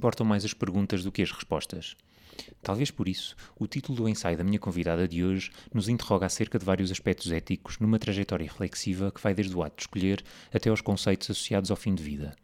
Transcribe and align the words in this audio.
importam 0.00 0.24
mais 0.24 0.46
as 0.46 0.54
perguntas 0.54 1.04
do 1.04 1.12
que 1.12 1.20
as 1.20 1.30
respostas. 1.30 1.94
Talvez 2.62 2.90
por 2.90 3.06
isso, 3.06 3.36
o 3.58 3.66
título 3.66 3.98
do 3.98 4.08
ensaio 4.08 4.38
da 4.38 4.42
minha 4.42 4.58
convidada 4.58 5.06
de 5.06 5.22
hoje 5.22 5.50
nos 5.74 5.90
interroga 5.90 6.24
acerca 6.24 6.58
de 6.58 6.64
vários 6.64 6.90
aspectos 6.90 7.30
éticos 7.30 7.78
numa 7.78 7.98
trajetória 7.98 8.46
reflexiva 8.46 9.12
que 9.12 9.20
vai 9.20 9.34
desde 9.34 9.54
o 9.54 9.62
ato 9.62 9.76
de 9.76 9.82
escolher 9.82 10.24
até 10.50 10.70
aos 10.70 10.80
conceitos 10.80 11.28
associados 11.28 11.70
ao 11.70 11.76
fim 11.76 11.94
de 11.94 12.02
vida. 12.02 12.34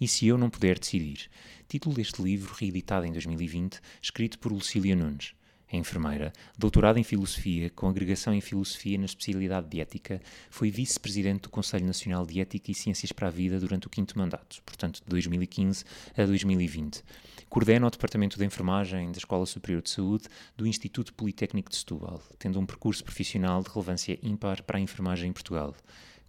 E 0.00 0.08
se 0.08 0.26
eu 0.26 0.36
não 0.36 0.50
puder 0.50 0.76
decidir? 0.76 1.30
Título 1.68 1.94
deste 1.94 2.20
livro, 2.20 2.52
reeditado 2.52 3.06
em 3.06 3.12
2020, 3.12 3.80
escrito 4.02 4.40
por 4.40 4.50
Lucília 4.50 4.96
Nunes. 4.96 5.34
É 5.74 5.76
enfermeira, 5.76 6.32
doutorada 6.56 7.00
em 7.00 7.02
Filosofia, 7.02 7.68
com 7.68 7.88
agregação 7.88 8.32
em 8.32 8.40
Filosofia 8.40 8.96
na 8.96 9.06
especialidade 9.06 9.68
de 9.68 9.80
Ética, 9.80 10.22
foi 10.48 10.70
vice-presidente 10.70 11.42
do 11.42 11.50
Conselho 11.50 11.84
Nacional 11.84 12.24
de 12.24 12.40
Ética 12.40 12.70
e 12.70 12.74
Ciências 12.76 13.10
para 13.10 13.26
a 13.26 13.30
Vida 13.30 13.58
durante 13.58 13.88
o 13.88 13.90
quinto 13.90 14.16
mandato, 14.16 14.62
portanto 14.64 15.00
de 15.02 15.08
2015 15.08 15.84
a 16.16 16.24
2020. 16.24 17.02
Coordena 17.48 17.88
o 17.88 17.90
Departamento 17.90 18.38
de 18.38 18.44
Enfermagem 18.44 19.10
da 19.10 19.18
Escola 19.18 19.44
Superior 19.46 19.82
de 19.82 19.90
Saúde 19.90 20.28
do 20.56 20.64
Instituto 20.64 21.12
Politécnico 21.12 21.70
de 21.70 21.76
Setúbal, 21.76 22.22
tendo 22.38 22.60
um 22.60 22.66
percurso 22.66 23.02
profissional 23.02 23.60
de 23.60 23.68
relevância 23.68 24.16
ímpar 24.22 24.62
para 24.62 24.78
a 24.78 24.80
enfermagem 24.80 25.30
em 25.30 25.32
Portugal. 25.32 25.74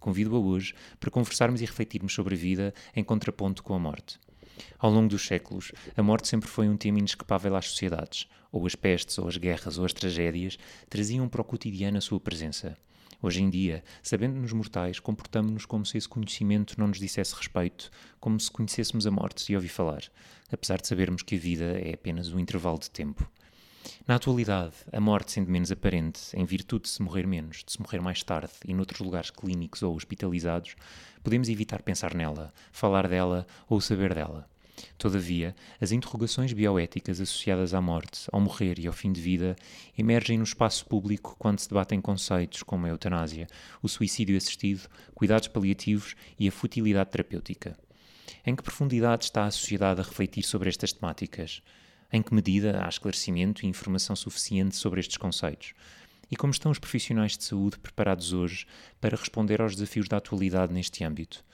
Convido-a 0.00 0.40
hoje 0.40 0.74
para 0.98 1.08
conversarmos 1.08 1.62
e 1.62 1.66
refletirmos 1.66 2.12
sobre 2.12 2.34
a 2.34 2.38
vida 2.38 2.74
em 2.96 3.04
contraponto 3.04 3.62
com 3.62 3.74
a 3.74 3.78
morte. 3.78 4.18
Ao 4.78 4.90
longo 4.90 5.08
dos 5.08 5.26
séculos, 5.26 5.72
a 5.96 6.02
morte 6.02 6.28
sempre 6.28 6.48
foi 6.48 6.68
um 6.68 6.76
tema 6.76 6.98
inescapável 6.98 7.56
às 7.56 7.68
sociedades. 7.68 8.26
Ou 8.52 8.66
as 8.66 8.74
pestes, 8.74 9.18
ou 9.18 9.28
as 9.28 9.36
guerras, 9.36 9.78
ou 9.78 9.84
as 9.84 9.92
tragédias 9.92 10.58
traziam 10.88 11.28
para 11.28 11.40
o 11.40 11.44
cotidiano 11.44 11.98
a 11.98 12.00
sua 12.00 12.20
presença. 12.20 12.76
Hoje 13.22 13.42
em 13.42 13.48
dia, 13.48 13.82
sabendo-nos 14.02 14.52
mortais, 14.52 15.00
comportamos-nos 15.00 15.64
como 15.64 15.86
se 15.86 15.96
esse 15.96 16.08
conhecimento 16.08 16.78
não 16.78 16.88
nos 16.88 16.98
dissesse 16.98 17.34
respeito, 17.34 17.90
como 18.20 18.38
se 18.38 18.50
conhecêssemos 18.50 19.06
a 19.06 19.10
morte 19.10 19.50
e 19.50 19.56
ouvir 19.56 19.68
falar, 19.68 20.02
apesar 20.52 20.80
de 20.80 20.86
sabermos 20.86 21.22
que 21.22 21.34
a 21.34 21.38
vida 21.38 21.80
é 21.80 21.94
apenas 21.94 22.32
um 22.32 22.38
intervalo 22.38 22.78
de 22.78 22.90
tempo. 22.90 23.28
Na 24.06 24.16
atualidade, 24.16 24.74
a 24.92 25.00
morte 25.00 25.32
sendo 25.32 25.50
menos 25.50 25.72
aparente, 25.72 26.20
em 26.34 26.44
virtude 26.44 26.84
de 26.84 26.90
se 26.90 27.02
morrer 27.02 27.26
menos, 27.26 27.64
de 27.64 27.72
se 27.72 27.80
morrer 27.80 28.00
mais 28.00 28.22
tarde 28.22 28.52
e 28.66 28.74
noutros 28.74 29.00
lugares 29.00 29.30
clínicos 29.30 29.82
ou 29.82 29.94
hospitalizados, 29.94 30.76
podemos 31.22 31.48
evitar 31.48 31.82
pensar 31.82 32.14
nela, 32.14 32.52
falar 32.70 33.08
dela 33.08 33.46
ou 33.68 33.80
saber 33.80 34.14
dela. 34.14 34.48
Todavia, 34.98 35.54
as 35.80 35.92
interrogações 35.92 36.52
bioéticas 36.52 37.20
associadas 37.20 37.74
à 37.74 37.80
morte, 37.80 38.28
ao 38.32 38.40
morrer 38.40 38.78
e 38.78 38.86
ao 38.86 38.92
fim 38.92 39.12
de 39.12 39.20
vida 39.20 39.56
emergem 39.96 40.38
no 40.38 40.44
espaço 40.44 40.84
público 40.86 41.36
quando 41.38 41.58
se 41.58 41.68
debatem 41.68 42.00
conceitos 42.00 42.62
como 42.62 42.86
a 42.86 42.88
eutanásia, 42.88 43.46
o 43.82 43.88
suicídio 43.88 44.36
assistido, 44.36 44.88
cuidados 45.14 45.48
paliativos 45.48 46.14
e 46.38 46.48
a 46.48 46.52
futilidade 46.52 47.10
terapêutica. 47.10 47.76
Em 48.44 48.54
que 48.54 48.62
profundidade 48.62 49.24
está 49.24 49.44
a 49.44 49.50
sociedade 49.50 50.00
a 50.00 50.04
refletir 50.04 50.42
sobre 50.42 50.68
estas 50.68 50.92
temáticas? 50.92 51.62
Em 52.12 52.22
que 52.22 52.34
medida 52.34 52.84
há 52.84 52.88
esclarecimento 52.88 53.64
e 53.64 53.68
informação 53.68 54.14
suficiente 54.14 54.76
sobre 54.76 55.00
estes 55.00 55.16
conceitos? 55.16 55.74
E 56.30 56.36
como 56.36 56.52
estão 56.52 56.72
os 56.72 56.78
profissionais 56.78 57.36
de 57.36 57.44
saúde 57.44 57.78
preparados 57.78 58.32
hoje 58.32 58.66
para 59.00 59.16
responder 59.16 59.60
aos 59.60 59.74
desafios 59.74 60.08
da 60.08 60.16
atualidade 60.16 60.72
neste 60.72 61.04
âmbito? 61.04 61.44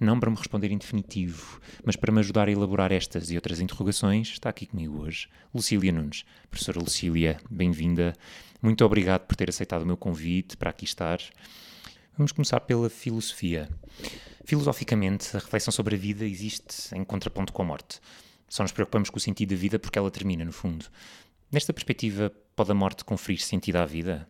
Não 0.00 0.18
para 0.18 0.28
me 0.28 0.36
responder 0.36 0.72
em 0.72 0.78
definitivo, 0.78 1.60
mas 1.84 1.94
para 1.94 2.10
me 2.10 2.18
ajudar 2.18 2.48
a 2.48 2.50
elaborar 2.50 2.90
estas 2.90 3.30
e 3.30 3.36
outras 3.36 3.60
interrogações, 3.60 4.28
está 4.28 4.48
aqui 4.48 4.66
comigo 4.66 5.00
hoje 5.00 5.28
Lucília 5.54 5.92
Nunes. 5.92 6.24
Professora 6.50 6.80
Lucília, 6.80 7.38
bem-vinda. 7.48 8.12
Muito 8.60 8.84
obrigado 8.84 9.24
por 9.24 9.36
ter 9.36 9.48
aceitado 9.48 9.82
o 9.82 9.86
meu 9.86 9.96
convite 9.96 10.56
para 10.56 10.70
aqui 10.70 10.84
estar. 10.84 11.20
Vamos 12.18 12.32
começar 12.32 12.58
pela 12.60 12.90
filosofia. 12.90 13.68
Filosoficamente, 14.44 15.36
a 15.36 15.38
reflexão 15.38 15.70
sobre 15.70 15.94
a 15.94 15.98
vida 15.98 16.24
existe 16.26 16.92
em 16.92 17.04
contraponto 17.04 17.52
com 17.52 17.62
a 17.62 17.64
morte. 17.64 18.00
Só 18.48 18.64
nos 18.64 18.72
preocupamos 18.72 19.10
com 19.10 19.18
o 19.18 19.20
sentido 19.20 19.50
da 19.50 19.56
vida 19.56 19.78
porque 19.78 19.98
ela 19.98 20.10
termina, 20.10 20.44
no 20.44 20.52
fundo. 20.52 20.86
Nesta 21.52 21.72
perspectiva, 21.72 22.32
pode 22.56 22.72
a 22.72 22.74
morte 22.74 23.04
conferir 23.04 23.40
sentido 23.40 23.76
à 23.76 23.86
vida? 23.86 24.28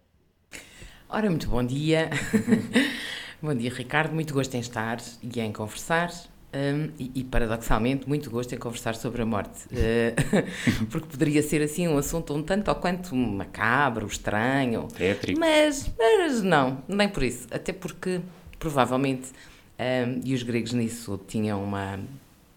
Ora, 1.09 1.31
muito 1.31 1.49
bom 1.49 1.65
dia. 1.65 2.11
bom 3.45 3.55
dia, 3.55 3.71
Ricardo. 3.71 4.15
Muito 4.15 4.33
gosto 4.33 4.55
em 4.55 4.61
estar 4.61 4.99
e 5.23 5.41
em 5.41 5.53
conversar. 5.53 6.11
Um, 6.55 6.91
e, 6.99 7.11
e, 7.17 7.25
paradoxalmente, 7.25 8.09
muito 8.09 8.31
gosto 8.31 8.55
em 8.55 8.59
conversar 8.59 8.95
sobre 8.95 9.21
a 9.21 9.27
morte. 9.27 9.67
Uh, 9.67 10.87
porque 10.91 11.09
poderia 11.09 11.43
ser 11.43 11.61
assim 11.61 11.87
um 11.87 11.99
assunto 11.99 12.33
um 12.33 12.43
tanto 12.43 12.69
ou 12.69 12.75
quanto 12.77 13.15
macabro, 13.15 14.07
estranho. 14.07 14.89
Tétrico. 14.89 15.39
Mas, 15.39 15.93
mas 15.99 16.43
não, 16.43 16.83
nem 16.89 17.09
por 17.09 17.23
isso. 17.23 17.47
Até 17.51 17.73
porque, 17.73 18.23
provavelmente, 18.59 19.31
um, 19.79 20.21
e 20.25 20.33
os 20.33 20.43
gregos 20.43 20.73
nisso 20.73 21.21
tinham 21.29 21.63
uma 21.63 22.01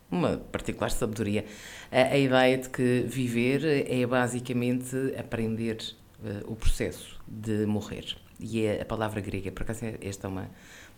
uma 0.09 0.38
particular 0.38 0.90
sabedoria, 0.90 1.44
a, 1.92 2.14
a, 2.14 2.18
ideia 2.18 2.58
de 2.58 2.69
que 2.69 3.04
viver 3.06 3.86
é 3.92 4.06
basicamente 4.06 4.96
aprender 5.19 5.80
uh, 6.24 6.50
o 6.50 6.56
processo 6.56 7.19
de 7.28 7.66
morrer. 7.66 8.16
E 8.40 8.64
é 8.64 8.81
a 8.81 8.86
palavra 8.86 9.19
grega, 9.19 9.52
por 9.52 9.64
acaso 9.64 9.81
esta 10.00 10.28
é 10.28 10.30
uma 10.30 10.50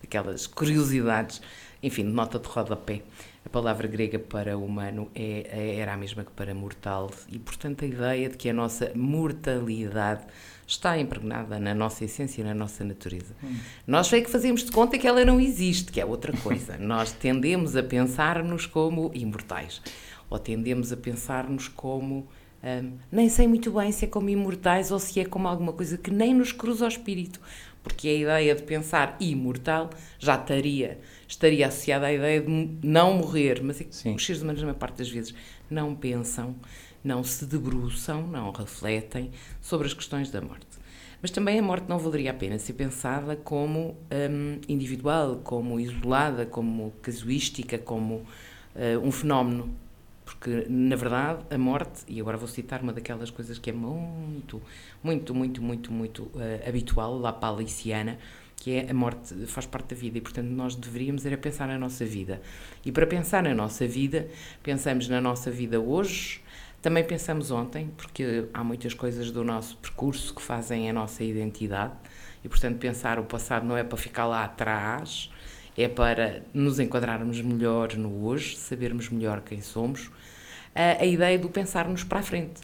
daquelas 0.02 0.48
curiosidades, 0.48 1.42
enfim, 1.82 2.04
nota 2.04 2.40
de 2.40 2.48
rodapé. 2.48 3.02
A 3.46 3.50
palavra 3.50 3.88
grega 3.88 4.20
para 4.20 4.58
humano 4.58 5.10
é, 5.16 5.48
é, 5.52 5.76
era 5.78 5.94
a 5.94 5.98
mesma 5.98 6.24
que 6.24 6.32
para 6.32 6.54
mortal, 6.54 7.10
e 7.30 7.40
portanto 7.40 7.84
a 7.84 7.88
ideia 7.88 8.30
de 8.30 8.38
que 8.38 8.50
a 8.50 8.54
nossa 8.54 8.92
mortalidade 8.96 10.26
está 10.68 11.00
impregnada 11.00 11.60
na 11.60 11.74
nossa 11.74 12.06
essência, 12.06 12.44
na 12.44 12.54
nossa 12.54 12.84
natureza. 12.84 13.34
Hum. 13.44 13.56
Nós 13.88 14.12
é 14.14 14.22
que 14.22 14.30
fazemos 14.30 14.64
de 14.64 14.72
conta 14.72 14.98
que 14.98 15.08
ela 15.08 15.26
não 15.26 15.40
existe, 15.40 15.92
que 15.92 16.00
é 16.00 16.06
outra 16.06 16.32
coisa. 16.38 16.78
Nós 16.80 17.12
tendemos 17.12 17.76
a 17.76 17.82
pensar-nos 17.82 18.68
como 18.68 19.10
imortais, 19.16 19.82
ou 20.30 20.38
tendemos 20.38 20.92
a 20.92 20.98
pensar-nos 20.98 21.68
como. 21.68 22.28
Hum, 22.62 22.98
nem 23.12 23.30
sei 23.30 23.48
muito 23.48 23.72
bem 23.72 23.92
se 23.92 24.04
é 24.06 24.08
como 24.08 24.30
imortais 24.30 24.92
ou 24.92 25.00
se 25.00 25.20
é 25.20 25.26
como 25.26 25.48
alguma 25.48 25.72
coisa 25.72 25.98
que 25.98 26.12
nem 26.12 26.34
nos 26.34 26.52
cruza 26.52 26.84
ao 26.84 26.90
espírito, 26.90 27.40
porque 27.90 28.08
a 28.08 28.14
ideia 28.14 28.56
de 28.56 28.62
pensar 28.64 29.18
imortal 29.20 29.90
já 30.18 30.36
estaria, 30.36 31.00
estaria 31.28 31.68
associada 31.68 32.06
à 32.06 32.14
ideia 32.14 32.42
de 32.42 32.78
não 32.84 33.16
morrer, 33.16 33.62
mas 33.64 33.82
é 33.82 33.84
que 33.84 33.90
os 33.90 34.26
seres 34.26 34.42
humanos, 34.42 34.62
na 34.62 34.68
maior 34.68 34.80
parte 34.80 35.00
das 35.00 35.10
vezes, 35.10 35.34
não 35.70 35.96
pensam 35.96 36.56
não 37.04 37.24
se 37.24 37.46
debruçam, 37.46 38.28
não 38.28 38.52
refletem 38.52 39.32
sobre 39.62 39.88
as 39.88 39.94
questões 39.94 40.30
da 40.30 40.42
morte. 40.42 40.68
Mas 41.22 41.32
também 41.32 41.60
a 41.60 41.62
morte 41.62 41.90
não 41.90 42.00
valeria 42.00 42.32
a 42.32 42.34
pena 42.34 42.58
ser 42.58 42.74
pensada 42.74 43.36
como 43.36 43.98
um, 44.12 44.60
individual, 44.68 45.42
como 45.44 45.80
isolada, 45.80 46.46
como 46.46 46.92
casuística, 47.02 47.78
como 47.78 48.16
uh, 48.16 49.00
um 49.04 49.12
fenómeno. 49.12 49.76
Porque, 50.30 50.68
na 50.70 50.96
verdade, 50.96 51.44
a 51.50 51.58
morte, 51.58 52.04
e 52.08 52.22
agora 52.22 52.38
vou 52.38 52.48
citar 52.48 52.84
uma 52.84 52.94
daquelas 52.94 53.32
coisas 53.32 53.58
que 53.58 53.72
é 53.72 53.74
muito, 53.74 54.62
muito, 55.04 55.34
muito, 55.34 55.60
muito, 55.60 55.92
muito 55.92 56.24
uh, 56.26 56.68
habitual, 56.68 57.18
lá 57.18 57.34
paliciana, 57.34 58.20
que 58.56 58.76
é 58.76 58.92
a 58.92 58.94
morte 58.94 59.34
faz 59.48 59.66
parte 59.66 59.96
da 59.96 60.00
vida 60.00 60.20
e, 60.20 60.22
portanto, 60.22 60.48
nós 60.48 60.76
deveríamos 60.76 61.26
era 61.26 61.36
pensar 61.36 61.68
na 61.68 61.80
nossa 61.80 62.06
vida. 62.06 62.40
E 62.86 62.92
para 62.92 63.08
pensar 63.08 63.42
na 63.42 63.56
nossa 63.56 63.88
vida, 63.88 64.28
pensamos 64.62 65.10
na 65.10 65.20
nossa 65.20 65.50
vida 65.50 65.80
hoje, 65.80 66.42
também 66.80 67.04
pensamos 67.04 67.50
ontem, 67.50 67.90
porque 67.98 68.46
há 68.54 68.64
muitas 68.64 68.94
coisas 68.94 69.32
do 69.32 69.44
nosso 69.44 69.78
percurso 69.78 70.36
que 70.36 70.44
fazem 70.44 70.88
a 70.92 70.94
nossa 70.94 71.24
identidade 71.24 71.94
e, 72.46 72.48
portanto, 72.48 72.78
pensar 72.78 73.18
o 73.18 73.24
passado 73.24 73.66
não 73.66 73.76
é 73.76 73.84
para 73.84 73.98
ficar 73.98 74.28
lá 74.28 74.44
atrás, 74.44 75.32
é 75.76 75.88
para 75.88 76.44
nos 76.54 76.80
enquadrarmos 76.80 77.42
melhor 77.42 77.96
no 77.96 78.26
hoje, 78.26 78.56
sabermos 78.58 79.10
melhor 79.10 79.42
quem 79.42 79.60
somos. 79.60 80.12
A, 80.80 81.02
a 81.02 81.06
ideia 81.06 81.38
do 81.38 81.50
pensarmos 81.50 82.04
para 82.04 82.20
a 82.20 82.24
frente. 82.24 82.62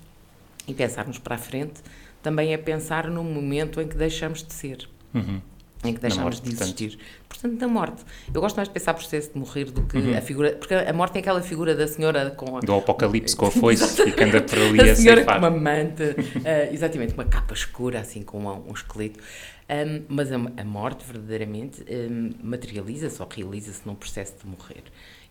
E 0.67 0.73
pensarmos 0.73 1.19
para 1.19 1.35
a 1.35 1.37
frente 1.37 1.81
também 2.23 2.53
é 2.53 2.57
pensar 2.57 3.09
no 3.09 3.23
momento 3.23 3.81
em 3.81 3.87
que 3.87 3.97
deixamos 3.97 4.41
de 4.41 4.53
ser. 4.53 4.87
Uhum 5.13 5.41
em 5.87 5.93
que 5.93 6.01
deixamos 6.01 6.39
morte, 6.39 6.43
de 6.43 6.53
existir. 6.53 6.97
Portanto. 7.27 7.29
portanto, 7.29 7.59
da 7.59 7.67
morte. 7.67 8.03
Eu 8.33 8.41
gosto 8.41 8.55
mais 8.55 8.67
de 8.67 8.73
pensar 8.73 8.93
processo 8.93 9.33
de 9.33 9.39
morrer 9.39 9.65
do 9.65 9.83
que 9.83 9.97
uhum. 9.97 10.17
a 10.17 10.21
figura. 10.21 10.51
Porque 10.53 10.73
a 10.73 10.93
morte 10.93 11.17
é 11.17 11.19
aquela 11.19 11.41
figura 11.41 11.75
da 11.75 11.87
senhora 11.87 12.31
com 12.31 12.57
a. 12.57 12.59
Do 12.59 12.75
apocalipse 12.75 13.35
com 13.35 13.45
a 13.47 13.51
foice 13.51 14.01
e 14.01 14.11
que 14.11 14.23
anda 14.23 14.41
por 14.41 14.57
ali 14.57 14.89
a, 14.89 14.91
a 14.91 14.95
senhora 14.95 15.23
com 15.23 15.31
uma 15.31 15.51
manta, 15.51 16.15
uh, 16.17 16.73
exatamente, 16.73 17.13
uma 17.13 17.25
capa 17.25 17.53
escura, 17.53 17.99
assim, 17.99 18.23
com 18.23 18.39
um, 18.39 18.69
um 18.69 18.73
esqueleto. 18.73 19.19
Um, 19.67 20.03
mas 20.07 20.31
a, 20.31 20.35
a, 20.35 20.63
morte, 20.63 21.03
verdadeiramente, 21.05 21.83
um, 21.89 22.31
materializa-se 22.43 23.21
ou 23.21 23.27
realiza-se 23.27 23.81
num 23.85 23.95
processo 23.95 24.35
de 24.43 24.47
morrer. 24.47 24.83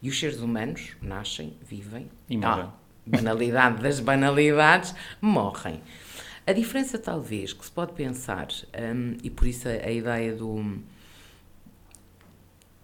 E 0.02 0.08
os 0.08 0.18
seres 0.18 0.40
humanos 0.40 0.96
nascem, 1.00 1.54
vivem. 1.62 2.08
E 2.28 2.36
morrem. 2.36 2.64
Ah, 2.64 2.72
banalidade 3.06 3.82
das 3.82 4.00
banalidades, 4.00 4.94
morrem. 5.20 5.80
A 6.46 6.52
diferença, 6.52 6.98
talvez, 6.98 7.52
que 7.52 7.64
se 7.64 7.70
pode 7.70 7.92
pensar, 7.92 8.48
um, 8.94 9.16
e 9.22 9.30
por 9.30 9.46
isso 9.46 9.68
a, 9.68 9.72
a, 9.72 9.90
ideia 9.90 10.34
do. 10.34 10.78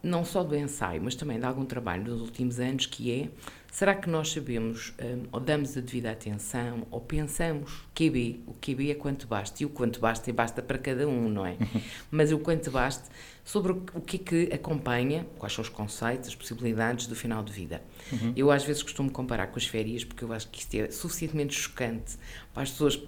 não 0.02 0.24
só 0.24 0.42
do 0.42 0.56
ensaio, 0.56 1.02
mas 1.02 1.14
também 1.14 1.38
de 1.38 1.44
algum 1.44 1.64
trabalho 1.64 2.04
nos 2.04 2.20
últimos 2.20 2.58
anos, 2.58 2.86
que 2.86 3.12
é 3.12 3.28
Será 3.70 3.94
que 3.94 4.10
nós 4.10 4.32
sabemos, 4.32 4.92
um, 5.00 5.28
ou 5.30 5.38
damos 5.38 5.76
a 5.76 5.80
devida 5.80 6.10
atenção, 6.10 6.86
ou 6.90 7.00
pensamos 7.00 7.84
QB? 7.94 8.42
O 8.46 8.54
QB 8.54 8.90
é 8.90 8.94
quanto 8.94 9.28
basta, 9.28 9.62
e 9.62 9.66
o 9.66 9.68
quanto 9.68 10.00
basta 10.00 10.28
é 10.28 10.32
basta 10.32 10.60
para 10.60 10.76
cada 10.76 11.06
um, 11.06 11.28
não 11.28 11.46
é? 11.46 11.56
Mas 12.10 12.32
o 12.32 12.38
quanto 12.40 12.68
basta 12.70 13.08
sobre 13.44 13.70
o 13.72 14.00
que 14.00 14.16
é 14.16 14.18
que 14.18 14.54
acompanha, 14.54 15.24
quais 15.38 15.52
são 15.52 15.62
os 15.62 15.68
conceitos, 15.68 16.30
as 16.30 16.34
possibilidades 16.34 17.06
do 17.06 17.14
final 17.14 17.44
de 17.44 17.52
vida. 17.52 17.80
Uhum. 18.12 18.32
Eu 18.34 18.50
às 18.50 18.64
vezes 18.64 18.82
costumo 18.82 19.10
comparar 19.10 19.46
com 19.46 19.58
as 19.58 19.66
férias, 19.66 20.02
porque 20.02 20.24
eu 20.24 20.32
acho 20.32 20.48
que 20.48 20.58
isto 20.58 20.74
é 20.74 20.90
suficientemente 20.90 21.54
chocante 21.54 22.18
para 22.52 22.64
as 22.64 22.70
pessoas 22.72 23.00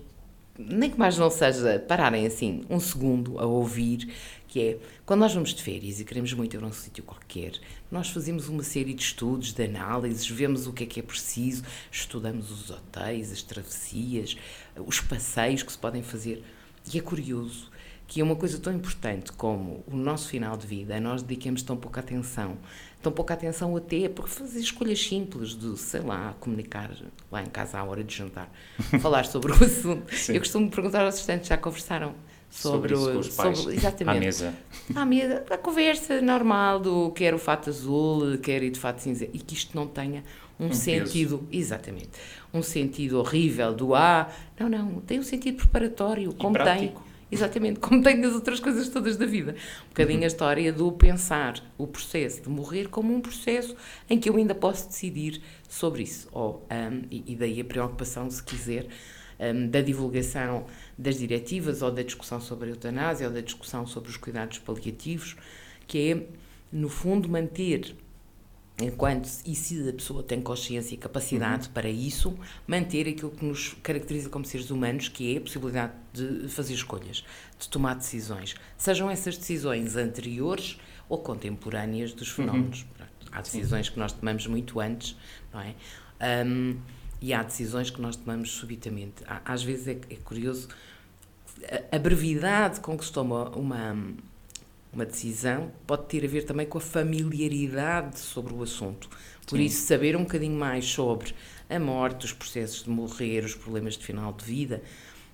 nem 0.59 0.91
que 0.91 0.99
mais 0.99 1.17
não 1.17 1.31
seja 1.31 1.79
pararem 1.89 2.27
assim 2.27 2.65
um 2.69 2.79
segundo 2.79 3.39
a 3.39 3.47
ouvir, 3.47 4.13
que 4.47 4.61
é 4.61 4.79
quando 5.07 5.21
nós 5.21 5.33
vamos 5.33 5.55
de 5.55 5.63
férias 5.63 5.99
e 5.99 6.05
queremos 6.05 6.33
muito 6.35 6.55
ir 6.55 6.63
a 6.63 6.67
um 6.67 6.73
sítio 6.73 7.03
qualquer, 7.03 7.53
nós 7.91 8.11
fazemos 8.11 8.49
uma 8.49 8.63
série 8.63 8.93
de 8.93 9.03
estudos, 9.03 9.53
de 9.53 9.65
análises, 9.65 10.29
vemos 10.29 10.67
o 10.67 10.73
que 10.73 10.85
é 10.85 10.87
que 10.87 11.01
é 11.01 11.03
preciso, 11.03 11.63
estudamos 11.91 12.51
os 12.51 12.71
hotéis, 12.71 13.33
as 13.33 13.43
travessias, 13.43 14.37
os 14.77 15.01
passeios 15.01 15.63
que 15.63 15.73
se 15.73 15.79
podem 15.79 16.03
fazer. 16.03 16.45
E 16.93 16.99
é 16.99 17.01
curioso 17.01 17.71
que 18.07 18.21
é 18.21 18.25
uma 18.25 18.37
coisa 18.37 18.59
tão 18.59 18.75
importante 18.75 19.33
como 19.33 19.83
o 19.87 19.97
nosso 19.97 20.29
final 20.29 20.55
de 20.55 20.67
vida, 20.67 21.01
nós 21.01 21.23
dediquemos 21.23 21.63
tão 21.63 21.79
pouca 21.79 22.01
atenção 22.01 22.59
tão 23.03 23.13
pouca 23.13 23.35
atenção 23.35 23.77
até 23.77 24.09
por 24.09 24.29
fazer 24.29 24.61
escolhas 24.61 25.03
simples 25.05 25.51
de, 25.51 25.77
sei 25.77 26.01
lá, 26.01 26.35
comunicar 26.39 26.91
lá 27.31 27.43
em 27.43 27.47
casa 27.47 27.79
à 27.79 27.85
hora 27.85 28.05
de 28.05 28.15
jantar, 28.15 28.51
falar 29.03 29.27
sobre 29.27 29.53
o 29.53 29.55
assunto. 29.55 30.15
Sim. 30.15 30.35
Eu 30.35 30.39
costumo 30.41 30.71
perguntar 30.71 31.05
aos 31.05 31.15
assistentes, 31.15 31.49
já 31.49 31.57
conversaram 31.57 32.15
sobre, 32.49 32.95
sobre, 32.95 33.21
isso, 33.21 33.33
sobre 33.33 33.77
exatamente 33.77 34.17
à 34.17 34.21
mesa 34.21 34.55
à 34.95 35.07
mesa 35.07 35.43
a 35.49 35.57
conversa 35.57 36.21
normal 36.21 36.79
do 36.81 37.11
quer 37.13 37.33
o 37.33 37.39
fato 37.39 37.71
azul 37.71 38.37
quer 38.43 38.63
ir 38.63 38.71
de 38.71 38.79
fato 38.79 38.99
cinza 38.99 39.25
e 39.25 39.39
que 39.39 39.55
isto 39.55 39.75
não 39.75 39.87
tenha 39.87 40.23
um, 40.61 40.67
um 40.67 40.73
sentido 40.75 41.39
peso. 41.39 41.49
exatamente 41.51 42.11
um 42.53 42.63
sentido 42.63 43.19
horrível 43.19 43.73
do 43.73 43.95
ah 43.95 44.31
não 44.61 44.69
não 44.69 45.01
tem 45.01 45.19
um 45.19 45.23
sentido 45.23 45.57
preparatório 45.57 46.31
e 46.31 46.35
como 46.35 46.53
prático. 46.53 47.01
tem 47.01 47.12
Exatamente, 47.33 47.81
como 47.81 48.03
tem 48.03 48.23
as 48.27 48.35
outras 48.35 48.61
coisas 48.61 48.91
todas 48.91 49.17
da 49.17 49.25
vida. 49.25 49.57
Um 49.87 49.89
bocadinho 49.89 50.19
uhum. 50.19 50.25
a 50.25 50.27
história 50.27 50.71
do 50.71 50.93
pensar 50.93 51.65
o 51.79 51.87
processo 51.87 52.43
de 52.43 52.51
morrer 52.51 52.89
como 52.89 53.15
um 53.15 53.23
processo 53.23 53.75
em 54.11 54.21
que 54.21 54.29
eu 54.29 54.37
ainda 54.37 54.55
posso 54.55 54.87
decidir 54.87 55.41
sobre 55.67 56.03
isso. 56.03 56.29
Ou, 56.31 56.63
um, 56.71 57.07
e, 57.11 57.33
e, 57.33 57.35
daí 57.35 57.59
a 57.59 57.65
preocupação, 57.65 58.31
se 58.31 58.43
quiser, 58.43 58.87
um, 59.41 59.67
da 59.67 59.81
divulgação 59.81 60.67
das 60.99 61.19
diretivas 61.19 61.81
ou 61.81 61.91
da 61.91 62.03
discussão 62.03 62.39
sobre 62.39 62.69
a 62.69 62.73
eutanásia 62.73 63.27
ou 63.27 63.33
da 63.33 63.41
discussão 63.41 63.87
sobre 63.87 64.11
os 64.11 64.19
cuidados 64.19 64.59
paliativos, 64.59 65.35
que 65.87 66.13
é, 66.13 66.27
no 66.71 66.91
fundo, 66.91 67.31
manter 67.31 67.97
enquanto 68.83 69.29
e 69.47 69.55
se 69.55 69.89
a 69.89 69.93
pessoa 69.93 70.23
tem 70.23 70.41
consciência 70.41 70.95
e 70.95 70.99
capacidade 70.99 71.69
uhum. 71.69 71.73
para 71.73 71.89
isso, 71.89 72.37
manter 72.67 73.09
aquilo 73.09 73.31
que 73.31 73.45
nos 73.45 73.75
caracteriza 73.83 74.29
como 74.29 74.45
seres 74.45 74.71
humanos, 74.71 75.09
que 75.09 75.35
é 75.35 75.39
a 75.39 75.41
possibilidade 75.41 75.93
de 76.13 76.49
fazer 76.49 76.75
escolhas, 76.75 77.25
de 77.59 77.69
tomar 77.69 77.95
decisões, 77.95 78.55
sejam 78.77 79.11
essas 79.11 79.37
decisões 79.37 79.97
anteriores 79.97 80.79
ou 81.09 81.19
contemporâneas 81.19 82.13
dos 82.13 82.29
uhum. 82.31 82.47
fenómenos. 82.47 82.83
Uhum. 82.83 83.07
Há 83.33 83.41
decisões 83.41 83.89
que 83.89 83.99
nós 83.99 84.13
tomamos 84.13 84.47
muito 84.47 84.79
antes, 84.79 85.17
não 85.53 85.61
é? 85.61 85.75
Um, 86.45 86.79
e 87.21 87.33
há 87.33 87.43
decisões 87.43 87.89
que 87.89 88.01
nós 88.01 88.17
tomamos 88.17 88.51
subitamente. 88.51 89.23
Às 89.45 89.63
vezes 89.63 89.89
é, 89.89 90.01
é 90.11 90.17
curioso 90.17 90.69
a, 91.65 91.97
a 91.97 91.99
brevidade 91.99 92.81
com 92.81 92.97
que 92.97 93.05
se 93.05 93.13
toma 93.13 93.49
uma 93.51 93.97
uma 94.93 95.07
decisão 95.07 95.73
pode 95.87 96.05
ter 96.07 96.25
a 96.25 96.29
ver 96.29 96.45
também 96.45 96.67
com 96.67 96.79
a 96.79 96.81
familiaridade 96.81 98.19
sobre 98.19 98.53
o 98.53 98.63
assunto. 98.63 99.09
Por 99.47 99.57
Sim. 99.59 99.65
isso, 99.65 99.87
saber 99.87 100.17
um 100.17 100.23
bocadinho 100.23 100.59
mais 100.59 100.85
sobre 100.85 101.35
a 101.69 101.79
morte, 101.79 102.27
os 102.27 102.33
processos 102.33 102.85
de 102.85 102.91
morrer, 102.91 103.45
os 103.45 103.55
problemas 103.55 103.97
de 103.97 104.05
final 104.05 104.33
de 104.33 104.45
vida, 104.45 104.83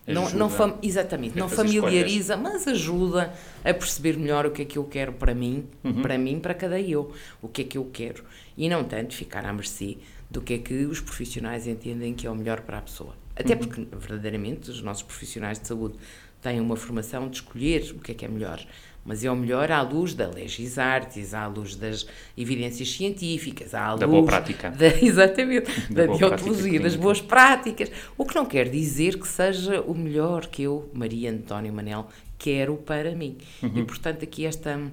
não, 0.07 0.31
não 0.31 0.51
exatamente, 0.83 1.37
não 1.37 1.49
familiariza, 1.49 2.37
mas 2.37 2.67
ajuda 2.67 3.35
a 3.63 3.75
perceber 3.75 4.17
melhor 4.17 4.47
o 4.47 4.51
que 4.51 4.63
é 4.63 4.65
que 4.65 4.79
eu 4.79 4.85
quero 4.85 5.13
para 5.13 5.35
mim, 5.35 5.67
uhum. 5.85 6.01
para 6.01 6.17
mim, 6.17 6.41
para 6.41 6.55
cada 6.55 6.81
eu, 6.81 7.13
o 7.43 7.49
que 7.49 7.63
é 7.63 7.65
que 7.65 7.77
eu 7.77 7.85
quero. 7.93 8.25
E 8.57 8.69
não 8.69 8.85
tanto 8.85 9.15
ficar 9.15 9.45
à 9.45 9.53
mercê 9.53 9.99
do 10.31 10.41
que 10.41 10.55
é 10.55 10.59
que 10.59 10.87
os 10.87 11.01
profissionais 11.01 11.67
entendem 11.67 12.15
que 12.15 12.27
é 12.27 12.31
o 12.31 12.35
melhor 12.35 12.63
para 12.63 12.79
a 12.79 12.83
pessoa. 12.83 13.15
Até 13.39 13.55
uhum. 13.55 13.59
porque, 13.59 13.89
verdadeiramente, 13.93 14.71
os 14.71 14.83
nossos 14.83 15.03
profissionais 15.03 15.59
de 15.59 15.69
saúde 15.69 15.97
têm 16.43 16.61
uma 16.61 16.77
formação 16.77 17.29
de 17.29 17.37
escolher 17.37 17.93
o 17.93 18.01
que 18.01 18.13
é 18.13 18.15
que 18.15 18.25
é 18.25 18.29
melhor 18.29 18.65
mas 19.09 19.25
é 19.25 19.31
o 19.31 19.35
melhor 19.35 19.73
à 19.73 19.81
luz 19.81 20.13
da 20.13 20.29
legis 20.29 20.79
artis, 20.79 21.33
à 21.33 21.47
luz 21.47 21.75
das 21.75 22.07
evidências 22.37 22.93
científicas, 22.93 23.73
à 23.73 23.93
luz 23.93 24.01
da 24.01 24.07
boa 24.07 24.23
prática. 24.23 24.69
Da, 24.79 24.87
exatamente, 24.87 25.71
da, 25.91 26.05
da 26.05 26.15
deontologia, 26.15 26.79
das 26.79 26.95
boas 26.95 27.19
práticas, 27.19 27.91
o 28.19 28.27
que 28.27 28.35
não 28.35 28.45
quer 28.45 28.69
dizer 28.69 29.19
que 29.19 29.27
seja 29.27 29.81
o 29.81 29.95
melhor 29.95 30.47
que 30.47 30.65
eu, 30.65 30.91
Maria 30.93 31.31
António 31.31 31.73
Manel, 31.73 32.07
quero 32.39 32.77
para 32.77 33.15
mim. 33.15 33.39
Uhum. 33.63 33.79
E, 33.79 33.85
portanto, 33.85 34.25
aqui 34.25 34.45
esta 34.45 34.77
hum, 34.77 34.91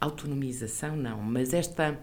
autonomização, 0.00 0.96
não, 0.96 1.22
mas 1.22 1.54
esta 1.54 1.96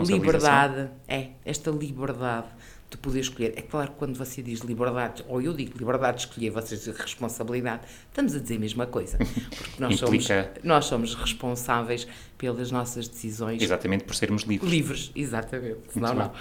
liberdade, 0.00 0.90
é, 1.06 1.28
esta 1.44 1.70
liberdade 1.70 2.48
de 2.94 2.98
poder 2.98 3.20
escolher. 3.20 3.54
É 3.56 3.62
claro 3.62 3.90
que 3.90 3.96
quando 3.96 4.16
você 4.16 4.40
diz 4.40 4.60
liberdade, 4.60 5.24
ou 5.28 5.42
eu 5.42 5.52
digo 5.52 5.76
liberdade 5.76 6.18
de 6.18 6.26
escolher, 6.26 6.50
vocês 6.50 6.80
dizem 6.80 6.94
responsabilidade, 6.94 7.82
estamos 8.08 8.34
a 8.34 8.38
dizer 8.38 8.56
a 8.56 8.60
mesma 8.60 8.86
coisa. 8.86 9.18
Porque 9.18 9.80
nós, 9.80 9.98
somos, 9.98 10.28
nós 10.62 10.84
somos 10.84 11.14
responsáveis 11.14 12.06
pelas 12.38 12.70
nossas 12.70 13.08
decisões. 13.08 13.60
Exatamente, 13.60 14.04
por 14.04 14.14
sermos 14.14 14.42
livres. 14.42 14.70
Livres, 14.70 15.12
exatamente. 15.14 15.80
Senão 15.92 16.14
não. 16.14 16.32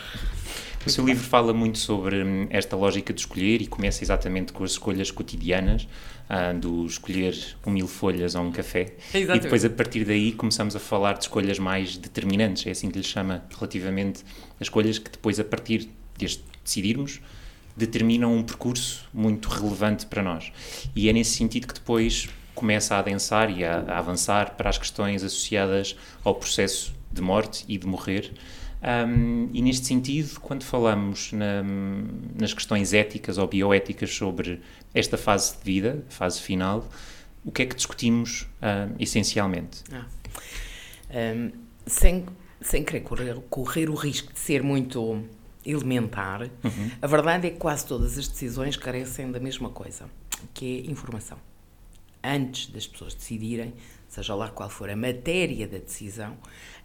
O 0.86 0.90
seu 0.90 1.06
livro 1.06 1.24
fala 1.24 1.54
muito 1.54 1.78
sobre 1.78 2.22
hum, 2.24 2.48
esta 2.50 2.76
lógica 2.76 3.14
de 3.14 3.22
escolher 3.22 3.62
e 3.62 3.68
começa 3.68 4.04
exatamente 4.04 4.52
com 4.52 4.66
as 4.66 4.72
escolhas 4.72 5.10
cotidianas, 5.10 5.88
ah, 6.30 6.52
do 6.52 6.86
escolher 6.86 7.34
um 7.66 7.72
mil 7.72 7.88
folhas 7.88 8.36
ou 8.36 8.44
um 8.44 8.52
café. 8.52 8.94
Exatamente. 9.14 9.38
E 9.38 9.40
depois, 9.40 9.64
a 9.64 9.70
partir 9.70 10.04
daí, 10.04 10.34
começamos 10.34 10.76
a 10.76 10.80
falar 10.80 11.14
de 11.14 11.24
escolhas 11.24 11.58
mais 11.58 11.96
determinantes, 11.96 12.68
é 12.68 12.72
assim 12.72 12.92
que 12.92 12.98
lhe 12.98 13.04
chama, 13.04 13.46
relativamente 13.56 14.24
a 14.60 14.64
escolhas 14.64 15.00
que 15.00 15.10
depois, 15.10 15.40
a 15.40 15.44
partir 15.46 15.90
de 16.32 16.44
decidirmos, 16.64 17.22
determinam 17.76 18.36
um 18.36 18.44
percurso 18.44 19.08
muito 19.14 19.50
relevante 19.50 20.06
para 20.06 20.22
nós. 20.22 20.52
E 20.96 21.10
é 21.10 21.14
nesse 21.14 21.32
sentido 21.32 21.68
que 21.68 21.74
depois 21.74 22.30
começa 22.54 22.96
a 22.96 23.00
adensar 23.00 23.50
e 23.50 23.64
a, 23.64 23.80
a 23.80 23.98
avançar 23.98 24.56
para 24.56 24.70
as 24.70 24.78
questões 24.78 25.24
associadas 25.24 25.96
ao 26.24 26.36
processo 26.36 26.94
de 27.12 27.22
morte 27.22 27.66
e 27.68 27.78
de 27.78 27.88
morrer. 27.88 28.32
Um, 28.84 29.50
e 29.54 29.62
neste 29.62 29.88
sentido, 29.88 30.40
quando 30.42 30.64
falamos 30.64 31.32
na, 31.32 31.64
nas 32.38 32.54
questões 32.54 32.94
éticas 32.94 33.38
ou 33.38 33.48
bioéticas 33.48 34.14
sobre 34.14 34.62
esta 34.94 35.18
fase 35.18 35.58
de 35.58 35.64
vida, 35.64 36.04
fase 36.10 36.42
final, 36.42 36.88
o 37.46 37.52
que 37.52 37.62
é 37.62 37.66
que 37.66 37.76
discutimos 37.76 38.42
uh, 38.62 38.94
essencialmente? 39.00 39.84
Ah. 39.92 40.06
Um, 41.14 41.52
sem, 41.86 42.26
sem 42.62 42.84
querer 42.84 43.02
correr, 43.02 43.36
correr 43.50 43.90
o 43.90 43.96
risco 43.96 44.34
de 44.34 44.40
ser 44.40 44.62
muito 44.62 45.24
elementar, 45.66 46.44
uhum. 46.64 46.92
a 47.02 47.08
verdade 47.08 47.48
é 47.48 47.50
que 47.50 47.58
quase 47.58 47.86
todas 47.86 48.18
as 48.18 48.28
decisões 48.28 48.78
carecem 48.78 49.32
da 49.32 49.40
mesma 49.40 49.70
coisa, 49.70 50.10
que 50.54 50.80
é 50.80 50.92
informação. 50.92 51.38
Antes 52.24 52.68
das 52.68 52.88
pessoas 52.88 53.14
decidirem, 53.14 53.74
seja 54.08 54.36
lá 54.36 54.50
qual 54.50 54.70
for 54.70 54.90
a 54.90 54.96
matéria 54.96 55.68
da 55.68 55.78
decisão, 55.78 56.38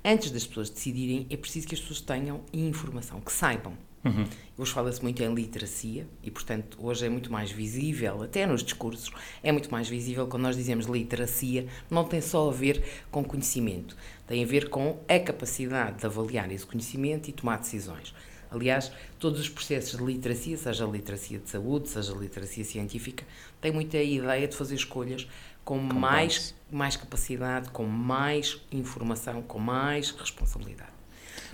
antes 0.05 0.31
das 0.31 0.47
pessoas 0.47 0.71
decidirem, 0.71 1.27
é 1.31 1.37
preciso 1.37 1.67
que 1.69 1.75
as 1.75 1.81
pessoas 1.81 2.01
tenham 2.01 2.41
informação, 2.53 3.21
que 3.21 3.33
saibam. 3.33 3.75
Uhum. 4.05 4.25
Hoje 4.57 4.73
fala-se 4.73 5.03
muito 5.03 5.23
em 5.23 5.35
literacia 5.35 6.07
e, 6.23 6.31
portanto, 6.31 6.79
hoje 6.81 7.05
é 7.05 7.09
muito 7.09 7.31
mais 7.33 7.51
visível, 7.51 8.23
até 8.23 8.47
nos 8.47 8.63
discursos, 8.63 9.11
é 9.43 9.53
muito 9.53 9.71
mais 9.71 9.89
visível 9.89 10.27
quando 10.27 10.45
nós 10.45 10.57
dizemos 10.57 10.87
literacia, 10.87 11.67
não 11.91 12.05
tem 12.05 12.21
só 12.21 12.49
a 12.49 12.53
ver 12.53 12.83
com 13.11 13.25
conhecimento, 13.25 13.97
tem 14.27 14.43
a 14.43 14.47
ver 14.47 14.71
com 14.71 14.99
a 15.09 15.19
capacidade 15.19 15.99
de 15.99 16.07
avaliar 16.07 16.51
esse 16.53 16.65
conhecimento 16.65 17.29
e 17.29 17.33
tomar 17.33 17.59
decisões. 17.59 18.15
Aliás, 18.51 18.91
todos 19.19 19.41
os 19.41 19.49
processos 19.49 19.99
de 19.99 20.05
literacia, 20.05 20.57
seja 20.57 20.85
a 20.85 20.89
literacia 20.89 21.39
de 21.39 21.49
saúde, 21.49 21.89
seja 21.89 22.15
a 22.15 22.17
literacia 22.17 22.65
científica, 22.65 23.25
têm 23.61 23.73
muita 23.73 23.99
ideia 23.99 24.49
de 24.49 24.57
fazer 24.57 24.75
escolhas 24.75 25.29
com 25.65 25.79
mais, 25.79 26.55
mais 26.71 26.97
capacidade, 26.97 27.69
com 27.71 27.85
mais 27.85 28.59
informação, 28.73 29.43
com 29.43 29.59
mais 29.59 30.11
responsabilidade. 30.11 30.93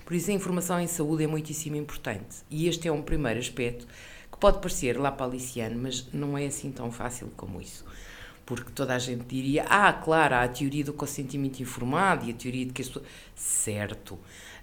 Por 0.05 0.13
isso, 0.13 0.31
a 0.31 0.33
informação 0.33 0.79
em 0.79 0.87
saúde 0.87 1.23
é 1.23 1.27
muitíssimo 1.27 1.75
importante. 1.75 2.37
E 2.49 2.67
este 2.67 2.87
é 2.87 2.91
um 2.91 3.01
primeiro 3.01 3.39
aspecto 3.39 3.85
que 4.31 4.37
pode 4.37 4.59
parecer 4.59 4.97
lá 4.97 5.11
paliciano, 5.11 5.81
mas 5.81 6.07
não 6.13 6.37
é 6.37 6.45
assim 6.45 6.71
tão 6.71 6.91
fácil 6.91 7.29
como 7.35 7.59
isso. 7.59 7.83
Porque 8.45 8.71
toda 8.71 8.95
a 8.95 8.99
gente 8.99 9.25
diria, 9.25 9.65
ah, 9.67 9.91
claro, 9.91 10.35
há 10.35 10.43
a 10.43 10.47
teoria 10.47 10.83
do 10.83 10.93
consentimento 10.93 11.59
informado 11.59 12.25
e 12.25 12.31
a 12.31 12.33
teoria 12.33 12.65
de 12.65 12.71
que 12.71 12.83
as 12.83 12.87
pessoas... 12.87 13.05
Certo, 13.35 14.19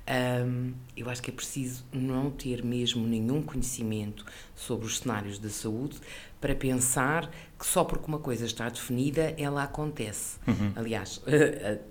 um, 0.08 0.72
eu 0.96 1.08
acho 1.08 1.22
que 1.22 1.30
é 1.30 1.34
preciso 1.34 1.84
não 1.92 2.30
ter 2.30 2.64
mesmo 2.64 3.06
nenhum 3.06 3.42
conhecimento 3.42 4.24
sobre 4.54 4.86
os 4.86 4.98
cenários 4.98 5.38
da 5.38 5.48
saúde 5.48 5.98
para 6.40 6.54
pensar 6.54 7.30
que 7.58 7.64
só 7.64 7.84
porque 7.84 8.06
uma 8.08 8.18
coisa 8.18 8.44
está 8.44 8.68
definida 8.68 9.34
ela 9.38 9.62
acontece. 9.62 10.38
Uhum. 10.46 10.72
Aliás, 10.74 11.22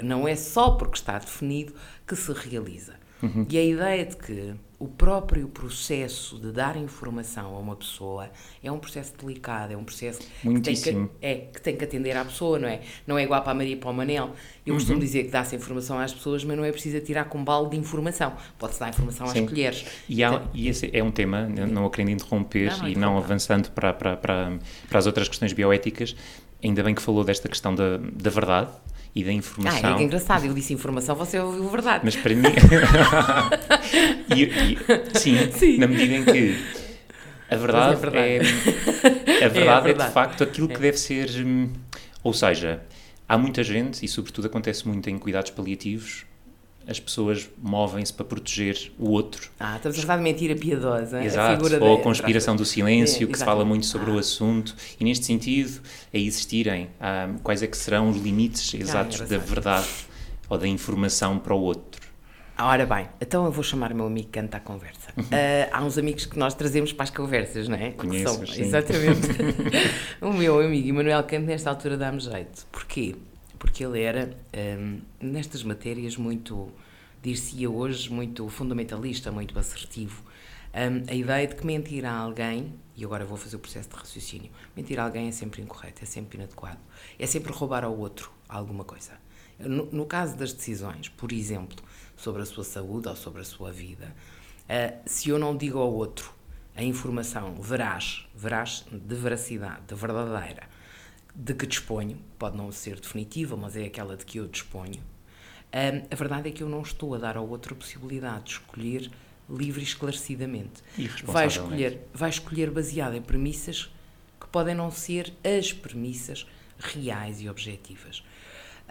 não 0.03 0.27
é 0.27 0.35
só 0.35 0.71
porque 0.71 0.97
está 0.97 1.17
definido 1.17 1.73
que 2.05 2.15
se 2.15 2.33
realiza. 2.33 2.95
Uhum. 3.23 3.45
E 3.49 3.57
a 3.57 3.63
ideia 3.63 4.05
de 4.05 4.17
que 4.17 4.55
o 4.81 4.87
próprio 4.87 5.47
processo 5.47 6.39
de 6.39 6.51
dar 6.51 6.75
informação 6.75 7.55
a 7.55 7.59
uma 7.59 7.75
pessoa 7.75 8.31
é 8.63 8.71
um 8.71 8.79
processo 8.79 9.13
delicado, 9.15 9.71
é 9.71 9.77
um 9.77 9.83
processo 9.83 10.21
que 10.41 10.59
tem 10.59 10.75
que, 10.75 11.09
é, 11.21 11.35
que 11.35 11.61
tem 11.61 11.77
que 11.77 11.83
atender 11.83 12.17
à 12.17 12.25
pessoa, 12.25 12.57
não 12.57 12.67
é? 12.67 12.81
Não 13.05 13.15
é 13.15 13.23
igual 13.23 13.43
para 13.43 13.51
a 13.51 13.53
Maria 13.53 13.73
e 13.73 13.75
para 13.75 13.91
o 13.91 13.93
Manel. 13.93 14.31
Eu 14.65 14.73
uhum. 14.73 14.79
costumo 14.79 14.99
dizer 14.99 15.25
que 15.25 15.29
dá-se 15.29 15.55
informação 15.55 15.99
às 15.99 16.11
pessoas, 16.11 16.43
mas 16.43 16.57
não 16.57 16.65
é 16.65 16.71
preciso 16.71 16.99
tirar 16.99 17.25
com 17.25 17.43
balde 17.43 17.71
de 17.71 17.77
informação. 17.77 18.33
Pode-se 18.57 18.79
dar 18.79 18.89
informação 18.89 19.27
Sim. 19.27 19.43
às 19.43 19.49
colheres. 19.49 19.85
E, 20.09 20.23
há, 20.23 20.41
e 20.51 20.67
esse 20.67 20.89
é 20.91 21.03
um 21.03 21.11
tema, 21.11 21.47
não 21.47 21.85
a 21.85 21.89
querendo 21.91 22.09
interromper 22.09 22.71
não, 22.71 22.79
não 22.79 22.87
e 22.89 22.95
não 22.95 23.17
avançando 23.19 23.69
para, 23.69 23.93
para, 23.93 24.17
para, 24.17 24.57
para 24.89 24.97
as 24.97 25.05
outras 25.05 25.27
questões 25.29 25.53
bioéticas, 25.53 26.15
ainda 26.63 26.81
bem 26.81 26.95
que 26.95 27.03
falou 27.03 27.23
desta 27.23 27.47
questão 27.47 27.75
da, 27.75 27.97
da 27.97 28.31
verdade, 28.31 28.71
e 29.13 29.23
da 29.23 29.31
informação. 29.31 29.95
Ah, 29.95 29.99
é, 29.99 30.01
é 30.01 30.05
engraçado, 30.05 30.45
eu 30.45 30.53
disse 30.53 30.73
informação, 30.73 31.15
você 31.15 31.37
ouviu 31.39 31.67
verdade. 31.69 32.01
Mas 32.03 32.15
para 32.15 32.33
mim. 32.33 32.43
e, 34.35 34.43
e, 34.43 35.19
sim, 35.19 35.51
sim, 35.51 35.77
na 35.77 35.87
medida 35.87 36.15
em 36.15 36.25
que 36.25 36.81
a 37.51 37.55
verdade 37.57 37.93
é, 37.93 37.97
verdade. 37.97 38.27
é, 39.41 39.45
a 39.45 39.49
verdade 39.49 39.87
é, 39.89 39.91
é, 39.91 39.93
de 39.93 40.13
facto 40.13 40.43
aquilo 40.43 40.69
que 40.69 40.75
é. 40.75 40.79
deve 40.79 40.97
ser. 40.97 41.29
Hum, 41.45 41.69
ou 42.23 42.33
seja, 42.33 42.81
há 43.27 43.37
muita 43.37 43.61
gente, 43.61 44.05
e 44.05 44.07
sobretudo 44.07 44.47
acontece 44.47 44.87
muito 44.87 45.09
em 45.09 45.17
cuidados 45.17 45.51
paliativos, 45.51 46.25
as 46.87 46.99
pessoas 46.99 47.49
movem-se 47.61 48.13
para 48.13 48.25
proteger 48.25 48.91
o 48.97 49.09
outro. 49.09 49.49
Ah, 49.59 49.75
estamos 49.75 49.99
a 49.99 50.01
falar 50.01 50.17
de 50.17 50.23
mentira 50.23 50.55
piedosa. 50.55 51.23
Exato, 51.23 51.75
a 51.75 51.83
ou 51.83 51.97
a 51.97 52.01
conspiração 52.01 52.55
do 52.55 52.65
silêncio, 52.65 53.27
é, 53.27 53.31
que 53.31 53.37
se 53.37 53.45
fala 53.45 53.65
muito 53.65 53.85
sobre 53.85 54.09
ah. 54.11 54.15
o 54.15 54.17
assunto, 54.19 54.75
e 54.99 55.03
neste 55.03 55.25
sentido, 55.25 55.81
a 56.13 56.17
existirem, 56.17 56.89
ah, 56.99 57.29
quais 57.43 57.61
é 57.61 57.67
que 57.67 57.77
serão 57.77 58.09
os 58.09 58.17
limites 58.17 58.73
exatos 58.73 59.21
ah, 59.21 59.25
da 59.25 59.37
verdade 59.37 59.87
ou 60.49 60.57
da 60.57 60.67
informação 60.67 61.37
para 61.37 61.53
o 61.53 61.61
outro. 61.61 62.10
Ora 62.63 62.85
bem, 62.85 63.09
então 63.19 63.45
eu 63.45 63.51
vou 63.51 63.63
chamar 63.63 63.91
o 63.91 63.95
meu 63.95 64.05
amigo 64.07 64.29
Canta 64.29 64.57
à 64.57 64.59
conversa. 64.59 65.11
Uh, 65.17 65.69
há 65.71 65.83
uns 65.83 65.97
amigos 65.97 66.25
que 66.25 66.37
nós 66.37 66.53
trazemos 66.53 66.93
para 66.93 67.03
as 67.03 67.09
conversas, 67.09 67.67
não 67.67 67.75
é? 67.75 67.91
Conheço, 67.91 68.45
sim. 68.47 68.61
Exatamente. 68.61 69.27
o 70.21 70.31
meu 70.31 70.59
amigo 70.59 70.87
Emanuel 70.87 71.23
Canto, 71.23 71.45
nesta 71.45 71.69
altura, 71.69 71.97
dá-me 71.97 72.19
jeito. 72.19 72.65
Porquê? 72.71 73.15
porque 73.61 73.85
ele 73.85 74.01
era, 74.01 74.35
um, 74.79 75.01
nestas 75.21 75.61
matérias, 75.61 76.17
muito, 76.17 76.71
dir-se-ia 77.21 77.69
hoje, 77.69 78.11
muito 78.11 78.49
fundamentalista, 78.49 79.31
muito 79.31 79.57
assertivo. 79.59 80.23
Um, 80.73 81.07
a 81.07 81.13
ideia 81.13 81.47
de 81.47 81.53
que 81.53 81.63
mentir 81.63 82.03
a 82.03 82.11
alguém, 82.11 82.73
e 82.97 83.05
agora 83.05 83.23
vou 83.23 83.37
fazer 83.37 83.57
o 83.57 83.59
processo 83.59 83.87
de 83.87 83.95
raciocínio, 83.95 84.49
mentir 84.75 84.99
a 84.99 85.03
alguém 85.03 85.27
é 85.27 85.31
sempre 85.31 85.61
incorreto, 85.61 86.03
é 86.03 86.07
sempre 86.07 86.39
inadequado, 86.39 86.79
é 87.19 87.27
sempre 87.27 87.53
roubar 87.53 87.83
ao 87.83 87.95
outro 87.95 88.31
alguma 88.49 88.83
coisa. 88.83 89.11
No, 89.59 89.85
no 89.91 90.07
caso 90.07 90.35
das 90.35 90.51
decisões, 90.51 91.07
por 91.09 91.31
exemplo, 91.31 91.77
sobre 92.21 92.41
a 92.41 92.45
sua 92.45 92.63
saúde 92.63 93.07
ou 93.07 93.15
sobre 93.15 93.41
a 93.41 93.43
sua 93.43 93.71
vida, 93.71 94.15
uh, 94.69 94.99
se 95.05 95.29
eu 95.29 95.39
não 95.39 95.57
digo 95.57 95.79
ao 95.79 95.91
outro 95.91 96.33
a 96.75 96.83
informação 96.83 97.55
veraz, 97.55 98.27
veraz 98.33 98.85
de 98.91 99.15
veracidade, 99.15 99.81
de 99.87 99.95
verdadeira, 99.95 100.63
de 101.35 101.53
que 101.53 101.65
disponho, 101.65 102.17
pode 102.37 102.55
não 102.55 102.71
ser 102.71 102.99
definitiva, 102.99 103.57
mas 103.57 103.75
é 103.75 103.85
aquela 103.85 104.15
de 104.15 104.25
que 104.25 104.37
eu 104.37 104.47
disponho, 104.47 105.01
um, 105.73 106.07
a 106.11 106.15
verdade 106.15 106.49
é 106.49 106.51
que 106.51 106.61
eu 106.61 106.69
não 106.69 106.81
estou 106.81 107.15
a 107.15 107.17
dar 107.17 107.37
ao 107.37 107.47
outro 107.47 107.73
a 107.73 107.77
possibilidade 107.77 108.43
de 108.45 108.51
escolher 108.51 109.09
livre 109.49 109.81
e 109.81 109.83
esclarecidamente. 109.83 110.83
E 110.97 111.07
vai 111.23 111.47
escolher, 111.47 112.07
vai 112.13 112.29
escolher 112.29 112.69
baseado 112.69 113.15
em 113.15 113.21
premissas 113.21 113.89
que 114.39 114.47
podem 114.47 114.75
não 114.75 114.91
ser 114.91 115.33
as 115.43 115.71
premissas 115.71 116.45
reais 116.77 117.41
e 117.41 117.49
objetivas. 117.49 118.23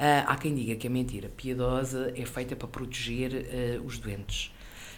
Uh, 0.00 0.25
há 0.26 0.37
quem 0.37 0.54
diga 0.54 0.75
que 0.76 0.87
a 0.87 0.90
mentira 0.90 1.28
piedosa 1.28 2.11
é 2.16 2.25
feita 2.25 2.57
para 2.57 2.66
proteger 2.66 3.33
uh, 3.33 3.85
os 3.85 3.99
doentes. 3.99 4.50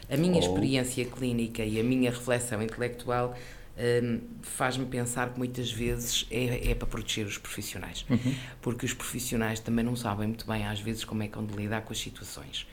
A 0.09 0.17
minha 0.17 0.37
oh. 0.37 0.39
experiência 0.39 1.05
clínica 1.05 1.65
e 1.65 1.81
a 1.81 1.83
minha 1.83 2.09
reflexão 2.09 2.63
intelectual 2.63 3.37
um, 3.77 4.21
faz-me 4.43 4.87
pensar 4.87 5.33
que 5.33 5.39
muitas 5.39 5.73
vezes 5.73 6.25
é, 6.31 6.71
é 6.71 6.75
para 6.77 6.87
proteger 6.87 7.27
os 7.27 7.37
profissionais, 7.37 8.05
uhum. 8.09 8.35
porque 8.61 8.87
os 8.87 8.95
profissionais 8.95 9.59
também 9.59 9.85
não 9.85 9.97
sabem 9.97 10.29
muito 10.29 10.47
bem, 10.47 10.65
às 10.67 10.79
vezes, 10.79 11.05
como 11.05 11.25
é 11.25 11.27
que 11.27 11.35
vão 11.35 11.47
de 11.47 11.57
lidar 11.57 11.83
com 11.83 11.93
as 11.93 11.99
situações. 11.99 12.65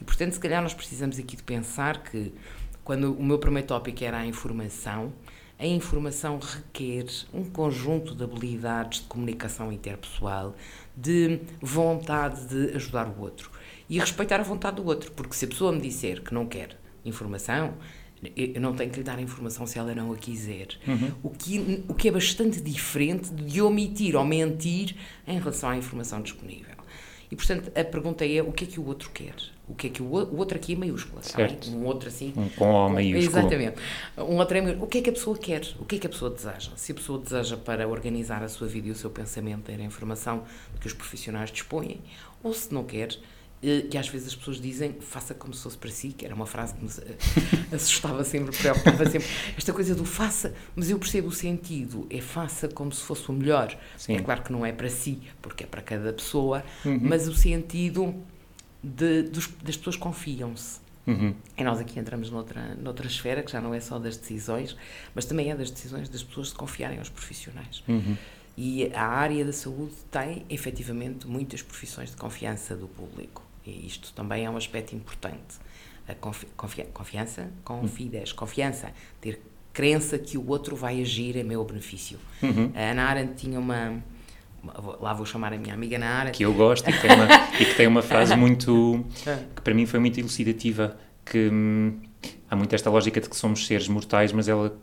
E, 0.00 0.04
portanto, 0.04 0.34
se 0.34 0.40
calhar 0.40 0.62
nós 0.62 0.74
precisamos 0.74 1.18
aqui 1.18 1.36
de 1.36 1.42
pensar 1.42 2.02
que, 2.04 2.32
quando 2.84 3.12
o 3.12 3.24
meu 3.24 3.40
primeiro 3.40 3.66
tópico 3.66 4.04
era 4.04 4.18
a 4.18 4.26
informação, 4.26 5.12
a 5.58 5.66
informação 5.66 6.38
requer 6.38 7.06
um 7.32 7.44
conjunto 7.44 8.14
de 8.14 8.24
habilidades 8.24 9.00
de 9.00 9.06
comunicação 9.06 9.72
interpessoal, 9.72 10.56
de 10.96 11.40
vontade 11.60 12.46
de 12.46 12.76
ajudar 12.76 13.08
o 13.08 13.20
outro 13.20 13.50
e 13.88 13.98
respeitar 13.98 14.40
a 14.40 14.42
vontade 14.42 14.76
do 14.76 14.86
outro, 14.86 15.10
porque 15.12 15.34
se 15.34 15.44
a 15.44 15.48
pessoa 15.48 15.72
me 15.72 15.80
disser 15.80 16.22
que 16.22 16.32
não 16.32 16.46
quer 16.46 16.78
informação, 17.04 17.74
eu 18.36 18.60
não 18.60 18.74
tenho 18.74 18.90
que 18.90 18.98
lhe 18.98 19.04
dar 19.04 19.18
a 19.18 19.22
informação 19.22 19.66
se 19.66 19.78
ela 19.78 19.94
não 19.94 20.12
a 20.12 20.16
quiser. 20.16 20.68
Uhum. 20.86 21.12
O, 21.22 21.30
que, 21.30 21.84
o 21.88 21.94
que 21.94 22.08
é 22.08 22.10
bastante 22.10 22.60
diferente 22.60 23.30
de 23.32 23.60
omitir 23.60 24.14
ou 24.14 24.24
mentir 24.24 24.94
em 25.26 25.38
relação 25.38 25.70
à 25.70 25.76
informação 25.76 26.22
disponível. 26.22 26.76
E, 27.30 27.36
portanto, 27.36 27.72
a 27.74 27.84
pergunta 27.84 28.24
é 28.24 28.42
o 28.42 28.52
que 28.52 28.64
é 28.64 28.66
que 28.66 28.78
o 28.78 28.86
outro 28.86 29.10
quer? 29.10 29.34
O 29.72 29.74
que 29.74 29.86
é 29.86 29.90
que 29.90 30.02
o, 30.02 30.06
o 30.06 30.36
outro 30.36 30.58
aqui 30.58 30.74
é 30.74 30.76
maiúsculo, 30.76 31.22
certo. 31.22 31.70
Um 31.70 31.86
outro 31.86 32.08
assim. 32.08 32.34
Um 32.36 32.48
com 32.50 32.70
O 32.70 32.90
maiúsculo. 32.90 33.38
Exatamente. 33.38 33.76
Um 34.18 34.36
outro 34.36 34.58
é 34.58 34.60
maiúsculo. 34.60 34.86
O 34.86 34.88
que 34.88 34.98
é 34.98 35.02
que 35.02 35.08
a 35.08 35.12
pessoa 35.12 35.36
quer? 35.38 35.62
O 35.80 35.84
que 35.86 35.96
é 35.96 35.98
que 35.98 36.06
a 36.06 36.10
pessoa 36.10 36.30
deseja? 36.30 36.70
Se 36.76 36.92
a 36.92 36.94
pessoa 36.94 37.18
deseja 37.18 37.56
para 37.56 37.88
organizar 37.88 38.42
a 38.42 38.48
sua 38.48 38.68
vida 38.68 38.88
e 38.88 38.90
o 38.90 38.94
seu 38.94 39.08
pensamento 39.08 39.62
ter 39.62 39.80
a 39.80 39.84
informação 39.84 40.42
que 40.78 40.86
os 40.86 40.92
profissionais 40.92 41.50
dispõem, 41.50 42.02
ou 42.42 42.52
se 42.52 42.72
não 42.72 42.84
quer, 42.84 43.16
que 43.88 43.96
às 43.96 44.08
vezes 44.08 44.28
as 44.28 44.34
pessoas 44.34 44.60
dizem 44.60 44.96
faça 45.00 45.32
como 45.32 45.54
se 45.54 45.62
fosse 45.62 45.78
para 45.78 45.90
si, 45.90 46.08
que 46.08 46.26
era 46.26 46.34
uma 46.34 46.46
frase 46.46 46.74
que 46.74 46.82
me 46.82 46.90
assustava 47.72 48.22
sempre, 48.24 48.54
preocupava 48.54 49.08
sempre. 49.08 49.26
Esta 49.56 49.72
coisa 49.72 49.94
do 49.94 50.04
faça, 50.04 50.52
mas 50.76 50.90
eu 50.90 50.98
percebo 50.98 51.28
o 51.28 51.32
sentido, 51.32 52.06
é 52.10 52.20
faça 52.20 52.68
como 52.68 52.92
se 52.92 53.02
fosse 53.02 53.30
o 53.30 53.32
melhor. 53.32 53.74
Sim. 53.96 54.16
É 54.16 54.20
claro 54.20 54.42
que 54.42 54.52
não 54.52 54.66
é 54.66 54.72
para 54.72 54.90
si, 54.90 55.22
porque 55.40 55.64
é 55.64 55.66
para 55.66 55.80
cada 55.80 56.12
pessoa, 56.12 56.62
uhum. 56.84 56.98
mas 57.00 57.26
o 57.26 57.34
sentido 57.34 58.14
de, 58.82 59.22
dos, 59.22 59.48
das 59.62 59.76
pessoas 59.76 59.96
confiam-se. 59.96 60.80
Uhum. 61.06 61.34
E 61.56 61.64
nós 61.64 61.80
aqui 61.80 61.98
entramos 61.98 62.30
noutra, 62.30 62.74
noutra 62.76 63.06
esfera, 63.06 63.42
que 63.42 63.50
já 63.50 63.60
não 63.60 63.74
é 63.74 63.80
só 63.80 63.98
das 63.98 64.16
decisões, 64.16 64.76
mas 65.14 65.24
também 65.24 65.50
é 65.50 65.54
das 65.56 65.70
decisões 65.70 66.08
das 66.08 66.22
pessoas 66.22 66.50
se 66.50 66.54
confiarem 66.54 66.98
aos 66.98 67.08
profissionais. 67.08 67.82
Uhum. 67.88 68.16
E 68.56 68.92
a 68.94 69.06
área 69.06 69.44
da 69.44 69.52
saúde 69.52 69.94
tem, 70.10 70.44
efetivamente, 70.48 71.26
muitas 71.26 71.62
profissões 71.62 72.10
de 72.10 72.16
confiança 72.16 72.76
do 72.76 72.86
público. 72.86 73.42
E 73.66 73.86
isto 73.86 74.12
também 74.12 74.44
é 74.44 74.50
um 74.50 74.56
aspecto 74.56 74.94
importante. 74.94 75.56
A 76.06 76.14
confi 76.14 76.46
confi 76.56 76.82
confiança, 76.92 77.50
confides, 77.64 78.32
confiança, 78.32 78.92
ter 79.20 79.40
crença 79.72 80.18
que 80.18 80.36
o 80.36 80.46
outro 80.48 80.76
vai 80.76 81.00
agir 81.00 81.38
a 81.38 81.44
meu 81.44 81.64
benefício. 81.64 82.18
Uhum. 82.42 82.72
A 82.74 82.90
Ana 82.90 83.04
Arendt 83.04 83.34
tinha 83.36 83.58
uma, 83.58 84.02
lá 85.00 85.12
vou 85.12 85.26
chamar 85.26 85.52
a 85.52 85.58
minha 85.58 85.74
amiga 85.74 85.96
Ana 85.96 86.06
Arendt. 86.06 86.36
Que 86.36 86.44
eu 86.44 86.54
gosto 86.54 86.88
e 86.88 86.92
que 86.92 87.00
tem 87.00 87.10
uma, 87.12 87.26
e 87.60 87.64
que 87.64 87.74
tem 87.74 87.86
uma 87.86 88.02
frase 88.02 88.36
muito, 88.36 89.04
que 89.54 89.62
para 89.62 89.74
mim 89.74 89.86
foi 89.86 89.98
muito 89.98 90.18
elucidativa, 90.18 90.96
que 91.24 91.48
hum, 91.48 92.00
há 92.50 92.56
muito 92.56 92.74
esta 92.74 92.90
lógica 92.90 93.20
de 93.20 93.28
que 93.28 93.36
somos 93.36 93.66
seres 93.66 93.88
mortais, 93.88 94.32
mas 94.32 94.48
ela 94.48 94.76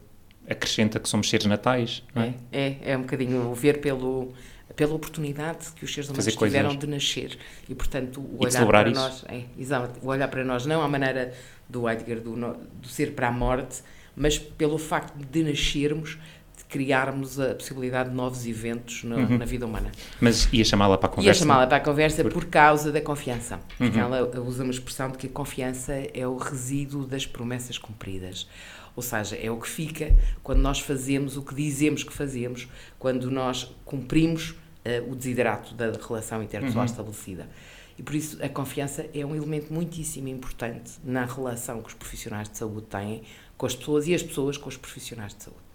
acrescenta 0.50 1.00
que 1.00 1.07
somos 1.07 1.29
seres 1.29 1.45
natais, 1.45 2.03
não 2.13 2.24
é? 2.24 2.33
É, 2.51 2.67
é, 2.67 2.91
é 2.91 2.98
um 2.98 3.01
bocadinho 3.01 3.53
ver 3.53 3.79
pelo 3.79 4.33
pela 4.75 4.93
oportunidade 4.93 5.74
que 5.75 5.83
os 5.83 5.93
seres 5.93 6.09
humanos 6.09 6.36
tiveram 6.36 6.74
de 6.74 6.88
nascer. 6.88 7.38
E, 7.67 7.75
portanto, 7.75 8.21
o 8.21 8.45
olhar 8.45 8.65
para 8.65 8.89
isso. 8.89 9.01
nós, 9.01 9.25
é, 9.27 9.43
exato, 9.57 10.00
o 10.01 10.07
olhar 10.07 10.27
para 10.29 10.43
nós 10.45 10.65
não 10.65 10.81
à 10.81 10.88
maneira 10.88 11.33
do 11.67 11.89
Heidegger, 11.89 12.21
do, 12.21 12.33
do 12.33 12.88
ser 12.88 13.13
para 13.13 13.27
a 13.27 13.31
morte, 13.31 13.81
mas 14.15 14.38
pelo 14.38 14.77
facto 14.77 15.17
de 15.17 15.43
nascermos, 15.43 16.17
criarmos 16.69 17.39
a 17.39 17.55
possibilidade 17.55 18.11
de 18.11 18.15
novos 18.15 18.45
eventos 18.45 19.03
no, 19.03 19.17
uhum. 19.17 19.38
na 19.39 19.45
vida 19.45 19.65
humana. 19.65 19.91
Mas 20.21 20.47
ia 20.53 20.63
chamá-la 20.63 20.97
para 20.97 21.07
a 21.07 21.11
conversa? 21.11 21.27
Ia 21.27 21.33
chamá-la 21.33 21.67
para 21.67 21.77
a 21.77 21.79
conversa 21.81 22.23
por... 22.23 22.31
por 22.31 22.45
causa 22.45 22.91
da 22.91 23.01
confiança. 23.01 23.59
Porque 23.75 23.97
uhum. 23.97 24.15
ela 24.15 24.39
usa 24.41 24.63
uma 24.63 24.71
expressão 24.71 25.09
de 25.09 25.17
que 25.17 25.27
a 25.27 25.29
confiança 25.29 25.93
é 26.13 26.27
o 26.27 26.38
resíduo 26.38 27.07
das 27.07 27.25
promessas 27.25 27.79
cumpridas. 27.79 28.47
Ou 28.95 29.01
seja, 29.01 29.35
é 29.35 29.49
o 29.49 29.57
que 29.57 29.67
fica 29.67 30.15
quando 30.43 30.59
nós 30.59 30.79
fazemos 30.79 31.38
o 31.38 31.41
que 31.41 31.55
dizemos 31.55 32.03
que 32.03 32.13
fazemos, 32.13 32.67
quando 32.99 33.31
nós 33.31 33.75
cumprimos 33.83 34.51
uh, 34.51 35.11
o 35.11 35.15
desiderato 35.15 35.73
da 35.73 35.91
relação 35.91 36.43
interpessoal 36.43 36.85
uhum. 36.85 36.91
estabelecida. 36.91 37.49
E 37.97 38.03
por 38.03 38.13
isso 38.13 38.38
a 38.43 38.47
confiança 38.47 39.07
é 39.13 39.25
um 39.25 39.35
elemento 39.35 39.73
muitíssimo 39.73 40.27
importante 40.27 40.93
na 41.03 41.25
relação 41.25 41.81
que 41.81 41.89
os 41.89 41.93
profissionais 41.95 42.47
de 42.47 42.57
saúde 42.57 42.88
têm 42.88 43.23
com 43.57 43.65
as 43.65 43.75
pessoas 43.75 44.07
e 44.07 44.13
as 44.13 44.23
pessoas 44.23 44.55
com 44.55 44.69
os 44.69 44.77
profissionais 44.77 45.33
de 45.33 45.43
saúde. 45.43 45.68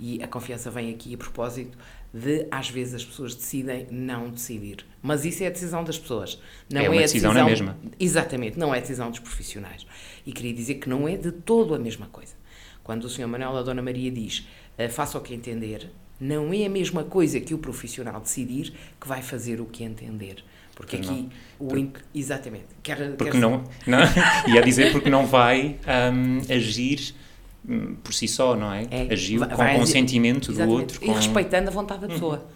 E 0.00 0.22
a 0.22 0.28
confiança 0.28 0.70
vem 0.70 0.90
aqui 0.90 1.14
a 1.14 1.18
propósito 1.18 1.76
de, 2.12 2.46
às 2.50 2.68
vezes, 2.70 2.94
as 2.94 3.04
pessoas 3.04 3.34
decidem 3.34 3.86
não 3.90 4.30
decidir. 4.30 4.84
Mas 5.02 5.24
isso 5.24 5.42
é 5.42 5.48
a 5.48 5.50
decisão 5.50 5.82
das 5.84 5.98
pessoas. 5.98 6.40
Não 6.70 6.80
é 6.80 6.88
uma 6.88 6.96
é 6.96 7.00
decisão, 7.00 7.32
decisão 7.32 7.44
na 7.44 7.50
mesma. 7.50 7.78
Exatamente, 7.98 8.58
não 8.58 8.74
é 8.74 8.78
a 8.78 8.80
decisão 8.80 9.10
dos 9.10 9.18
profissionais. 9.18 9.86
E 10.24 10.32
queria 10.32 10.52
dizer 10.52 10.74
que 10.74 10.88
não 10.88 11.08
é 11.08 11.16
de 11.16 11.32
todo 11.32 11.74
a 11.74 11.78
mesma 11.78 12.06
coisa. 12.06 12.34
Quando 12.82 13.04
o 13.04 13.08
Sr. 13.08 13.26
Manuel 13.26 13.56
a 13.56 13.62
Dona 13.62 13.82
Maria 13.82 14.10
diz 14.10 14.46
uh, 14.78 14.88
faça 14.88 15.18
o 15.18 15.20
que 15.20 15.34
entender, 15.34 15.90
não 16.20 16.52
é 16.52 16.64
a 16.64 16.70
mesma 16.70 17.04
coisa 17.04 17.38
que 17.38 17.52
o 17.52 17.58
profissional 17.58 18.20
decidir 18.20 18.72
que 19.00 19.06
vai 19.06 19.22
fazer 19.22 19.60
o 19.60 19.66
que 19.66 19.84
entender. 19.84 20.42
Porque 20.74 20.96
aqui, 20.96 21.28
o 21.58 21.68
exatamente. 22.14 22.66
Quer, 22.84 23.16
porque 23.16 23.32
quer 23.32 23.38
não, 23.38 23.64
não 23.84 23.98
ia 24.46 24.62
dizer 24.62 24.92
porque 24.92 25.10
não 25.10 25.26
vai 25.26 25.76
um, 26.14 26.38
agir 26.54 27.14
por 28.02 28.12
si 28.14 28.26
só, 28.26 28.56
não 28.56 28.72
é? 28.72 28.86
É, 28.90 29.12
Agiu 29.12 29.40
vai- 29.40 29.48
com 29.50 29.56
vai 29.56 29.76
consentimento 29.78 30.52
do 30.52 30.68
outro. 30.68 30.96
E 30.96 31.06
Com... 31.06 31.12
Uhum. 31.12 31.16
respeitando 31.18 31.68
a 31.68 31.72
vontade 31.72 32.00
da 32.02 32.08
pessoa. 32.08 32.46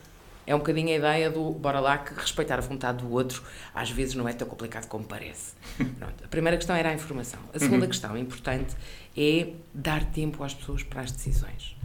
É 0.45 0.53
um 0.55 0.59
bocadinho 0.59 0.89
a 0.89 0.93
ideia 0.97 1.31
do, 1.31 1.51
bora 1.53 1.79
lá, 1.79 1.99
que 1.99 2.13
respeitar 2.15 2.59
a 2.59 2.61
vontade 2.61 2.99
do 3.05 3.13
outro 3.13 3.43
às 3.73 3.91
vezes 3.91 4.15
não 4.17 4.29
é 4.29 4.33
tão 4.33 4.49
complicado 4.49 4.89
como 4.89 5.05
parece. 5.05 5.53
Pronto. 5.77 6.25
A 6.25 6.29
primeira 6.29 6.57
questão 6.57 6.75
era 6.75 6.89
a 6.91 6.95
informação. 6.95 7.39
A 7.55 7.59
segunda 7.61 7.83
Uhum. 7.85 7.89
questão 7.91 8.17
importante 8.19 8.75
é 9.17 9.51
dar 9.73 10.05
tempo 10.07 10.43
às 10.43 10.53
pessoas 10.53 10.83
para 10.83 11.03
as 11.03 11.13
decisões. 11.13 11.77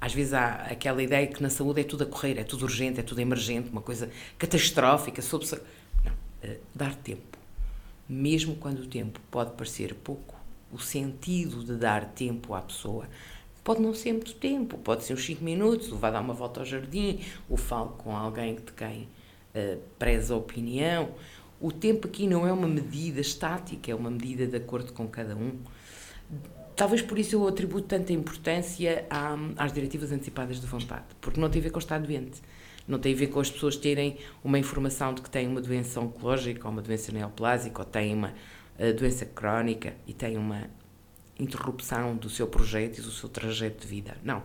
Às 0.00 0.14
vezes 0.14 0.32
há 0.32 0.54
aquela 0.70 1.02
ideia 1.02 1.26
que 1.26 1.42
na 1.42 1.50
saúde 1.50 1.80
é 1.80 1.84
tudo 1.84 2.04
a 2.04 2.06
correr, 2.06 2.38
é 2.38 2.44
tudo 2.44 2.62
urgente, 2.64 3.00
é 3.00 3.02
tudo 3.02 3.20
emergente, 3.20 3.68
uma 3.70 3.80
coisa 3.82 4.08
catastrófica, 4.38 5.20
sob 5.20 5.44
Não, 6.04 6.12
eh, 6.42 6.56
dar 6.74 6.94
tempo. 6.94 7.36
Mesmo 8.08 8.54
quando 8.56 8.80
o 8.80 8.86
tempo 8.86 9.20
pode 9.30 9.52
parecer 9.52 9.94
pouco, 9.94 10.35
o 10.72 10.78
sentido 10.78 11.64
de 11.64 11.74
dar 11.76 12.04
tempo 12.06 12.54
à 12.54 12.60
pessoa 12.60 13.06
pode 13.62 13.80
não 13.82 13.92
ser 13.94 14.12
muito 14.12 14.34
tempo, 14.34 14.78
pode 14.78 15.02
ser 15.02 15.14
uns 15.14 15.24
5 15.24 15.42
minutos, 15.42 15.90
ou 15.90 15.98
vai 15.98 16.12
dar 16.12 16.20
uma 16.20 16.34
volta 16.34 16.60
ao 16.60 16.66
jardim, 16.66 17.18
ou 17.48 17.56
falo 17.56 17.88
com 17.98 18.16
alguém 18.16 18.54
de 18.54 18.72
quem 18.76 19.08
eh, 19.52 19.78
preza 19.98 20.34
a 20.34 20.36
opinião. 20.36 21.08
O 21.60 21.72
tempo 21.72 22.06
aqui 22.06 22.28
não 22.28 22.46
é 22.46 22.52
uma 22.52 22.68
medida 22.68 23.20
estática, 23.20 23.90
é 23.90 23.94
uma 23.94 24.08
medida 24.10 24.46
de 24.46 24.56
acordo 24.56 24.92
com 24.92 25.08
cada 25.08 25.34
um. 25.34 25.58
Talvez 26.76 27.00
por 27.02 27.18
isso 27.18 27.34
eu 27.34 27.48
atribuo 27.48 27.80
tanta 27.80 28.12
importância 28.12 29.06
à- 29.08 29.36
às 29.56 29.72
diretivas 29.72 30.12
antecipadas 30.12 30.60
de 30.60 30.66
vontade, 30.66 31.04
porque 31.20 31.40
não 31.40 31.48
tem 31.48 31.60
a 31.60 31.64
ver 31.64 31.70
com 31.70 31.78
estar 31.78 31.98
doente, 31.98 32.42
não 32.86 32.98
tem 32.98 33.14
a 33.14 33.16
ver 33.16 33.28
com 33.28 33.40
as 33.40 33.50
pessoas 33.50 33.76
terem 33.76 34.18
uma 34.44 34.58
informação 34.58 35.14
de 35.14 35.22
que 35.22 35.30
têm 35.30 35.48
uma 35.48 35.60
doença 35.60 36.00
oncológica, 36.00 36.66
ou 36.68 36.72
uma 36.72 36.82
doença 36.82 37.10
neoplásica, 37.10 37.80
ou 37.80 37.84
têm 37.84 38.14
uma 38.14 38.34
doença 38.96 39.24
crónica 39.26 39.94
e 40.06 40.12
têm 40.12 40.36
uma 40.36 40.68
interrupção 41.38 42.16
do 42.16 42.30
seu 42.30 42.46
projeto 42.46 42.98
e 42.98 43.02
do 43.02 43.10
seu 43.10 43.28
trajeto 43.28 43.82
de 43.82 43.86
vida. 43.86 44.16
Não. 44.24 44.42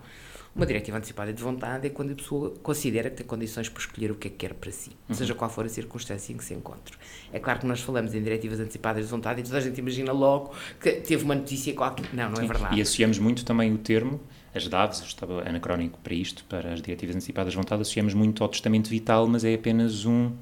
Uma 0.53 0.65
diretiva 0.65 0.97
antecipada 0.97 1.31
de 1.31 1.41
vontade 1.41 1.87
é 1.87 1.89
quando 1.89 2.11
a 2.11 2.15
pessoa 2.15 2.53
considera 2.61 3.09
que 3.09 3.15
tem 3.15 3.25
condições 3.25 3.69
para 3.69 3.79
escolher 3.79 4.11
o 4.11 4.15
que 4.15 4.27
é 4.27 4.31
que 4.31 4.35
quer 4.35 4.53
para 4.53 4.69
si, 4.69 4.91
seja 5.09 5.33
qual 5.33 5.49
for 5.49 5.65
a 5.65 5.69
circunstância 5.69 6.33
em 6.33 6.35
que 6.35 6.43
se 6.43 6.53
encontre. 6.53 6.93
É 7.31 7.39
claro 7.39 7.61
que 7.61 7.65
nós 7.65 7.79
falamos 7.79 8.13
em 8.13 8.21
diretivas 8.21 8.59
antecipadas 8.59 9.05
de 9.05 9.11
vontade 9.11 9.39
e 9.39 9.43
toda 9.45 9.59
a 9.59 9.61
gente 9.61 9.77
imagina 9.77 10.11
logo 10.11 10.53
que 10.77 10.91
teve 10.91 11.23
uma 11.23 11.35
notícia 11.35 11.73
qualquer. 11.73 12.13
Não, 12.13 12.29
não 12.29 12.37
é 12.37 12.41
Sim, 12.41 12.47
verdade. 12.47 12.77
E 12.77 12.81
associamos 12.81 13.17
muito 13.17 13.45
também 13.45 13.73
o 13.73 13.77
termo, 13.77 14.19
as 14.53 14.67
DAVs, 14.67 14.99
eu 14.99 15.05
estava 15.05 15.47
anacrónico 15.47 15.97
para 15.99 16.13
isto, 16.13 16.43
para 16.43 16.73
as 16.73 16.81
diretivas 16.81 17.15
antecipadas 17.15 17.53
de 17.53 17.57
vontade, 17.57 17.83
associamos 17.83 18.13
muito 18.13 18.43
ao 18.43 18.49
testamento 18.49 18.89
vital, 18.89 19.25
mas 19.27 19.45
é 19.45 19.53
apenas 19.53 20.03
um, 20.03 20.33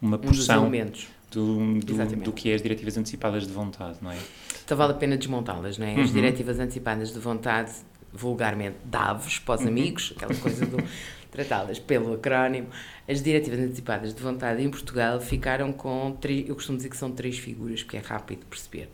uma 0.00 0.16
um 0.16 0.20
dos 0.20 0.38
porção 0.38 0.62
elementos. 0.62 1.08
Do, 1.30 1.80
do, 1.80 2.16
do 2.16 2.32
que 2.32 2.50
é 2.50 2.54
as 2.54 2.62
diretivas 2.62 2.96
antecipadas 2.96 3.46
de 3.46 3.52
vontade, 3.52 3.98
não 4.00 4.10
é? 4.10 4.18
Então 4.64 4.76
vale 4.76 4.92
a 4.92 4.96
pena 4.96 5.16
desmontá-las, 5.16 5.78
não 5.78 5.86
é? 5.86 6.00
As 6.00 6.12
diretivas 6.12 6.58
antecipadas 6.58 7.12
de 7.12 7.18
vontade, 7.18 7.72
vulgarmente 8.12 8.76
DAVs, 8.84 9.38
para 9.38 9.60
os 9.60 9.66
amigos, 9.66 10.12
aquela 10.16 10.34
coisa 10.34 10.66
do 10.66 10.76
tratá-las 11.30 11.78
pelo 11.78 12.14
acrónimo. 12.14 12.68
As 13.06 13.22
diretivas 13.22 13.60
antecipadas 13.60 14.14
de 14.14 14.22
vontade 14.22 14.62
em 14.62 14.70
Portugal 14.70 15.20
ficaram 15.20 15.72
com 15.72 16.16
três, 16.20 16.48
eu 16.48 16.54
costumo 16.54 16.76
dizer 16.76 16.88
que 16.88 16.96
são 16.96 17.10
três 17.10 17.38
figuras, 17.38 17.82
porque 17.82 17.96
é 17.96 18.00
rápido 18.00 18.40
de 18.40 18.46
perceber. 18.46 18.90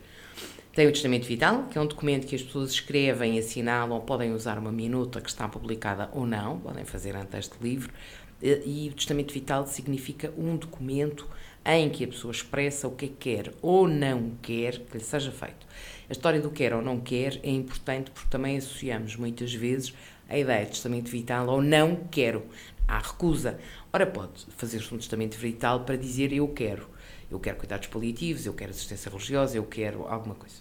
Tem 0.73 0.87
o 0.87 0.91
Testamento 0.91 1.25
Vital, 1.25 1.67
que 1.71 1.77
é 1.77 1.81
um 1.81 1.87
documento 1.87 2.27
que 2.27 2.35
as 2.35 2.43
pessoas 2.43 2.71
escrevem, 2.71 3.39
assinalam, 3.39 4.01
podem 4.01 4.33
usar 4.33 4.57
uma 4.57 4.73
minuta 4.73 5.21
que 5.21 5.29
está 5.29 5.47
publicada 5.47 6.09
ou 6.11 6.27
não, 6.27 6.59
podem 6.59 6.83
fazer 6.83 7.15
antes 7.15 7.29
deste 7.29 7.55
livro. 7.61 7.93
E 8.41 8.49
e 8.65 8.89
o 8.89 8.93
Testamento 8.93 9.33
Vital 9.33 9.65
significa 9.65 10.33
um 10.37 10.57
documento 10.57 11.25
em 11.65 11.89
que 11.89 12.03
a 12.03 12.07
pessoa 12.07 12.31
expressa 12.31 12.87
o 12.87 12.91
que 12.91 13.07
que 13.07 13.35
quer 13.35 13.53
ou 13.61 13.87
não 13.87 14.31
quer 14.41 14.79
que 14.79 14.97
lhe 14.97 15.03
seja 15.03 15.31
feito. 15.31 15.65
A 16.07 16.11
história 16.11 16.39
do 16.39 16.51
quer 16.51 16.73
ou 16.73 16.81
não 16.81 16.99
quer 16.99 17.39
é 17.41 17.49
importante 17.49 18.11
porque 18.11 18.29
também 18.29 18.57
associamos 18.57 19.15
muitas 19.15 19.53
vezes 19.53 19.93
a 20.29 20.37
ideia 20.37 20.65
de 20.65 20.71
testamento 20.71 21.09
vital 21.09 21.47
ou 21.47 21.61
não 21.61 21.95
quero. 22.11 22.45
Há 22.87 22.99
recusa. 22.99 23.59
Ora, 23.91 24.05
pode 24.05 24.45
fazer-se 24.57 24.93
um 24.93 24.97
testamento 24.97 25.37
vital 25.37 25.81
para 25.81 25.95
dizer 25.95 26.31
eu 26.31 26.47
quero. 26.49 26.87
Eu 27.31 27.39
quero 27.39 27.57
cuidados 27.57 27.87
paliativos, 27.87 28.45
eu 28.45 28.53
quero 28.53 28.69
assistência 28.69 29.09
religiosa, 29.09 29.57
eu 29.57 29.63
quero 29.63 30.07
alguma 30.07 30.35
coisa. 30.35 30.57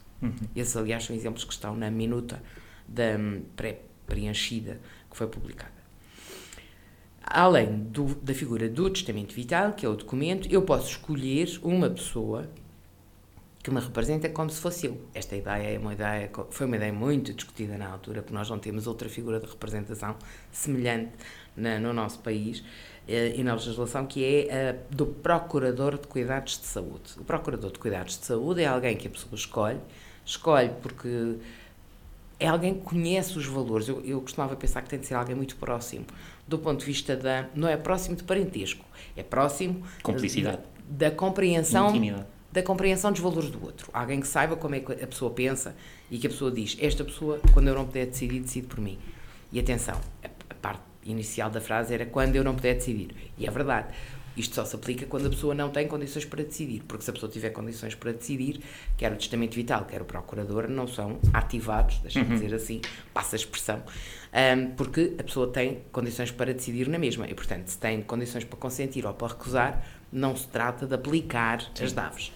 Esses, 0.57 0.75
aliás, 0.77 1.05
são 1.05 1.14
exemplos 1.14 1.45
que 1.45 1.53
estão 1.53 1.77
na 1.77 1.90
minuta 1.90 2.43
da 2.88 3.17
hum, 3.19 3.43
pré-preenchida 3.55 4.81
que 5.11 5.17
foi 5.17 5.27
publicada. 5.27 5.74
Além 7.27 7.79
do- 7.85 8.15
da 8.17 8.35
figura 8.35 8.69
do 8.69 8.91
testamento 8.91 9.35
vital, 9.35 9.73
que 9.73 9.87
é 9.87 9.89
o 9.89 9.95
documento, 9.97 10.47
eu 10.51 10.63
posso 10.63 10.91
escolher 10.91 11.49
uma 11.63 11.89
pessoa 11.89 12.47
que 13.63 13.71
me 13.71 13.81
representa 13.81 14.29
como 14.29 14.51
se 14.51 14.61
fosse 14.61 14.87
eu. 14.87 15.01
Esta 15.15 15.35
ideia 15.35 15.75
é 15.75 15.79
uma 15.79 15.95
ideia, 15.95 16.31
foi 16.51 16.67
uma 16.67 16.77
ideia 16.77 16.93
muito 16.93 17.33
discutida 17.33 17.79
na 17.79 17.89
altura, 17.89 18.21
porque 18.21 18.35
nós 18.35 18.51
não 18.51 18.59
temos 18.59 18.87
outra 18.87 19.09
figura 19.09 19.41
de 19.41 19.47
representação 19.47 20.17
semelhante 20.53 21.13
na- 21.57 21.79
no 21.81 21.93
nosso 21.95 22.19
país 22.19 22.63
eh, 23.09 23.35
e 23.37 23.43
na 23.43 23.55
legislação, 23.55 24.07
que 24.07 24.23
é 24.25 24.71
a 24.71 24.95
do 24.95 25.07
Procurador 25.07 25.99
de 25.99 26.07
Cuidados 26.07 26.59
de 26.59 26.67
Saúde. 26.67 27.13
O 27.19 27.25
Procurador 27.25 27.71
de 27.73 27.79
Cuidados 27.79 28.19
de 28.19 28.25
Saúde 28.27 28.63
é 28.63 28.67
alguém 28.67 28.97
que 28.97 29.07
a 29.09 29.11
pessoa 29.11 29.35
escolhe, 29.35 29.79
escolhe 30.27 30.71
porque 30.83 31.37
é 32.38 32.49
alguém 32.49 32.75
que 32.75 32.81
conhece 32.81 33.38
os 33.38 33.47
valores. 33.47 33.88
Eu, 33.88 34.01
eu 34.05 34.20
costumava 34.20 34.57
pensar 34.57 34.83
que 34.83 34.88
tem 34.88 34.99
de 34.99 35.07
ser 35.07 35.14
alguém 35.14 35.35
muito 35.35 35.57
próximo, 35.57 36.05
do 36.47 36.59
ponto 36.59 36.81
de 36.81 36.87
vista 36.87 37.16
da. 37.16 37.47
Não 37.55 37.68
é 37.68 37.77
próximo 37.77 38.16
de 38.16 38.23
parentesco, 38.23 38.85
é 39.16 39.23
próximo 39.23 39.83
Cumplicidade. 40.03 40.59
da, 40.88 41.09
da 41.09 41.11
compreensão 41.14 41.88
Intimidade. 41.90 42.27
da 42.53 42.62
compreensão 42.62 43.12
dos 43.12 43.20
valores 43.20 43.51
do 43.51 43.62
outro. 43.64 43.88
Alguém 43.92 44.20
que 44.20 44.27
saiba 44.27 44.57
como 44.57 44.75
é 44.75 44.81
que 44.81 44.92
a 44.92 45.07
pessoa 45.07 45.31
pensa 45.31 45.75
e 46.11 46.18
que 46.18 46.27
a 46.27 46.31
pessoa 46.31 46.51
diz: 46.51 46.77
Esta 46.81 47.05
pessoa, 47.05 47.40
quando 47.53 47.68
eu 47.68 47.75
não 47.75 47.87
puder 47.87 48.07
decidir, 48.07 48.40
decide 48.40 48.66
por 48.66 48.81
mim. 48.81 48.99
E 49.53 49.61
atenção, 49.61 50.01
a, 50.23 50.27
a 50.51 50.55
parte 50.55 50.83
inicial 51.05 51.51
da 51.51 51.61
frase 51.61 51.94
era 51.94 52.07
quando 52.07 52.37
eu 52.37 52.44
não 52.44 52.55
puder 52.55 52.75
decidir. 52.75 53.14
E 53.38 53.47
é 53.47 53.51
verdade. 53.51 53.88
Isto 54.37 54.57
só 54.57 54.64
se 54.64 54.75
aplica 54.75 55.07
quando 55.07 55.27
a 55.27 55.31
pessoa 55.31 55.55
não 55.55 55.70
tem 55.70 55.87
condições 55.87 56.25
para 56.25 56.42
decidir, 56.42 56.83
porque 56.88 57.05
se 57.05 57.11
a 57.11 57.12
pessoa 57.12 57.31
tiver 57.31 57.51
condições 57.51 57.94
para 57.94 58.12
decidir, 58.12 58.61
quer 58.97 59.12
o 59.12 59.16
testamento 59.16 59.55
vital, 59.55 59.85
quer 59.85 60.03
o 60.03 60.05
procurador, 60.05 60.68
não 60.68 60.87
são 60.88 61.18
ativados, 61.33 61.99
deixa-me 61.99 62.27
dizer 62.35 62.55
assim, 62.55 62.81
passa 63.12 63.37
a 63.37 63.38
expressão, 63.38 63.83
ahm, 64.33 64.73
porque 64.77 65.14
a 65.18 65.23
pessoa 65.23 65.49
tem 65.49 65.83
condições 65.92 66.31
para 66.31 66.53
decidir 66.53 66.88
na 66.88 66.99
mesma. 66.99 67.29
E, 67.29 67.35
portanto, 67.35 67.68
se 67.68 67.79
tem 67.79 68.03
condições 68.03 68.44
para 68.44 68.59
consentir 68.59 69.07
ou 69.07 69.14
para 69.14 69.29
recusar, 69.29 69.85
não 70.12 70.37
se 70.37 70.49
trata 70.49 70.87
de 70.87 70.94
aplicar 70.94 71.64
as 71.81 71.92
DAVs. 71.92 72.33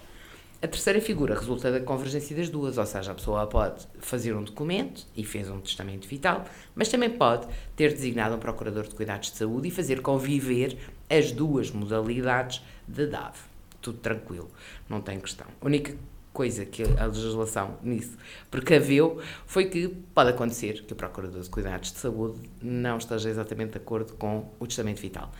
A 0.61 0.67
terceira 0.67 0.99
figura 0.99 1.35
resulta 1.35 1.71
da 1.71 1.79
convergência 1.79 2.35
das 2.35 2.49
duas, 2.49 2.77
ou 2.77 2.85
seja, 2.85 3.13
a 3.13 3.15
pessoa 3.15 3.47
pode 3.47 3.87
fazer 4.01 4.35
um 4.35 4.43
documento 4.43 5.07
e 5.15 5.23
fez 5.23 5.49
um 5.49 5.61
testamento 5.61 6.05
vital, 6.05 6.43
mas 6.75 6.89
também 6.89 7.09
pode 7.09 7.47
ter 7.77 7.93
designado 7.93 8.35
um 8.35 8.39
procurador 8.39 8.85
de 8.85 8.93
cuidados 8.93 9.31
de 9.31 9.37
saúde 9.37 9.69
e 9.69 9.71
fazer 9.71 10.01
conviver 10.01 10.77
as 11.09 11.31
duas 11.31 11.71
modalidades 11.71 12.61
de 12.87 13.07
DAV. 13.07 13.35
Tudo 13.81 13.97
tranquilo, 13.99 14.49
não 14.87 15.01
tem 15.01 15.19
questão. 15.19 15.47
A 15.61 15.65
única 15.65 15.95
coisa 16.33 16.65
que 16.65 16.83
a 16.83 17.05
legislação 17.05 17.77
nisso 17.81 18.17
precaveu 18.51 19.21
foi 19.45 19.65
que 19.65 19.87
pode 19.87 20.29
acontecer 20.29 20.83
que 20.83 20.93
o 20.93 20.95
procurador 20.95 21.41
de 21.41 21.49
cuidados 21.49 21.91
de 21.91 21.97
saúde 21.97 22.49
não 22.61 22.97
esteja 22.97 23.29
exatamente 23.29 23.71
de 23.71 23.77
acordo 23.77 24.13
com 24.13 24.51
o 24.59 24.67
testamento 24.67 25.01
vital. 25.01 25.31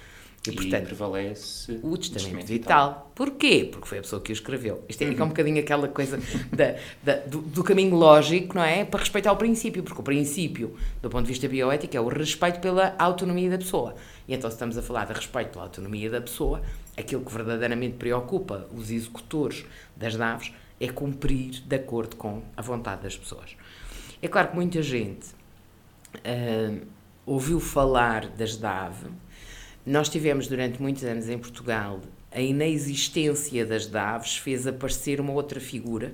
E, 0.47 0.52
prevalece 0.88 1.80
o 1.84 1.97
testamento 1.97 2.45
vital. 2.47 3.12
Porquê? 3.13 3.67
Porque 3.69 3.88
foi 3.88 3.97
a 3.97 4.02
pessoa 4.02 4.21
que 4.21 4.32
o 4.32 4.34
escreveu. 4.34 4.84
Isto 4.88 5.02
é, 5.04 5.08
é 5.13 5.23
um 5.23 5.28
bocadinho 5.28 5.60
aquela 5.60 5.88
coisa 5.89 6.17
da, 6.52 6.75
da- 7.04 7.19
do, 7.25 7.41
do 7.41 7.63
caminho 7.63 7.95
lógico, 7.95 8.56
não 8.56 8.63
é? 8.63 8.86
Para 8.86 9.02
respeitar 9.02 9.32
o 9.34 9.36
princípio, 9.36 9.84
porque 9.84 9.99
o 9.99 10.04
princípio, 10.04 10.78
do 11.02 11.10
ponto 11.10 11.23
de 11.23 11.28
vista 11.30 11.47
bioético, 11.47 11.95
é 11.97 11.99
o 11.99 12.08
respeito 12.08 12.60
pela 12.62 12.95
autonomia 12.97 13.49
da 13.49 13.58
pessoa. 13.58 13.95
E 14.28 14.34
então, 14.34 14.49
se 14.49 14.56
estamos 14.56 14.78
a 14.78 14.82
falar 14.82 15.06
de 15.06 15.13
respeito 15.13 15.49
pela 15.52 15.65
autonomia 15.65 16.10
da 16.10 16.21
pessoa, 16.21 16.62
aquilo 16.97 17.23
que 17.23 17.34
verdadeiramente 17.34 17.95
preocupa 17.97 18.65
os 18.73 18.89
executores 18.91 19.65
das 19.97 20.15
naves 20.15 20.54
é 20.80 20.88
cumprir 20.88 21.62
de 21.65 21.75
acordo 21.75 22.15
com 22.15 22.41
a 22.56 22.62
vontade 22.62 23.02
das 23.04 23.17
pessoas. 23.17 23.58
É 24.21 24.28
claro 24.30 24.49
que 24.49 24.56
muita 24.56 24.82
gente 24.82 25.28
ah, 26.23 26.78
ouviu 27.25 27.60
falar 27.60 28.28
das 28.30 28.56
DAV. 28.56 28.95
Nós 29.86 30.10
tivemos 30.10 30.48
durante 30.48 30.82
muitos 30.82 31.04
anos 31.04 31.30
em 31.30 31.38
Portugal 31.38 32.00
a 32.32 32.39
inexistência 32.42 33.65
das 33.65 33.88
DAVs 33.88 34.38
fez 34.38 34.68
aparecer 34.68 35.20
uma 35.20 35.34
outra 35.34 35.60
figura 35.60 36.13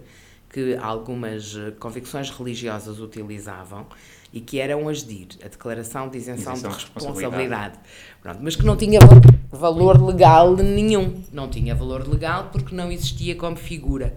que 0.50 0.76
algumas 0.76 1.56
eh, 1.58 1.72
convicções 1.72 2.30
religiosas 2.30 3.00
utilizavam 3.00 3.86
e 4.32 4.40
que 4.40 4.60
eram 4.60 4.88
as 4.88 5.04
DIR, 5.04 5.28
a 5.44 5.48
Declaração 5.50 6.08
de 6.08 6.18
Isenção, 6.18 6.54
Isenção 6.54 6.70
de 6.72 6.78
de 6.78 6.84
Responsabilidade. 6.84 7.80
Pronto, 8.22 8.40
mas 8.42 8.56
que 8.56 8.64
não 8.66 8.78
tinha 8.78 9.00
va- 9.02 9.20
valor 9.58 10.02
legal 10.02 10.56
nenhum. 10.56 11.22
Não 11.34 11.50
tinha 11.50 11.76
valor 11.76 12.08
legal 12.08 12.50
porque 12.52 12.74
não 12.74 12.90
existia 12.92 13.36
como 13.36 13.58
figura. 13.58 14.16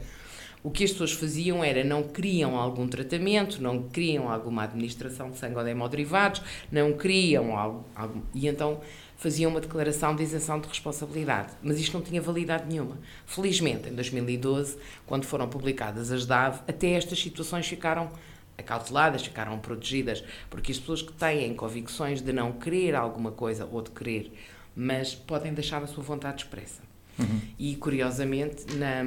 O 0.62 0.70
que 0.70 0.84
as 0.84 0.90
pessoas 0.92 1.12
faziam 1.12 1.64
era 1.64 1.82
não 1.82 2.02
queriam 2.04 2.56
algum 2.56 2.86
tratamento, 2.86 3.60
não 3.60 3.82
queriam 3.84 4.30
alguma 4.30 4.64
administração 4.64 5.30
de 5.30 5.38
sangue 5.38 5.56
ou 5.56 5.64
de 5.64 5.70
hemoderivados, 5.70 6.42
não 6.70 6.92
queriam 6.92 7.56
algo, 7.56 7.84
algo 7.96 8.22
e 8.34 8.46
então 8.46 8.80
faziam 9.18 9.50
uma 9.50 9.60
declaração 9.60 10.14
de 10.14 10.22
isenção 10.22 10.60
de 10.60 10.68
responsabilidade. 10.68 11.50
Mas 11.60 11.78
isto 11.78 11.92
não 11.92 12.02
tinha 12.02 12.22
validade 12.22 12.66
nenhuma. 12.66 12.96
Felizmente, 13.26 13.88
em 13.88 13.92
2012, 13.92 14.78
quando 15.04 15.24
foram 15.24 15.48
publicadas 15.48 16.10
as 16.10 16.24
DAV, 16.24 16.60
até 16.66 16.92
estas 16.92 17.20
situações 17.20 17.66
ficaram 17.66 18.10
acauteladas, 18.56 19.22
ficaram 19.22 19.58
protegidas, 19.58 20.24
porque 20.48 20.72
as 20.72 20.78
pessoas 20.78 21.02
que 21.02 21.12
têm 21.12 21.54
convicções 21.54 22.22
de 22.22 22.32
não 22.32 22.52
querer 22.52 22.94
alguma 22.94 23.32
coisa 23.32 23.68
ou 23.70 23.82
de 23.82 23.90
querer, 23.90 24.32
mas 24.74 25.14
podem 25.14 25.52
deixar 25.52 25.82
a 25.82 25.86
sua 25.86 26.02
vontade 26.02 26.42
expressa. 26.44 26.88
Uhum. 27.18 27.40
E, 27.58 27.74
curiosamente, 27.74 28.76
na 28.76 29.02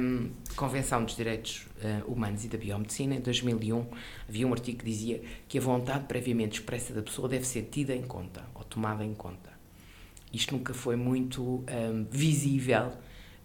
Convenção 0.54 1.02
dos 1.02 1.16
Direitos 1.16 1.66
uh, 1.78 2.12
Humanos 2.12 2.44
e 2.44 2.48
da 2.48 2.58
Biomedicina, 2.58 3.14
em 3.14 3.20
2001, 3.20 3.86
havia 4.28 4.46
um 4.46 4.52
artigo 4.52 4.80
que 4.80 4.84
dizia 4.84 5.22
que 5.48 5.56
a 5.56 5.60
vontade 5.62 6.04
previamente 6.04 6.60
expressa 6.60 6.92
da 6.92 7.00
pessoa 7.00 7.26
deve 7.26 7.46
ser 7.46 7.62
tida 7.70 7.94
em 7.94 8.02
conta, 8.02 8.44
ou 8.54 8.62
tomada 8.64 9.02
em 9.02 9.14
conta. 9.14 9.51
Isto 10.32 10.56
nunca 10.56 10.72
foi 10.72 10.96
muito 10.96 11.42
um, 11.42 12.06
visível 12.10 12.92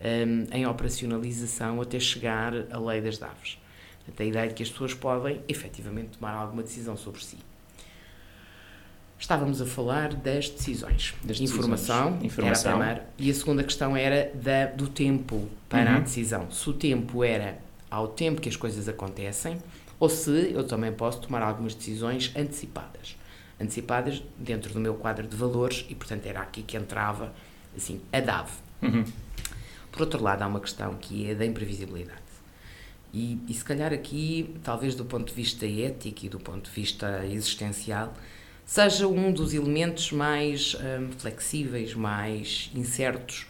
um, 0.01 0.55
em 0.55 0.65
operacionalização 0.65 1.81
até 1.81 1.99
chegar 1.99 2.53
à 2.71 2.79
lei 2.79 3.01
das 3.01 3.17
DAVs. 3.17 3.57
Portanto, 3.97 4.21
a 4.21 4.25
ideia 4.25 4.47
de 4.47 4.53
que 4.53 4.63
as 4.63 4.69
pessoas 4.69 4.93
podem, 4.93 5.41
efetivamente, 5.47 6.17
tomar 6.17 6.33
alguma 6.33 6.63
decisão 6.63 6.95
sobre 6.95 7.23
si. 7.23 7.37
Estávamos 9.19 9.61
a 9.61 9.65
falar 9.65 10.13
das 10.13 10.49
decisões. 10.49 11.15
Das 11.23 11.41
informação, 11.41 12.11
decisões. 12.11 12.25
Informação. 12.25 12.71
Era 12.71 12.83
a 12.83 12.95
primeira. 12.95 13.09
E 13.17 13.31
a 13.31 13.33
segunda 13.33 13.63
questão 13.63 13.97
era 13.97 14.31
da, 14.35 14.67
do 14.67 14.87
tempo 14.87 15.49
para 15.67 15.91
uhum. 15.91 15.97
a 15.97 15.99
decisão. 16.01 16.51
Se 16.51 16.69
o 16.69 16.73
tempo 16.73 17.23
era 17.23 17.57
ao 17.89 18.07
tempo 18.07 18.39
que 18.39 18.47
as 18.47 18.55
coisas 18.55 18.87
acontecem, 18.87 19.57
ou 19.99 20.07
se 20.07 20.51
eu 20.53 20.65
também 20.65 20.91
posso 20.91 21.19
tomar 21.21 21.41
algumas 21.41 21.73
decisões 21.73 22.31
antecipadas. 22.35 23.17
Antecipadas 23.59 24.23
dentro 24.37 24.71
do 24.71 24.79
meu 24.79 24.95
quadro 24.95 25.27
de 25.27 25.35
valores 25.35 25.85
e, 25.89 25.95
portanto, 25.95 26.25
era 26.25 26.41
aqui 26.41 26.61
que 26.61 26.77
entrava 26.77 27.33
assim, 27.75 28.01
a 28.11 28.19
DAV. 28.19 28.49
Uhum. 28.81 29.03
Por 29.91 30.01
outro 30.01 30.21
lado, 30.21 30.43
há 30.43 30.47
uma 30.47 30.59
questão 30.59 30.93
que 30.95 31.29
é 31.29 31.35
da 31.35 31.45
imprevisibilidade. 31.45 32.27
E, 33.13 33.39
e 33.47 33.53
se 33.53 33.63
calhar 33.63 33.93
aqui, 33.93 34.55
talvez 34.63 34.93
do 34.93 35.05
ponto 35.05 35.29
de 35.29 35.33
vista 35.33 35.65
ético 35.65 36.25
e 36.25 36.29
do 36.29 36.39
ponto 36.39 36.69
de 36.69 36.71
vista 36.71 37.25
existencial, 37.25 38.13
seja 38.65 39.07
um 39.07 39.31
dos 39.31 39.53
elementos 39.53 40.11
mais 40.11 40.75
hum, 40.75 41.09
flexíveis, 41.17 41.93
mais 41.93 42.69
incertos, 42.75 43.47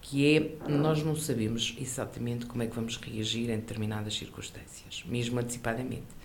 que 0.00 0.36
é 0.36 0.70
nós 0.70 1.02
não 1.02 1.16
sabemos 1.16 1.76
exatamente 1.80 2.46
como 2.46 2.62
é 2.62 2.66
que 2.66 2.74
vamos 2.74 2.96
reagir 2.96 3.50
em 3.50 3.56
determinadas 3.56 4.14
circunstâncias, 4.14 5.04
mesmo 5.06 5.38
antecipadamente. 5.38 6.21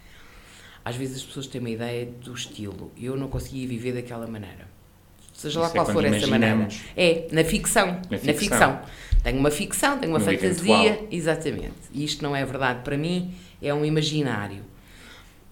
Às 0.87 0.95
vezes 0.95 1.17
as 1.17 1.23
pessoas 1.23 1.47
têm 1.47 1.59
uma 1.59 1.69
ideia 1.69 2.05
do 2.05 2.33
estilo, 2.33 2.93
eu 2.97 3.17
não 3.17 3.27
conseguia 3.27 3.67
viver 3.67 3.91
daquela 3.91 4.25
maneira. 4.25 4.69
Seja 5.33 5.59
lá 5.59 5.67
Isso 5.67 5.75
é 5.75 5.79
qual 5.79 5.89
é 5.89 5.93
for 5.93 6.05
essa 6.05 6.27
maneira. 6.27 6.69
É, 6.95 7.27
na 7.29 7.43
ficção, 7.43 7.99
na 8.09 8.17
ficção. 8.17 8.33
Na 8.33 8.33
ficção. 8.33 8.81
Tenho 9.21 9.37
uma 9.37 9.51
ficção, 9.51 9.99
tenho 9.99 10.13
uma 10.13 10.19
no 10.19 10.23
fantasia, 10.23 11.05
exatamente. 11.11 11.73
E 11.91 12.05
isto 12.05 12.23
não 12.23 12.33
é 12.33 12.45
verdade 12.45 12.83
para 12.85 12.97
mim, 12.97 13.35
é 13.61 13.73
um 13.73 13.83
imaginário. 13.83 14.63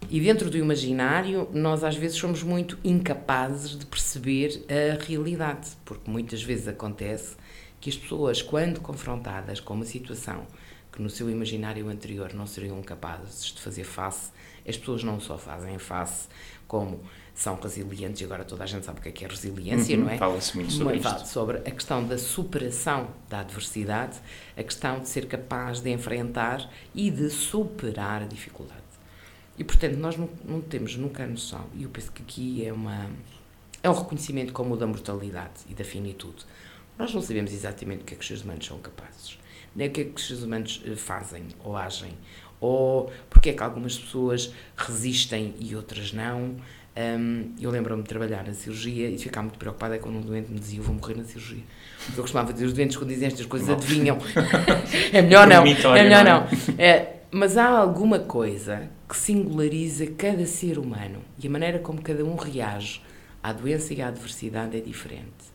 E 0.09 0.21
dentro 0.21 0.49
do 0.49 0.57
imaginário, 0.57 1.49
nós 1.51 1.83
às 1.83 1.97
vezes 1.97 2.15
somos 2.15 2.41
muito 2.41 2.79
incapazes 2.81 3.77
de 3.77 3.85
perceber 3.85 4.63
a 4.69 5.03
realidade, 5.03 5.71
porque 5.83 6.09
muitas 6.09 6.41
vezes 6.41 6.69
acontece 6.69 7.35
que 7.81 7.89
as 7.89 7.97
pessoas, 7.97 8.41
quando 8.41 8.79
confrontadas 8.79 9.59
com 9.59 9.73
uma 9.73 9.85
situação 9.85 10.47
que 10.93 11.01
no 11.01 11.09
seu 11.09 11.29
imaginário 11.29 11.89
anterior 11.89 12.33
não 12.33 12.47
seriam 12.47 12.81
capazes 12.81 13.53
de 13.53 13.59
fazer 13.59 13.83
face, 13.83 14.31
as 14.67 14.77
pessoas 14.77 15.03
não 15.03 15.19
só 15.19 15.37
fazem 15.37 15.77
face, 15.77 16.27
como 16.67 17.01
são 17.33 17.55
resilientes, 17.59 18.21
e 18.21 18.23
agora 18.23 18.45
toda 18.45 18.63
a 18.63 18.67
gente 18.67 18.85
sabe 18.85 18.99
o 18.99 19.01
que 19.01 19.09
é, 19.09 19.11
que 19.11 19.25
é 19.25 19.27
resiliência, 19.27 19.97
uhum, 19.97 20.05
não 20.05 20.11
é? 20.11 20.17
Fala-se 20.17 20.55
muito 20.55 20.71
sobre 20.71 20.97
isto. 20.97 21.27
Sobre 21.27 21.57
a 21.57 21.71
questão 21.71 22.07
da 22.07 22.17
superação 22.17 23.09
da 23.29 23.41
adversidade, 23.41 24.17
a 24.57 24.63
questão 24.63 24.99
de 24.99 25.09
ser 25.09 25.27
capaz 25.27 25.81
de 25.81 25.91
enfrentar 25.91 26.69
e 26.93 27.11
de 27.11 27.29
superar 27.29 28.23
a 28.23 28.25
dificuldade. 28.25 28.81
E, 29.57 29.63
portanto, 29.63 29.95
nós 29.97 30.17
não, 30.17 30.29
não 30.45 30.61
temos 30.61 30.95
nunca 30.95 31.23
a 31.23 31.27
noção, 31.27 31.65
e 31.73 31.83
eu 31.83 31.89
penso 31.89 32.11
que 32.11 32.21
aqui 32.21 32.65
é, 32.65 32.71
uma, 32.71 33.09
é 33.83 33.89
um 33.89 33.93
reconhecimento 33.93 34.53
como 34.53 34.73
o 34.73 34.77
da 34.77 34.87
mortalidade 34.87 35.61
e 35.69 35.73
da 35.73 35.83
finitude. 35.83 36.45
Nós 36.97 37.13
não 37.13 37.21
sabemos 37.21 37.51
exatamente 37.51 38.01
o 38.01 38.05
que 38.05 38.13
é 38.13 38.17
que 38.17 38.21
os 38.21 38.27
seres 38.27 38.43
humanos 38.43 38.65
são 38.65 38.79
capazes, 38.79 39.37
nem 39.75 39.89
o 39.89 39.91
que 39.91 40.01
é 40.01 40.03
que 40.05 40.15
os 40.15 40.25
seres 40.25 40.43
humanos 40.43 40.81
eh, 40.85 40.95
fazem 40.95 41.47
ou 41.63 41.75
agem, 41.75 42.13
ou 42.59 43.11
porque 43.29 43.49
é 43.49 43.53
que 43.53 43.63
algumas 43.63 43.97
pessoas 43.97 44.53
resistem 44.75 45.53
e 45.59 45.75
outras 45.75 46.11
não. 46.13 46.55
Um, 46.97 47.51
eu 47.59 47.69
lembro-me 47.71 48.03
de 48.03 48.07
trabalhar 48.07 48.45
na 48.45 48.53
cirurgia 48.53 49.09
e 49.09 49.17
ficar 49.17 49.41
muito 49.41 49.59
preocupada 49.59 49.99
quando 49.99 50.15
um 50.15 50.21
doente 50.21 50.49
me 50.51 50.59
dizia: 50.59 50.79
Eu 50.79 50.83
vou 50.83 50.95
morrer 50.95 51.15
na 51.15 51.25
cirurgia. 51.25 51.63
Porque 52.05 52.19
eu 52.19 52.23
costumava 52.23 52.53
dizer: 52.53 52.65
Os 52.65 52.73
doentes, 52.73 52.95
quando 52.95 53.09
dizem 53.09 53.27
estas 53.27 53.45
coisas, 53.45 53.69
adivinham. 53.69 54.17
é 55.11 55.21
melhor 55.21 55.45
não. 55.45 55.65
É 55.65 56.03
melhor 56.03 56.23
não. 56.23 56.47
É, 56.77 57.15
mas 57.31 57.57
há 57.57 57.67
alguma 57.67 58.19
coisa 58.19 58.89
que 59.09 59.17
singulariza 59.17 60.07
cada 60.07 60.45
ser 60.45 60.79
humano 60.79 61.19
e 61.37 61.47
a 61.47 61.49
maneira 61.49 61.79
como 61.79 62.01
cada 62.01 62.23
um 62.23 62.35
reage 62.35 63.01
à 63.43 63.51
doença 63.51 63.93
e 63.93 64.01
à 64.01 64.07
adversidade 64.07 64.77
é 64.77 64.79
diferente. 64.79 65.53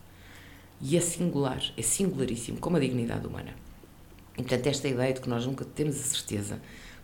E 0.79 0.95
é 0.95 1.01
singular, 1.01 1.61
é 1.75 1.81
singularíssimo, 1.81 2.59
como 2.59 2.77
a 2.77 2.79
dignidade 2.79 3.25
humana. 3.25 3.53
E, 4.37 4.43
portanto, 4.43 4.67
esta 4.67 4.87
ideia 4.87 5.13
de 5.13 5.21
que 5.21 5.29
nós 5.29 5.45
nunca 5.45 5.65
temos 5.65 5.99
a 5.99 6.03
certeza 6.03 6.61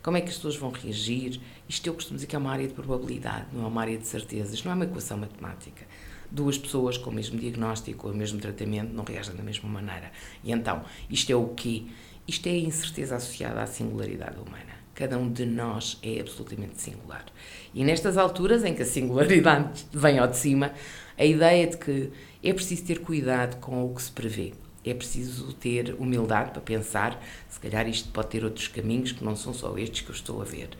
como 0.08 0.16
é 0.16 0.22
que 0.22 0.30
as 0.30 0.36
pessoas 0.36 0.56
vão 0.56 0.70
reagir, 0.70 1.38
isto 1.68 1.86
eu 1.86 1.92
costumo 1.92 2.14
dizer 2.16 2.28
que 2.28 2.34
é 2.34 2.38
uma 2.38 2.50
área 2.50 2.66
de 2.66 2.72
probabilidade, 2.72 3.44
não 3.52 3.64
é 3.64 3.66
uma 3.66 3.82
área 3.82 3.98
de 3.98 4.06
certezas, 4.06 4.64
não 4.64 4.72
é 4.72 4.74
uma 4.74 4.84
equação 4.86 5.18
matemática. 5.18 5.84
Duas 6.30 6.56
pessoas 6.56 6.96
com 6.96 7.10
o 7.10 7.12
mesmo 7.12 7.38
diagnóstico, 7.38 8.08
o 8.08 8.16
mesmo 8.16 8.40
tratamento, 8.40 8.90
não 8.90 9.04
reagem 9.04 9.36
da 9.36 9.42
mesma 9.42 9.68
maneira. 9.68 10.10
E 10.42 10.50
então, 10.50 10.82
isto 11.10 11.30
é 11.30 11.36
o 11.36 11.48
quê? 11.48 11.82
Isto 12.26 12.46
é 12.46 12.52
a 12.52 12.58
incerteza 12.58 13.16
associada 13.16 13.60
à 13.60 13.66
singularidade 13.66 14.38
humana. 14.38 14.78
Cada 14.94 15.18
um 15.18 15.30
de 15.30 15.44
nós 15.44 15.98
é 16.02 16.20
absolutamente 16.20 16.80
singular. 16.80 17.26
E 17.74 17.84
nestas 17.84 18.16
alturas 18.16 18.64
em 18.64 18.72
que 18.72 18.80
a 18.80 18.86
singularidade 18.86 19.84
vem 19.92 20.18
ao 20.18 20.26
de 20.26 20.38
cima, 20.38 20.72
a 21.18 21.24
ideia 21.26 21.66
de 21.66 21.76
que 21.76 22.10
é 22.42 22.54
preciso 22.54 22.82
ter 22.86 23.00
cuidado 23.00 23.60
com 23.60 23.84
o 23.84 23.94
que 23.94 24.00
se 24.00 24.10
prevê. 24.10 24.54
É 24.90 24.94
preciso 24.94 25.52
ter 25.54 25.94
humildade 25.98 26.50
para 26.50 26.60
pensar, 26.60 27.22
se 27.48 27.60
calhar 27.60 27.88
isto 27.88 28.10
pode 28.10 28.28
ter 28.28 28.44
outros 28.44 28.68
caminhos 28.68 29.12
que 29.12 29.24
não 29.24 29.36
são 29.36 29.52
só 29.52 29.76
estes 29.76 30.00
que 30.02 30.10
eu 30.10 30.14
estou 30.14 30.40
a 30.40 30.44
ver. 30.44 30.70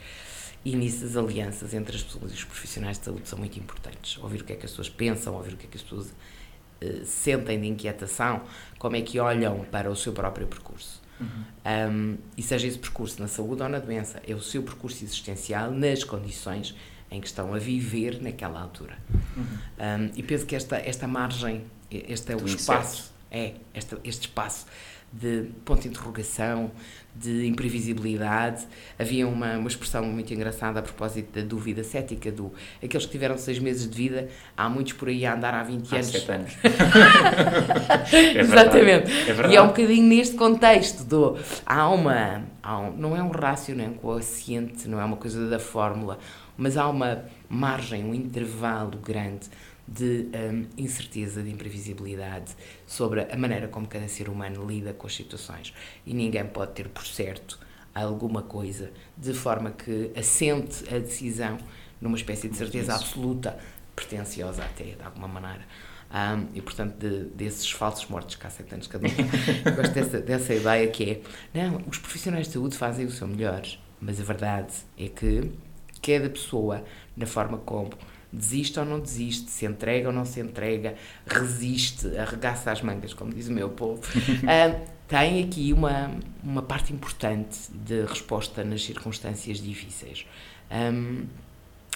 E 0.65 0.75
nisso 0.75 1.05
as 1.05 1.17
alianças 1.17 1.73
entre 1.73 1.97
as 1.97 2.03
pessoas 2.03 2.33
e 2.33 2.35
os 2.35 2.45
profissionais 2.45 2.99
de 2.99 3.05
saúde 3.05 3.29
são 3.29 3.39
muito 3.39 3.59
importantes. 3.59 4.19
Ouvir 4.19 4.43
o 4.43 4.45
que 4.45 4.53
é 4.53 4.57
que 4.57 4.65
as 4.65 4.73
pessoas 4.73 4.89
pensam, 4.89 5.35
ouvir 5.35 5.55
o 5.55 5.57
que 5.57 5.67
é 5.67 5.69
que 5.69 5.77
as 5.77 5.83
pessoas 5.83 6.07
uh, 6.09 7.05
sentem 7.05 7.61
de 7.61 7.67
inquietação, 7.67 8.43
como 8.79 8.97
é 8.97 9.03
que 9.03 9.19
olham 9.19 9.65
para 9.71 9.91
o 9.91 9.97
seu 9.97 10.13
próprio 10.13 10.47
percurso. 10.47 11.01
Uhum. 11.21 11.45
Um, 11.91 12.19
e 12.37 12.43
seja 12.43 12.67
esse 12.67 12.79
percurso 12.79 13.21
na 13.21 13.29
saúde 13.29 13.63
ou 13.63 13.69
na 13.69 13.79
doença, 13.79 14.23
é 14.27 14.35
o 14.35 14.41
seu 14.41 14.63
percurso 14.63 15.03
existencial 15.05 15.71
nas 15.71 16.05
condições 16.05 16.75
em 17.11 17.21
que 17.21 17.27
estão 17.27 17.55
a 17.55 17.59
viver 17.59 18.21
naquela 18.21 18.61
altura. 18.61 18.99
Uhum. 19.37 19.45
Um, 19.45 20.11
e 20.17 20.23
penso 20.23 20.47
que 20.47 20.55
esta, 20.55 20.77
esta 20.77 21.09
margem, 21.09 21.65
este 21.91 22.33
é 22.33 22.37
o 22.37 22.45
espaço, 22.47 23.13
é 23.31 23.55
este, 23.75 23.97
este 24.05 24.23
espaço 24.29 24.67
de 25.13 25.49
ponto 25.65 25.83
de 25.83 25.89
interrogação, 25.89 26.71
de 27.15 27.47
imprevisibilidade. 27.47 28.67
Havia 28.99 29.27
uma, 29.27 29.57
uma 29.57 29.69
expressão 29.69 30.05
muito 30.05 30.33
engraçada 30.33 30.81
a 30.81 30.83
propósito 30.83 31.41
da 31.41 31.47
dúvida 31.47 31.83
cética, 31.83 32.31
do 32.31 32.53
aqueles 32.83 33.07
que 33.07 33.13
tiveram 33.13 33.37
seis 33.39 33.59
meses 33.59 33.89
de 33.89 33.97
vida, 33.97 34.29
há 34.57 34.69
muitos 34.69 34.93
por 34.93 35.09
aí 35.09 35.25
a 35.25 35.35
andar 35.35 35.55
há 35.55 35.63
20 35.63 35.95
anos. 35.95 36.29
Há 36.29 36.33
anos. 36.33 36.53
é 38.13 38.39
Exatamente. 38.39 39.11
É 39.11 39.51
e 39.51 39.57
é 39.57 39.63
um 39.63 39.69
bocadinho 39.69 40.07
neste 40.07 40.37
contexto 40.37 41.05
do 41.05 41.39
há 41.65 41.89
uma 41.89 42.45
há 42.63 42.79
um, 42.79 42.97
não 42.97 43.17
é 43.17 43.23
um 43.23 43.31
rácio, 43.31 43.75
não 43.75 43.85
é 43.85 43.89
um 43.89 43.95
coeficiente, 43.95 44.87
não 44.89 45.01
é 45.01 45.05
uma 45.05 45.17
coisa 45.17 45.49
da 45.49 45.59
fórmula, 45.59 46.19
mas 46.57 46.77
há 46.77 46.87
uma 46.89 47.25
margem, 47.49 48.05
um 48.05 48.15
intervalo 48.15 48.99
grande 48.99 49.49
de 49.89 50.29
um, 50.35 50.67
incerteza, 50.77 51.43
de 51.43 51.51
imprevisibilidade 51.51 52.55
sobre 52.87 53.23
a 53.23 53.37
maneira 53.37 53.69
como 53.69 53.87
cada 53.87 54.07
ser 54.07 54.29
humano 54.29 54.67
lida 54.67 54.93
com 54.93 55.07
as 55.07 55.15
situações. 55.15 55.73
E 56.05 56.13
ninguém 56.13 56.45
pode 56.45 56.73
ter 56.73 56.89
por 56.89 57.07
certo 57.07 57.59
alguma 57.95 58.43
coisa 58.43 58.91
de 59.17 59.33
forma 59.33 59.71
que 59.71 60.13
assente 60.15 60.85
a 60.95 60.99
decisão 60.99 61.59
numa 62.01 62.17
espécie 62.17 62.49
de 62.49 62.57
certeza 62.57 62.95
absoluta, 62.95 63.59
pretenciosa 63.97 64.63
até, 64.63 64.85
de 64.85 65.03
alguma 65.03 65.27
maneira. 65.27 65.65
Um, 66.11 66.47
e, 66.55 66.63
portanto, 66.63 66.97
de, 66.97 67.25
desses 67.35 67.71
falsos 67.71 68.07
mortos 68.09 68.37
que 68.37 68.47
há 68.47 68.51
sete 68.51 68.73
anos 68.73 68.87
cada 68.87 69.07
um. 69.07 69.11
Gosto 69.77 69.93
dessa, 69.93 70.21
dessa 70.21 70.55
ideia 70.55 70.87
que 70.89 71.23
é, 71.55 71.69
não, 71.69 71.83
os 71.87 71.99
profissionais 71.99 72.47
de 72.47 72.55
saúde 72.55 72.77
fazem 72.77 73.05
o 73.05 73.11
seu 73.11 73.27
melhor, 73.27 73.63
mas 74.01 74.21
a 74.21 74.25
verdade 74.25 74.73
é 74.97 75.09
que 75.09 75.53
cada 76.01 76.31
pessoa, 76.31 76.85
na 77.17 77.27
forma 77.27 77.59
como 77.59 77.91
desiste 78.33 78.79
ou 78.79 78.85
não 78.85 79.01
desiste, 79.01 79.51
se 79.51 79.65
entrega 79.65 80.09
ou 80.09 80.15
não 80.15 80.25
se 80.25 80.41
entrega, 80.41 80.95
resiste, 81.27 82.07
arregaça 82.17 82.71
as 82.71 82.83
mangas, 82.83 83.15
como 83.15 83.33
diz 83.33 83.49
o 83.49 83.53
meu 83.53 83.71
povo. 83.71 84.03
uh, 84.03 84.87
tem 85.09 85.43
aqui 85.43 85.73
uma, 85.73 86.11
uma 86.43 86.63
parte 86.63 86.93
importante 86.93 87.59
de 87.73 88.05
resposta 88.05 88.63
nas 88.63 88.85
circunstâncias 88.85 89.59
difíceis. 89.59 90.27
Um, 90.71 91.27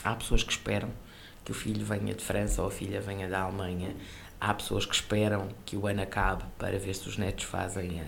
há 0.03 0.15
pessoas 0.15 0.43
que 0.43 0.53
esperam 0.53 0.89
que 1.45 1.51
o 1.51 1.55
filho 1.55 1.85
venha 1.85 2.15
de 2.15 2.25
França 2.25 2.63
ou 2.63 2.69
a 2.69 2.71
filha 2.71 3.01
venha 3.01 3.29
da 3.29 3.43
Alemanha. 3.43 3.95
Há 4.41 4.55
pessoas 4.55 4.87
que 4.87 4.95
esperam 4.95 5.49
que 5.67 5.77
o 5.77 5.87
ano 5.87 6.03
acabe 6.03 6.45
para 6.59 6.79
ver 6.79 6.95
se 6.95 7.07
os 7.09 7.19
netos 7.19 7.45
fazem 7.45 8.01
uh, 8.01 8.05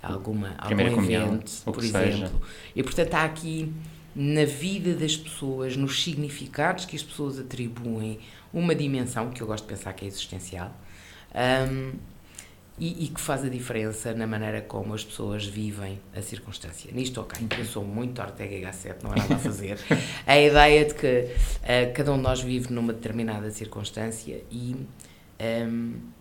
alguma, 0.00 0.54
algum 0.58 0.80
evento, 0.80 1.50
por 1.64 1.82
exemplo. 1.82 2.10
Seja. 2.10 2.32
E 2.76 2.82
portanto 2.84 3.14
há 3.14 3.24
aqui 3.24 3.72
na 4.14 4.44
vida 4.44 4.94
das 4.94 5.16
pessoas, 5.16 5.76
nos 5.76 6.02
significados 6.02 6.84
que 6.84 6.96
as 6.96 7.02
pessoas 7.02 7.38
atribuem, 7.38 8.18
uma 8.52 8.74
dimensão 8.74 9.30
que 9.30 9.40
eu 9.40 9.46
gosto 9.46 9.64
de 9.64 9.74
pensar 9.74 9.92
que 9.92 10.04
é 10.04 10.08
existencial 10.08 10.74
um, 11.34 11.92
e, 12.78 13.04
e, 13.04 13.08
que 13.08 13.20
faz 13.20 13.44
a 13.44 13.48
diferença 13.48 14.14
na 14.14 14.26
maneira 14.26 14.62
como 14.62 14.94
as 14.94 15.04
pessoas 15.04 15.44
vivem 15.44 16.00
a 16.16 16.22
circunstância. 16.22 16.90
Nisto, 16.92 17.20
ok, 17.20 17.46
eu 17.58 17.64
sou 17.66 17.84
muito 17.84 18.22
Ortega 18.22 18.54
e 18.54 18.60
Gasset, 18.60 19.04
não 19.04 19.12
há 19.12 19.16
nada 19.16 19.34
a 19.34 19.38
fazer. 19.38 19.78
a 20.26 20.40
ideia 20.40 20.86
de 20.86 20.94
que 20.94 21.06
uh, 21.06 21.92
cada 21.94 22.10
um 22.12 22.16
de 22.16 22.22
nós 22.22 22.40
vive 22.40 22.72
numa 22.72 22.92
determinada 22.92 23.50
circunstância 23.50 24.42
e. 24.50 24.76
Um, 25.40 26.19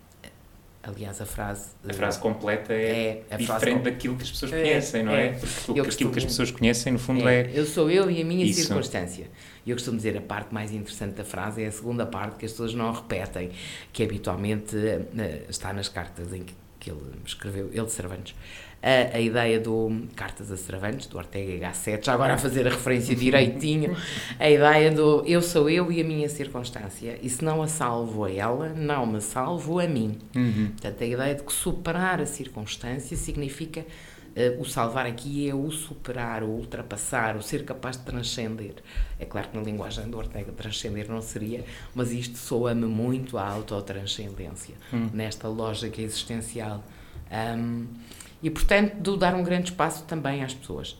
Aliás, 0.81 1.19
a 1.19 1.25
frase. 1.25 1.71
A 1.87 1.93
frase 1.93 2.19
completa 2.19 2.73
é, 2.73 3.23
é 3.29 3.37
diferente 3.37 3.83
daquilo 3.83 4.15
que 4.15 4.23
as 4.23 4.31
pessoas 4.31 4.53
é, 4.53 4.61
conhecem, 4.61 5.03
não 5.03 5.11
é? 5.11 5.27
é? 5.27 5.39
Porque 5.65 5.81
aquilo 5.81 6.11
que 6.11 6.19
as 6.19 6.25
pessoas 6.25 6.51
conhecem, 6.51 6.93
no 6.93 6.99
fundo, 6.99 7.27
é. 7.27 7.41
é 7.41 7.51
eu 7.53 7.65
sou 7.65 7.91
eu 7.91 8.09
e 8.09 8.21
a 8.21 8.25
minha 8.25 8.45
isso. 8.45 8.61
circunstância. 8.61 9.29
E 9.65 9.71
eu 9.71 9.75
costumo 9.75 9.97
dizer 9.97 10.17
a 10.17 10.21
parte 10.21 10.53
mais 10.53 10.71
interessante 10.71 11.15
da 11.15 11.25
frase 11.25 11.63
é 11.63 11.67
a 11.67 11.71
segunda 11.71 12.05
parte 12.05 12.37
que 12.37 12.45
as 12.45 12.51
pessoas 12.51 12.73
não 12.73 12.93
repetem, 12.93 13.51
que 13.91 14.03
habitualmente 14.03 14.75
uh, 14.75 15.05
está 15.49 15.73
nas 15.73 15.89
cartas 15.89 16.33
em 16.33 16.43
que, 16.43 16.55
que 16.79 16.89
ele 16.89 17.01
escreveu, 17.25 17.69
ele 17.73 17.85
de 17.85 17.91
Cervantes 17.91 18.33
a, 18.81 19.17
a 19.17 19.19
ideia 19.19 19.59
do 19.59 20.07
Cartas 20.15 20.51
a 20.51 20.57
Cervantes, 20.57 21.07
do 21.07 21.17
Ortega 21.17 21.57
Gasset, 21.57 22.05
já 22.05 22.13
agora 22.13 22.33
a 22.33 22.37
fazer 22.37 22.65
a 22.67 22.69
referência 22.69 23.15
direitinho, 23.15 23.95
a 24.39 24.49
ideia 24.49 24.91
do 24.91 25.23
eu 25.25 25.41
sou 25.41 25.69
eu 25.69 25.91
e 25.91 26.01
a 26.01 26.03
minha 26.03 26.29
circunstância, 26.29 27.19
e 27.21 27.29
se 27.29 27.43
não 27.43 27.61
a 27.61 27.67
salvo 27.67 28.23
a 28.23 28.31
ela, 28.31 28.69
não 28.69 29.05
me 29.05 29.21
salvo 29.21 29.79
a 29.79 29.87
mim. 29.87 30.17
Uhum. 30.35 30.69
Portanto, 30.71 31.03
a 31.03 31.05
ideia 31.05 31.35
de 31.35 31.43
que 31.43 31.53
superar 31.53 32.21
a 32.21 32.25
circunstância 32.25 33.15
significa 33.15 33.85
Uh, 34.29 34.61
o 34.61 34.63
salvar 34.63 35.07
aqui 35.07 35.49
é 35.49 35.55
o 35.55 35.71
superar, 35.71 36.43
o 36.43 36.47
ultrapassar, 36.49 37.35
o 37.35 37.41
ser 37.41 37.65
capaz 37.65 37.97
de 37.97 38.03
transcender. 38.03 38.75
É 39.19 39.25
claro 39.25 39.49
que 39.49 39.57
na 39.57 39.63
linguagem 39.63 40.07
do 40.07 40.17
Ortega 40.17 40.51
transcender 40.51 41.09
não 41.09 41.19
seria, 41.19 41.65
mas 41.95 42.11
isto 42.11 42.37
soa-me 42.37 42.85
muito 42.85 43.39
à 43.39 43.49
autotranscendência, 43.49 44.75
hum. 44.93 45.09
nesta 45.11 45.47
lógica 45.47 45.99
existencial. 45.99 46.83
Um, 47.31 47.87
e, 48.41 48.49
portanto, 48.49 48.95
de 48.95 49.17
dar 49.17 49.35
um 49.35 49.43
grande 49.43 49.71
espaço 49.71 50.03
também 50.03 50.43
às 50.43 50.53
pessoas. 50.53 50.97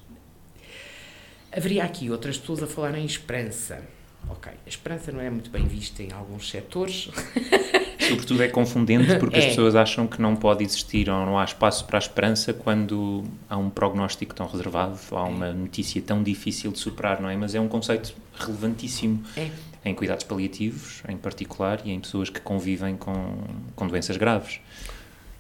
Haveria 1.52 1.84
aqui 1.84 2.12
outras 2.12 2.38
pessoas 2.38 2.62
a 2.62 2.68
falar 2.68 2.96
em 2.98 3.06
esperança. 3.06 3.82
Ok, 4.28 4.52
a 4.52 4.70
esperança 4.70 5.12
não 5.12 5.22
é 5.22 5.30
muito 5.30 5.50
bem 5.50 5.66
vista 5.66 6.04
em 6.04 6.12
alguns 6.12 6.50
setores. 6.50 7.10
Sobretudo 8.08 8.44
é 8.44 8.48
confundente 8.48 9.18
porque 9.18 9.38
é. 9.38 9.40
as 9.40 9.46
pessoas 9.46 9.76
acham 9.76 10.08
que 10.08 10.22
não 10.22 10.36
pode 10.36 10.64
existir 10.64 11.10
ou 11.10 11.26
não 11.26 11.38
há 11.38 11.44
espaço 11.44 11.86
para 11.86 11.98
a 11.98 12.00
esperança 12.00 12.54
quando 12.54 13.24
há 13.50 13.58
um 13.58 13.70
prognóstico 13.70 14.34
tão 14.34 14.48
reservado 14.48 14.98
há 15.12 15.24
uma 15.24 15.48
é. 15.48 15.54
notícia 15.54 16.02
tão 16.02 16.24
difícil 16.24 16.72
de 16.72 16.80
superar, 16.80 17.22
não 17.22 17.30
é? 17.30 17.38
Mas 17.38 17.56
é 17.56 17.60
um 17.60 17.68
conceito 17.68 18.14
relevantíssimo 18.38 19.24
é. 19.38 19.50
em 19.86 19.94
cuidados 19.94 20.24
paliativos, 20.24 21.04
em 21.08 21.18
particular, 21.18 21.82
e 21.86 21.92
em 21.92 22.00
pessoas 22.00 22.30
que 22.30 22.40
convivem 22.40 22.96
com, 22.96 23.38
com 23.76 23.88
doenças 23.88 24.18
graves. 24.18 24.60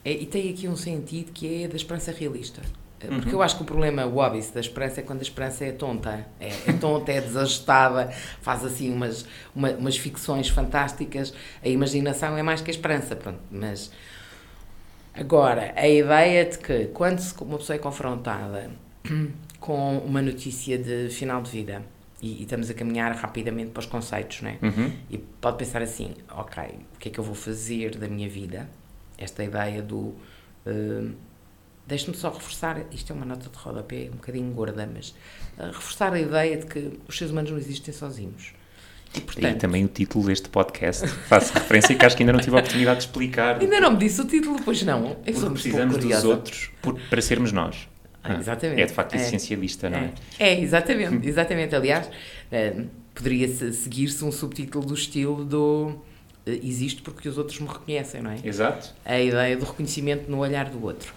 É, 0.04 0.12
e 0.12 0.26
tem 0.26 0.50
aqui 0.50 0.68
um 0.68 0.76
sentido 0.76 1.32
que 1.32 1.64
é 1.64 1.68
da 1.68 1.76
esperança 1.76 2.12
realista. 2.12 2.62
É, 3.00 3.08
porque 3.08 3.30
uhum. 3.30 3.36
eu 3.36 3.42
acho 3.42 3.56
que 3.56 3.64
o 3.64 3.66
problema, 3.66 4.06
o 4.06 4.18
óbvio 4.18 4.44
da 4.54 4.60
esperança 4.60 5.00
é 5.00 5.04
quando 5.04 5.20
a 5.20 5.24
esperança 5.24 5.64
é 5.66 5.72
tonta. 5.72 6.26
É, 6.40 6.50
é 6.68 6.74
tonta, 6.74 7.12
é 7.12 7.22
desajustada, 7.22 8.12
faz 8.42 8.66
assim 8.66 8.92
umas, 8.94 9.26
uma, 9.56 9.72
umas 9.72 9.98
ficções 9.98 10.50
fantásticas. 10.50 11.34
A 11.64 11.70
imaginação 11.70 12.38
é 12.38 12.44
mais 12.44 12.62
que 12.62 12.70
a 12.70 12.74
esperança. 12.74 13.16
Pronto. 13.16 13.40
Mas 13.50 13.92
agora, 15.14 15.74
a 15.76 15.88
ideia 15.88 16.46
de 16.46 16.58
que 16.58 16.88
quando 16.88 17.22
uma 17.42 17.58
pessoa 17.58 17.76
é 17.76 17.80
confrontada 17.80 18.70
com 19.60 19.98
uma 20.00 20.22
notícia 20.22 20.78
de 20.78 21.10
final 21.10 21.42
de 21.42 21.52
vida 21.52 21.82
e, 22.22 22.40
e 22.40 22.44
estamos 22.44 22.70
a 22.70 22.74
caminhar 22.74 23.14
rapidamente 23.16 23.72
para 23.72 23.80
os 23.80 23.86
conceitos, 23.86 24.42
não 24.42 24.50
é? 24.50 24.58
Uhum. 24.62 24.92
E 25.10 25.18
pode 25.18 25.58
pensar 25.58 25.82
assim: 25.82 26.14
ok, 26.30 26.64
o 26.96 27.00
que 27.00 27.08
é 27.08 27.12
que 27.14 27.20
eu 27.20 27.24
vou 27.24 27.36
fazer 27.36 27.96
da 27.96 28.10
minha 28.10 28.28
vida? 28.28 28.68
Esta 29.20 29.44
ideia 29.44 29.82
do. 29.82 30.16
Uh, 30.66 31.14
Deixe-me 31.88 32.16
só 32.16 32.30
reforçar, 32.30 32.86
isto 32.92 33.12
é 33.12 33.16
uma 33.16 33.26
nota 33.26 33.50
de 33.50 33.58
rodapé 33.58 34.10
um 34.14 34.18
bocadinho 34.18 34.54
gorda, 34.54 34.88
mas 34.94 35.10
uh, 35.58 35.72
reforçar 35.74 36.14
a 36.14 36.22
ideia 36.22 36.58
de 36.58 36.68
que 36.68 37.00
os 37.08 37.18
seres 37.18 37.32
humanos 37.32 37.50
não 37.50 37.58
existem 37.58 37.92
sozinhos. 37.92 38.54
E, 39.16 39.22
portanto, 39.22 39.56
e 39.56 39.58
também 39.58 39.86
o 39.86 39.88
título 39.88 40.28
deste 40.28 40.50
podcast 40.50 41.08
faz 41.28 41.50
referência 41.50 41.96
que 41.96 42.06
acho 42.06 42.16
que 42.16 42.22
ainda 42.22 42.34
não 42.34 42.40
tive 42.40 42.56
a 42.56 42.60
oportunidade 42.60 43.00
de 43.00 43.06
explicar. 43.08 43.60
Ainda 43.60 43.82
não 43.82 43.94
me 43.94 43.98
disse 43.98 44.22
o 44.22 44.26
título, 44.26 44.62
pois 44.64 44.84
não. 44.84 45.18
Eu 45.26 45.34
sou 45.34 45.50
precisamos 45.50 45.98
dos 45.98 46.24
outros 46.24 46.70
por, 46.80 47.00
para 47.10 47.22
sermos 47.24 47.52
nós. 47.52 47.90
Ah, 48.24 48.36
exatamente. 48.36 48.82
É 48.82 48.86
de 48.86 48.94
facto 48.94 49.16
é, 49.16 49.18
essencialista, 49.18 49.90
não 49.90 49.98
é? 49.98 50.14
É, 50.38 50.50
é 50.50 50.62
exatamente. 50.62 51.28
exatamente. 51.28 51.76
Aliás, 51.76 52.08
uh, 52.08 52.88
poderia 53.16 53.48
seguir-se 53.48 54.24
um 54.24 54.32
subtítulo 54.32 54.86
do 54.86 54.94
estilo 54.94 55.44
do 55.44 55.90
eh, 55.90 56.09
existe 56.46 57.02
porque 57.02 57.28
os 57.28 57.38
outros 57.38 57.60
me 57.60 57.68
reconhecem, 57.68 58.22
não 58.22 58.32
é? 58.32 58.40
Exato. 58.44 58.94
A 59.06 59.20
ideia 59.20 59.58
do 59.58 59.66
reconhecimento 59.66 60.30
no 60.30 60.40
olhar 60.40 60.70
do 60.70 60.84
outro. 60.84 61.14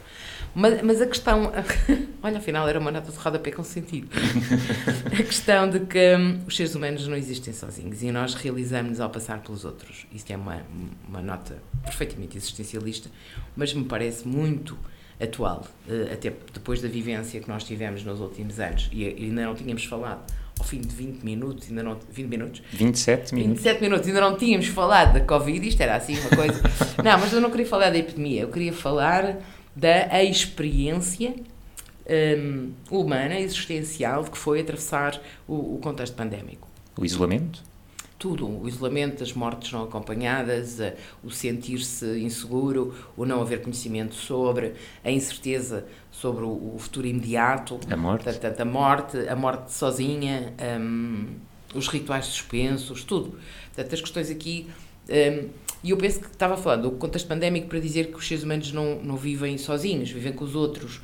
Mas, 0.54 0.82
mas 0.82 1.00
a 1.00 1.06
questão, 1.06 1.50
olha, 2.22 2.38
afinal 2.38 2.68
era 2.68 2.78
uma 2.78 2.90
nota 2.90 3.10
de 3.10 3.16
rodapé 3.16 3.50
com 3.50 3.64
sentido. 3.64 4.08
a 5.06 5.22
questão 5.22 5.68
de 5.68 5.80
que 5.80 6.16
hum, 6.16 6.40
os 6.46 6.56
seres 6.56 6.74
humanos 6.74 7.06
não 7.06 7.16
existem 7.16 7.54
sozinhos 7.54 8.02
e 8.02 8.10
nós 8.10 8.34
realizamos 8.34 9.00
ao 9.00 9.08
passar 9.08 9.40
pelos 9.40 9.64
outros. 9.64 10.06
Isto 10.12 10.32
é 10.32 10.36
uma, 10.36 10.62
uma 11.08 11.22
nota 11.22 11.56
perfeitamente 11.84 12.36
existencialista, 12.36 13.10
mas 13.56 13.72
me 13.72 13.84
parece 13.84 14.28
muito 14.28 14.76
atual, 15.20 15.66
eh, 15.88 16.10
até 16.12 16.32
depois 16.52 16.82
da 16.82 16.88
vivência 16.88 17.40
que 17.40 17.48
nós 17.48 17.64
tivemos 17.64 18.04
nos 18.04 18.20
últimos 18.20 18.58
anos 18.58 18.90
e 18.92 19.06
ainda 19.06 19.44
não 19.44 19.54
tínhamos 19.54 19.84
falado 19.84 20.24
ao 20.62 20.68
fim 20.68 20.80
de 20.80 20.94
20 20.94 21.22
minutos, 21.24 21.68
ainda 21.68 21.82
não. 21.82 21.98
20 22.08 22.28
minutos? 22.28 22.62
27 22.72 23.34
minutos. 23.34 23.62
27 23.62 23.82
minutos, 23.82 24.06
ainda 24.06 24.20
não 24.20 24.36
tínhamos 24.36 24.68
falado 24.68 25.14
da 25.14 25.20
Covid, 25.20 25.66
isto 25.66 25.80
era 25.80 25.96
assim 25.96 26.16
uma 26.20 26.30
coisa. 26.30 26.62
não, 27.02 27.18
mas 27.18 27.32
eu 27.32 27.40
não 27.40 27.50
queria 27.50 27.66
falar 27.66 27.90
da 27.90 27.98
epidemia, 27.98 28.42
eu 28.42 28.48
queria 28.48 28.72
falar 28.72 29.38
da 29.74 30.22
experiência 30.22 31.34
um, 32.08 32.70
humana, 32.90 33.40
existencial, 33.40 34.22
de 34.22 34.30
que 34.30 34.38
foi 34.38 34.60
atravessar 34.60 35.20
o, 35.48 35.74
o 35.74 35.78
contexto 35.82 36.14
pandémico. 36.14 36.68
O 36.96 37.04
isolamento? 37.04 37.62
Tudo, 38.22 38.46
o 38.46 38.68
isolamento, 38.68 39.24
as 39.24 39.32
mortes 39.32 39.72
não 39.72 39.82
acompanhadas, 39.82 40.78
o 41.24 41.30
sentir-se 41.30 42.06
inseguro, 42.20 42.94
o 43.16 43.26
não 43.26 43.42
haver 43.42 43.62
conhecimento 43.62 44.14
sobre, 44.14 44.74
a 45.02 45.10
incerteza 45.10 45.84
sobre 46.12 46.44
o, 46.44 46.76
futuro 46.78 47.04
imediato, 47.04 47.80
a 47.90 47.96
morte, 47.96 48.22
portanto, 48.22 48.60
a 48.60 48.64
morte, 48.64 49.28
a 49.28 49.34
morte 49.34 49.72
sozinha, 49.72 50.54
um, 50.80 51.30
os 51.74 51.88
rituais 51.88 52.26
suspensos, 52.26 53.02
tudo. 53.02 53.40
Portanto, 53.74 53.92
as 53.92 54.00
questões 54.00 54.30
aqui. 54.30 54.68
Um, 55.08 55.48
e 55.82 55.90
eu 55.90 55.96
penso 55.96 56.20
que 56.20 56.28
estava 56.28 56.54
a 56.54 56.56
falar 56.56 56.76
do 56.76 56.92
contexto 56.92 57.26
pandémico 57.26 57.66
para 57.66 57.80
dizer 57.80 58.12
que 58.12 58.18
os 58.18 58.28
seres 58.28 58.44
humanos 58.44 58.70
não, 58.70 59.02
não 59.02 59.16
vivem 59.16 59.58
sozinhos, 59.58 60.12
vivem 60.12 60.32
com 60.32 60.44
os 60.44 60.54
outros. 60.54 60.98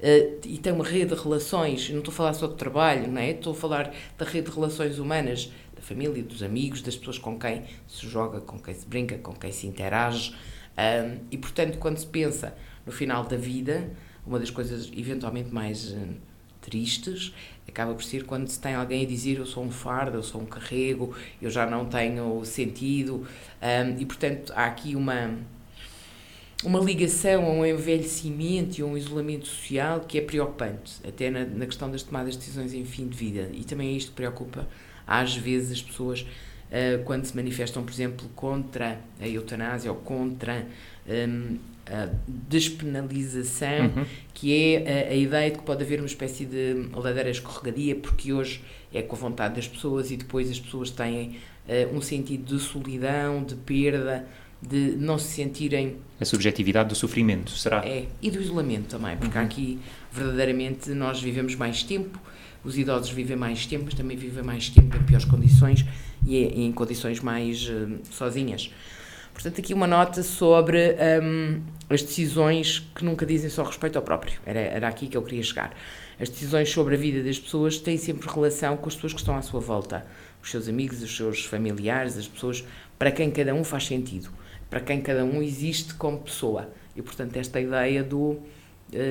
Uh, 0.00 0.40
e 0.46 0.56
tem 0.56 0.72
uma 0.72 0.84
rede 0.84 1.14
de 1.14 1.22
relações, 1.22 1.90
não 1.90 1.98
estou 1.98 2.12
a 2.12 2.16
falar 2.16 2.32
só 2.32 2.46
de 2.46 2.54
trabalho, 2.54 3.12
não 3.12 3.20
é? 3.20 3.32
estou 3.32 3.52
a 3.52 3.54
falar 3.54 3.94
da 4.16 4.24
rede 4.24 4.48
de 4.48 4.54
relações 4.54 4.98
humanas, 4.98 5.52
da 5.82 5.86
família, 5.86 6.22
dos 6.22 6.42
amigos, 6.42 6.80
das 6.80 6.96
pessoas 6.96 7.18
com 7.18 7.36
quem 7.38 7.64
se 7.88 8.06
joga, 8.06 8.40
com 8.40 8.58
quem 8.58 8.72
se 8.72 8.86
brinca, 8.86 9.18
com 9.18 9.34
quem 9.34 9.50
se 9.50 9.66
interage. 9.66 10.34
Um, 10.78 11.18
e, 11.30 11.36
portanto, 11.36 11.78
quando 11.78 11.98
se 11.98 12.06
pensa 12.06 12.54
no 12.86 12.92
final 12.92 13.24
da 13.24 13.36
vida, 13.36 13.90
uma 14.24 14.38
das 14.38 14.50
coisas 14.50 14.90
eventualmente 14.96 15.52
mais 15.52 15.90
uh, 15.90 16.08
tristes 16.60 17.34
acaba 17.68 17.94
por 17.94 18.04
ser 18.04 18.24
quando 18.24 18.48
se 18.48 18.60
tem 18.60 18.74
alguém 18.74 19.04
a 19.04 19.08
dizer 19.08 19.38
eu 19.38 19.46
sou 19.46 19.64
um 19.64 19.70
fardo, 19.70 20.18
eu 20.18 20.22
sou 20.22 20.40
um 20.40 20.46
carrego, 20.46 21.14
eu 21.40 21.50
já 21.50 21.66
não 21.66 21.86
tenho 21.86 22.44
sentido. 22.44 23.26
Um, 23.60 24.00
e, 24.00 24.06
portanto, 24.06 24.52
há 24.54 24.66
aqui 24.66 24.94
uma 24.94 25.36
uma 26.64 26.78
ligação 26.78 27.44
a 27.44 27.50
um 27.50 27.66
envelhecimento 27.66 28.78
e 28.78 28.82
a 28.82 28.86
um 28.86 28.96
isolamento 28.96 29.48
social 29.48 29.98
que 29.98 30.16
é 30.16 30.20
preocupante, 30.20 30.94
até 31.04 31.28
na, 31.28 31.44
na 31.44 31.66
questão 31.66 31.90
das 31.90 32.04
tomadas 32.04 32.34
de 32.34 32.38
decisões 32.38 32.72
em 32.72 32.84
fim 32.84 33.08
de 33.08 33.16
vida. 33.16 33.50
E 33.52 33.64
também 33.64 33.88
é 33.88 33.92
isto 33.92 34.12
preocupa 34.12 34.68
às 35.06 35.36
vezes 35.36 35.72
as 35.72 35.82
pessoas 35.82 36.20
uh, 36.72 37.02
quando 37.04 37.24
se 37.24 37.36
manifestam, 37.36 37.82
por 37.82 37.92
exemplo, 37.92 38.28
contra 38.34 38.98
a 39.20 39.28
eutanásia 39.28 39.90
ou 39.90 39.98
contra 39.98 40.66
um, 41.06 41.58
a 41.86 42.08
despenalização, 42.26 43.86
uhum. 43.96 44.04
que 44.32 44.54
é 44.54 45.08
a, 45.08 45.12
a, 45.12 45.14
ideia 45.14 45.50
de 45.50 45.58
que 45.58 45.64
pode 45.64 45.82
haver 45.82 45.98
uma 45.98 46.06
espécie 46.06 46.44
de 46.44 46.88
ladeira 46.94 47.30
escorregadia, 47.30 47.96
porque 47.96 48.32
hoje 48.32 48.62
é 48.94 49.02
com 49.02 49.16
a 49.16 49.18
vontade 49.18 49.56
das 49.56 49.66
pessoas 49.66 50.10
e 50.10 50.16
depois 50.16 50.50
as 50.50 50.60
pessoas 50.60 50.90
têm 50.90 51.38
uh, 51.68 51.94
um 51.96 52.00
sentido 52.00 52.56
de 52.56 52.62
solidão, 52.62 53.42
de 53.42 53.56
perda, 53.56 54.26
de 54.60 54.92
não 54.96 55.18
se 55.18 55.34
sentirem. 55.34 55.96
A 56.20 56.24
subjetividade 56.24 56.88
do 56.88 56.94
sofrimento, 56.94 57.50
será? 57.50 57.84
É, 57.84 58.06
e 58.22 58.30
do 58.30 58.40
isolamento 58.40 58.96
também, 58.96 59.16
porque 59.16 59.36
uhum. 59.36 59.44
aqui 59.44 59.78
verdadeiramente 60.12 60.90
nós 60.90 61.20
vivemos 61.20 61.56
mais 61.56 61.82
tempo, 61.82 62.18
os 62.64 62.78
idosos 62.78 63.10
vivem 63.10 63.36
mais 63.36 63.66
tempo, 63.66 63.84
mas 63.86 63.94
também 63.94 64.16
vivem 64.16 64.42
mais 64.42 64.68
tempo 64.68 64.96
em 64.96 65.02
piores 65.02 65.24
condições 65.24 65.84
e 66.26 66.36
em 66.64 66.72
condições 66.72 67.20
mais 67.20 67.68
uh, 67.68 67.98
sozinhas. 68.10 68.70
Portanto, 69.32 69.60
aqui 69.60 69.72
uma 69.72 69.86
nota 69.86 70.22
sobre 70.22 70.94
um, 71.22 71.60
as 71.88 72.02
decisões 72.02 72.80
que 72.94 73.04
nunca 73.04 73.24
dizem 73.24 73.48
só 73.48 73.62
respeito 73.64 73.96
ao 73.96 74.02
próprio. 74.02 74.38
Era, 74.44 74.60
era 74.60 74.88
aqui 74.88 75.06
que 75.06 75.16
eu 75.16 75.22
queria 75.22 75.42
chegar. 75.42 75.74
As 76.20 76.28
decisões 76.28 76.70
sobre 76.70 76.94
a 76.94 76.98
vida 76.98 77.22
das 77.22 77.38
pessoas 77.38 77.78
têm 77.78 77.96
sempre 77.96 78.28
relação 78.28 78.76
com 78.76 78.88
as 78.88 78.94
pessoas 78.94 79.12
que 79.14 79.20
estão 79.20 79.36
à 79.36 79.42
sua 79.42 79.60
volta. 79.60 80.04
Os 80.42 80.50
seus 80.50 80.68
amigos, 80.68 81.02
os 81.02 81.16
seus 81.16 81.44
familiares, 81.44 82.16
as 82.16 82.28
pessoas 82.28 82.64
para 82.98 83.10
quem 83.10 83.30
cada 83.30 83.54
um 83.54 83.64
faz 83.64 83.86
sentido, 83.86 84.28
para 84.68 84.80
quem 84.80 85.00
cada 85.00 85.24
um 85.24 85.42
existe 85.42 85.94
como 85.94 86.18
pessoa. 86.18 86.68
E, 86.94 87.02
portanto, 87.02 87.36
esta 87.36 87.60
ideia 87.60 88.04
do 88.04 88.18
uh, 88.18 88.42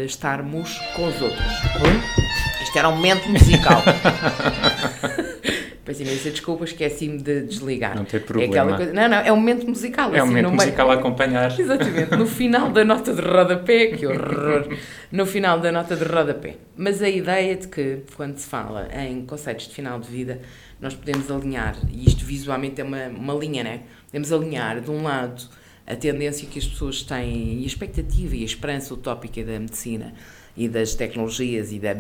estarmos 0.05 0.77
com 0.95 1.07
os 1.07 1.21
outros. 1.21 1.41
Oi? 1.41 2.50
Isto 2.71 2.79
era 2.79 2.88
um 2.88 2.95
momento 2.95 3.27
musical. 3.27 3.84
Peço 5.84 6.03
imensa 6.03 6.31
desculpa, 6.31 6.63
esqueci-me 6.63 7.21
de 7.21 7.41
desligar. 7.41 7.97
Não 7.97 8.05
tem 8.05 8.21
problema. 8.21 8.75
É 8.75 8.77
coisa, 8.77 8.93
não, 8.93 9.10
não, 9.10 9.17
é 9.17 9.29
um 9.29 9.36
momento 9.36 9.67
musical. 9.67 10.15
É 10.15 10.19
assim, 10.19 10.21
um 10.21 10.27
momento 10.27 10.51
musical 10.51 10.88
meio... 10.88 10.97
a 10.97 11.01
acompanhar. 11.01 11.60
Exatamente, 11.60 12.15
no 12.15 12.25
final 12.25 12.71
da 12.71 12.86
nota 12.86 13.13
de 13.13 13.19
rodapé, 13.19 13.88
que 13.88 14.07
horror, 14.07 14.69
no 15.12 15.25
final 15.25 15.60
da 15.60 15.69
nota 15.69 15.97
de 15.97 16.05
rodapé. 16.05 16.55
Mas 16.77 17.01
a 17.01 17.10
ideia 17.10 17.57
de 17.57 17.67
que, 17.67 18.03
quando 18.15 18.38
se 18.38 18.47
fala 18.47 18.88
em 18.95 19.25
conceitos 19.25 19.67
de 19.67 19.75
final 19.75 19.99
de 19.99 20.10
vida, 20.10 20.39
nós 20.79 20.93
podemos 20.93 21.29
alinhar, 21.29 21.75
e 21.91 22.07
isto 22.07 22.23
visualmente 22.23 22.79
é 22.79 22.86
uma, 22.86 23.07
uma 23.07 23.34
linha, 23.34 23.65
né? 23.65 23.81
Podemos 24.05 24.31
alinhar, 24.31 24.79
de 24.79 24.89
um 24.89 25.03
lado, 25.03 25.43
a 25.86 25.93
tendência 25.93 26.47
que 26.47 26.57
as 26.57 26.65
pessoas 26.65 27.03
têm, 27.03 27.60
e 27.60 27.63
a 27.63 27.67
expectativa 27.67 28.34
e 28.34 28.43
a 28.43 28.45
esperança 28.45 28.93
utópica 28.93 29.43
da 29.43 29.60
medicina 29.60 30.13
e 30.55 30.69
das 30.69 30.95
tecnologias 30.95 31.73
e 31.73 31.79
da 31.79 31.93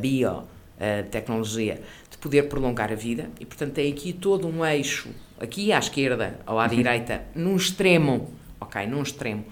biotecnologia, 0.81 1.81
poder 2.21 2.43
prolongar 2.43 2.91
a 2.91 2.95
vida 2.95 3.29
e, 3.39 3.45
portanto, 3.45 3.73
tem 3.73 3.91
aqui 3.91 4.13
todo 4.13 4.47
um 4.47 4.63
eixo, 4.63 5.09
aqui 5.39 5.73
à 5.73 5.79
esquerda 5.79 6.39
ou 6.45 6.59
à 6.59 6.63
uhum. 6.63 6.69
direita, 6.69 7.23
num 7.35 7.55
extremo, 7.55 8.31
ok, 8.59 8.85
num 8.85 9.01
extremo, 9.01 9.43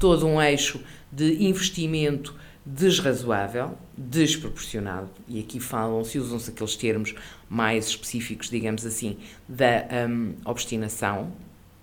todo 0.00 0.26
um 0.26 0.40
eixo 0.40 0.80
de 1.12 1.44
investimento 1.44 2.34
desrazoável, 2.64 3.76
desproporcionado, 3.96 5.10
e 5.28 5.38
aqui 5.38 5.60
falam-se, 5.60 6.18
usam-se 6.18 6.50
aqueles 6.50 6.76
termos 6.76 7.14
mais 7.48 7.88
específicos, 7.88 8.48
digamos 8.48 8.86
assim, 8.86 9.18
da 9.46 9.84
um, 10.08 10.32
obstinação, 10.46 11.30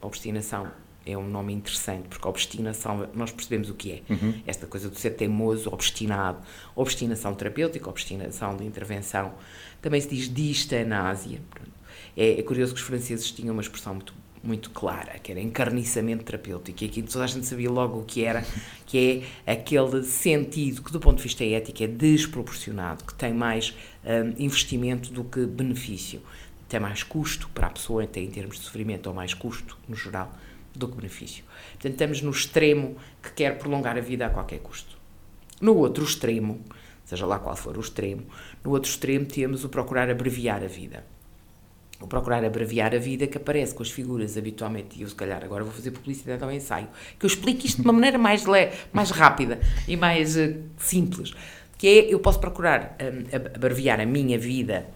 obstinação 0.02 0.68
é 1.06 1.18
um 1.18 1.28
nome 1.28 1.54
interessante, 1.54 2.08
porque 2.08 2.28
obstinação, 2.28 3.10
nós 3.14 3.32
percebemos 3.32 3.70
o 3.70 3.74
que 3.74 3.92
é. 3.92 4.14
Uhum. 4.14 4.42
Esta 4.46 4.68
coisa 4.68 4.90
de 4.90 5.00
ser 5.00 5.12
teimoso, 5.12 5.70
obstinado, 5.72 6.40
obstinação 6.76 7.34
terapêutica, 7.34 7.90
obstinação 7.90 8.56
de 8.56 8.66
intervenção. 8.66 9.34
Também 9.82 10.00
se 10.00 10.10
diz 10.10 10.32
distanásia. 10.32 11.42
É, 12.16 12.40
é 12.40 12.44
curioso 12.44 12.74
que 12.74 12.80
os 12.80 12.86
franceses 12.86 13.32
tinham 13.32 13.54
uma 13.54 13.62
expressão 13.62 13.94
muito, 13.96 14.14
muito 14.44 14.70
clara, 14.70 15.18
que 15.18 15.32
era 15.32 15.42
encarniçamento 15.42 16.24
terapêutico, 16.24 16.84
e 16.84 16.88
aqui 16.88 17.02
toda 17.02 17.24
a 17.24 17.28
gente 17.28 17.48
sabia 17.48 17.72
logo 17.72 18.00
o 18.00 18.06
que 18.06 18.24
era, 18.24 18.46
que 18.86 19.24
é 19.46 19.54
aquele 19.54 20.04
sentido 20.04 20.84
que, 20.84 20.92
do 20.92 21.00
ponto 21.00 21.18
de 21.18 21.24
vista 21.24 21.44
ético, 21.44 21.84
é 21.84 21.88
desproporcionado, 21.88 23.04
que 23.04 23.14
tem 23.16 23.34
mais 23.34 23.76
um, 24.06 24.44
investimento 24.44 25.12
do 25.12 25.24
que 25.24 25.46
benefício. 25.46 26.22
Tem 26.70 26.80
mais 26.80 27.04
custo 27.04 27.50
para 27.50 27.68
a 27.68 27.70
pessoa, 27.70 28.06
tem 28.08 28.26
em 28.26 28.32
termos 28.32 28.58
de 28.58 28.64
sofrimento, 28.64 29.08
ou 29.08 29.14
mais 29.14 29.34
custo, 29.34 29.78
no 29.90 29.96
geral, 29.96 30.34
do 30.75 30.88
que 30.88 30.95
benefício. 30.95 31.43
Portanto, 31.73 31.93
estamos 31.93 32.21
no 32.21 32.31
extremo 32.31 32.95
que 33.21 33.31
quer 33.31 33.57
prolongar 33.57 33.97
a 33.97 34.01
vida 34.01 34.25
a 34.25 34.29
qualquer 34.29 34.60
custo. 34.60 34.97
No 35.60 35.75
outro 35.75 36.03
extremo, 36.03 36.62
seja 37.05 37.25
lá 37.25 37.39
qual 37.39 37.55
for 37.55 37.77
o 37.77 37.81
extremo, 37.81 38.23
no 38.63 38.71
outro 38.71 38.89
extremo 38.89 39.25
temos 39.25 39.63
o 39.63 39.69
procurar 39.69 40.10
abreviar 40.10 40.63
a 40.63 40.67
vida. 40.67 41.03
O 41.99 42.07
procurar 42.07 42.43
abreviar 42.43 42.95
a 42.95 42.97
vida 42.97 43.27
que 43.27 43.38
aparece 43.38 43.75
com 43.75 43.84
as 43.84 43.91
figuras 43.91 44.36
habitualmente, 44.36 44.97
e 44.97 45.03
eu 45.03 45.07
se 45.07 45.13
calhar 45.13 45.43
agora 45.43 45.63
vou 45.63 45.71
fazer 45.71 45.91
publicidade 45.91 46.43
ao 46.43 46.51
ensaio, 46.51 46.88
que 47.19 47.25
eu 47.25 47.27
explique 47.27 47.67
isto 47.67 47.81
de 47.81 47.88
uma 47.88 47.93
maneira 47.93 48.17
mais, 48.17 48.45
le 48.45 48.71
mais 48.91 49.12
rápida 49.12 49.60
e 49.88 49.95
mais 49.95 50.36
uh, 50.36 50.55
simples, 50.77 51.34
que 51.77 51.88
é, 51.88 52.13
eu 52.13 52.19
posso 52.19 52.39
procurar 52.39 52.97
um, 52.99 53.55
abreviar 53.55 53.99
a 53.99 54.05
minha 54.05 54.39
vida 54.39 54.88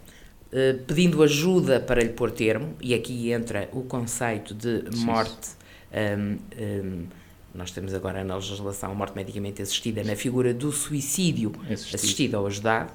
uh, 0.48 0.84
pedindo 0.86 1.22
ajuda 1.22 1.80
para 1.80 2.02
lhe 2.02 2.10
pôr 2.10 2.32
termo, 2.32 2.76
e 2.82 2.96
aqui 2.96 3.32
entra 3.32 3.70
o 3.72 3.84
conceito 3.84 4.56
de 4.56 4.84
morte 4.98 5.52
um, 5.96 7.08
nós 7.54 7.72
temos 7.72 7.94
agora 7.94 8.24
na 8.24 8.36
legislação 8.36 8.92
a 8.92 8.96
morte 8.96 9.16
medicamente 9.16 9.62
assistida 9.62 10.04
na 10.04 10.16
figura 10.16 10.54
do 10.54 10.72
suicídio 10.72 11.54
assistido, 11.70 11.96
assistido 11.96 12.34
ou 12.36 12.48
ajudado. 12.48 12.92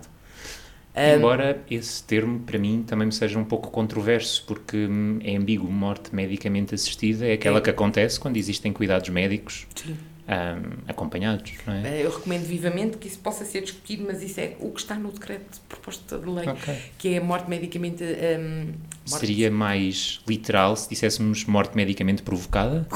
Embora 0.95 1.63
esse 1.71 2.03
termo, 2.03 2.41
para 2.41 2.59
mim, 2.59 2.85
também 2.87 3.07
me 3.07 3.13
seja 3.13 3.39
um 3.39 3.45
pouco 3.45 3.71
controverso, 3.71 4.45
porque 4.47 4.77
hum, 4.77 5.19
é 5.23 5.37
ambíguo. 5.37 5.71
Morte 5.71 6.15
medicamente 6.15 6.75
assistida 6.75 7.27
é 7.27 7.35
aquela 7.35 7.59
é. 7.59 7.61
que 7.61 7.71
acontece 7.71 8.19
quando 8.19 8.37
existem 8.37 8.73
cuidados 8.73 9.09
médicos. 9.09 9.67
Sim 9.75 9.97
um, 10.31 10.89
acompanhados. 10.89 11.53
É? 11.67 11.99
Eh, 11.99 12.07
eu 12.07 12.11
recomendo 12.11 12.45
vivamente 12.45 12.97
que 12.99 13.09
isso 13.09 13.19
possa 13.19 13.45
ser 13.45 13.63
discutido, 13.63 14.05
mas 14.07 14.23
isso 14.23 14.39
é 14.39 14.57
o 14.61 14.71
que 14.71 14.81
está 14.81 14.95
no 14.95 15.11
decreto 15.11 15.55
de 15.55 15.61
proposta 15.61 16.19
de 16.19 16.27
lei, 16.29 16.49
okay. 16.49 16.79
que 16.97 17.15
é 17.15 17.19
a 17.19 17.25
morte 17.25 17.51
medicamente. 17.51 18.05
Um, 18.05 18.67
morte... 19.09 19.27
Seria 19.27 19.51
mais 19.51 20.21
literal 20.29 20.77
se 20.77 20.89
disséssemos 20.89 21.45
morte 21.47 21.75
medicamente 21.75 22.23
provocada? 22.23 22.87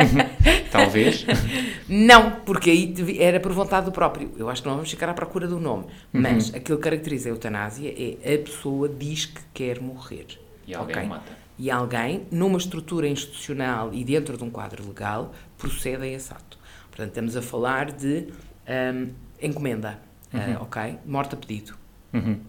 Talvez. 0.72 1.26
Não, 1.88 2.40
porque 2.46 2.70
aí 2.70 2.94
era 3.18 3.38
por 3.40 3.52
vontade 3.52 3.86
do 3.86 3.92
próprio. 3.92 4.32
Eu 4.38 4.48
acho 4.48 4.62
que 4.62 4.68
não 4.68 4.76
vamos 4.76 4.90
ficar 4.90 5.08
à 5.08 5.14
procura 5.14 5.46
do 5.46 5.60
nome. 5.60 5.84
Uhum. 5.84 6.20
Mas 6.22 6.54
aquilo 6.54 6.78
que 6.78 6.84
caracteriza 6.84 7.28
a 7.28 7.32
eutanásia 7.32 7.92
é 8.24 8.34
a 8.34 8.38
pessoa 8.38 8.88
diz 8.88 9.26
que 9.26 9.40
quer 9.52 9.80
morrer. 9.80 10.26
E 10.66 10.74
alguém 10.74 10.96
okay? 10.96 11.08
mata. 11.08 11.40
E 11.58 11.70
alguém, 11.70 12.26
numa 12.30 12.56
estrutura 12.56 13.06
institucional 13.06 13.92
e 13.92 14.02
dentro 14.02 14.38
de 14.38 14.42
um 14.42 14.48
quadro 14.48 14.86
legal, 14.86 15.34
procede 15.58 16.04
a 16.04 16.06
esse 16.06 16.32
ato. 16.32 16.59
Portanto, 16.90 17.08
estamos 17.08 17.36
a 17.36 17.42
falar 17.42 17.92
de 17.92 18.26
um, 18.94 19.10
encomenda, 19.40 19.98
uhum. 20.32 20.54
uh, 20.54 20.62
ok? 20.62 20.98
Morte 21.06 21.34
a 21.34 21.38
pedido. 21.38 21.74
Uhum. 22.12 22.40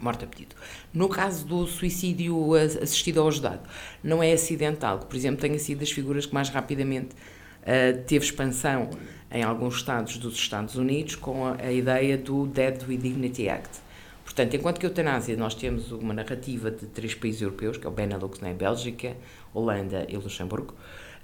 Morte 0.00 0.24
a 0.24 0.28
pedido. 0.28 0.54
No 0.92 1.08
caso 1.08 1.44
do 1.44 1.66
suicídio 1.66 2.54
assistido 2.54 3.18
ou 3.18 3.28
ajudado, 3.28 3.60
não 4.02 4.22
é 4.22 4.32
acidental, 4.32 5.00
que, 5.00 5.06
por 5.06 5.16
exemplo, 5.16 5.40
tenha 5.40 5.58
sido 5.58 5.80
das 5.80 5.90
figuras 5.90 6.26
que 6.26 6.34
mais 6.34 6.48
rapidamente 6.48 7.14
uh, 7.14 8.02
teve 8.06 8.24
expansão 8.24 8.90
em 9.30 9.42
alguns 9.42 9.76
estados 9.76 10.16
dos 10.18 10.34
Estados 10.34 10.76
Unidos 10.76 11.16
com 11.16 11.46
a, 11.46 11.56
a 11.60 11.72
ideia 11.72 12.16
do 12.16 12.46
Dead 12.46 12.82
with 12.88 12.98
Dignity 12.98 13.48
Act. 13.48 13.80
Portanto, 14.24 14.54
enquanto 14.54 14.78
que 14.78 14.86
a 14.86 14.88
eutanásia 14.88 15.36
nós 15.36 15.54
temos 15.54 15.90
uma 15.90 16.14
narrativa 16.14 16.70
de 16.70 16.86
três 16.86 17.14
países 17.14 17.42
europeus, 17.42 17.76
que 17.76 17.86
é 17.86 17.90
o 17.90 17.92
Benelux 17.92 18.40
na 18.40 18.52
Bélgica, 18.52 19.16
Holanda 19.52 20.06
e 20.08 20.16
Luxemburgo, 20.16 20.74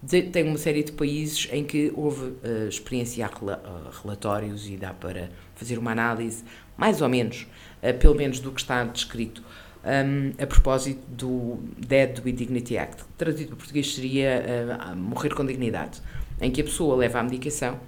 tem 0.07 0.45
uma 0.45 0.59
série 0.59 0.83
de 0.83 0.93
países 0.93 1.49
em 1.53 1.65
que 1.65 1.93
houve 1.95 2.25
uh, 2.25 2.69
experiência, 2.69 3.27
uh, 3.27 4.03
relatórios 4.03 4.69
e 4.69 4.77
dá 4.77 4.93
para 4.93 5.31
fazer 5.55 5.79
uma 5.79 5.93
análise, 5.93 6.45
mais 6.77 7.01
ou 7.01 7.09
menos, 7.09 7.47
uh, 7.83 7.97
pelo 7.99 8.15
menos 8.15 8.41
do 8.41 8.53
que 8.53 8.61
está 8.61 8.85
descrito, 8.85 9.43
um, 9.85 10.43
a 10.43 10.47
propósito 10.47 11.01
do 11.09 11.59
Dead 11.79 12.21
with 12.25 12.33
Dignity 12.33 12.77
Act. 12.77 13.05
Traduzido 13.17 13.51
para 13.51 13.59
português 13.59 13.95
seria 13.95 14.95
morrer 14.97 15.35
com 15.35 15.45
dignidade, 15.45 16.01
em 16.41 16.51
que 16.51 16.61
a 16.61 16.65
pessoa 16.65 16.97
leva 16.97 17.21
a 17.21 17.23
medicação, 17.23 17.79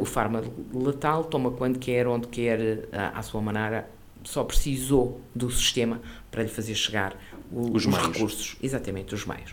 o 0.00 0.04
fármaco 0.04 0.52
letal, 0.72 1.24
toma 1.24 1.50
quando 1.50 1.78
quer, 1.78 2.06
onde 2.06 2.28
quer, 2.28 2.88
à 2.92 3.20
sua 3.22 3.42
maneira, 3.42 3.88
só 4.22 4.44
precisou 4.44 5.20
do 5.34 5.50
sistema 5.50 6.00
para 6.30 6.44
lhe 6.44 6.48
fazer 6.48 6.76
chegar 6.76 7.16
o, 7.50 7.76
os, 7.76 7.84
os 7.84 7.96
recursos, 7.96 8.56
exatamente, 8.62 9.12
os 9.14 9.26
meios. 9.26 9.52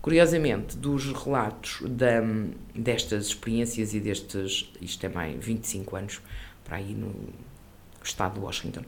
Curiosamente, 0.00 0.76
dos 0.76 1.12
relatos 1.12 1.82
da, 1.88 2.20
destas 2.74 3.26
experiências 3.26 3.94
e 3.94 4.00
destes, 4.00 4.72
isto 4.80 5.04
é 5.04 5.08
mais 5.08 5.44
25 5.44 5.96
anos, 5.96 6.20
para 6.64 6.76
aí 6.76 6.94
no 6.94 7.12
estado 8.02 8.34
de 8.34 8.40
Washington, 8.40 8.82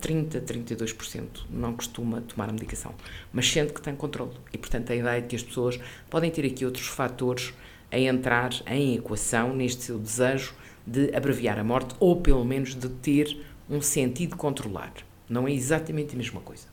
30, 0.00 0.38
eh, 0.38 0.40
32% 0.40 1.46
não 1.48 1.74
costuma 1.74 2.20
tomar 2.20 2.48
a 2.48 2.52
medicação, 2.52 2.94
mas 3.32 3.50
sente 3.50 3.72
que 3.72 3.80
tem 3.80 3.94
controle. 3.94 4.32
E, 4.52 4.58
portanto, 4.58 4.92
a 4.92 4.96
ideia 4.96 5.18
é 5.18 5.22
que 5.22 5.36
as 5.36 5.42
pessoas 5.42 5.78
podem 6.10 6.30
ter 6.30 6.44
aqui 6.44 6.64
outros 6.64 6.86
fatores 6.86 7.54
a 7.90 7.98
entrar 7.98 8.50
em 8.66 8.96
equação 8.96 9.54
neste 9.54 9.84
seu 9.84 9.98
desejo 9.98 10.54
de 10.86 11.14
abreviar 11.14 11.58
a 11.58 11.64
morte 11.64 11.94
ou, 12.00 12.20
pelo 12.20 12.44
menos, 12.44 12.74
de 12.74 12.88
ter 12.88 13.44
um 13.70 13.80
sentido 13.80 14.30
de 14.30 14.36
controlar. 14.36 14.92
Não 15.28 15.46
é 15.46 15.52
exatamente 15.52 16.14
a 16.14 16.18
mesma 16.18 16.40
coisa. 16.40 16.66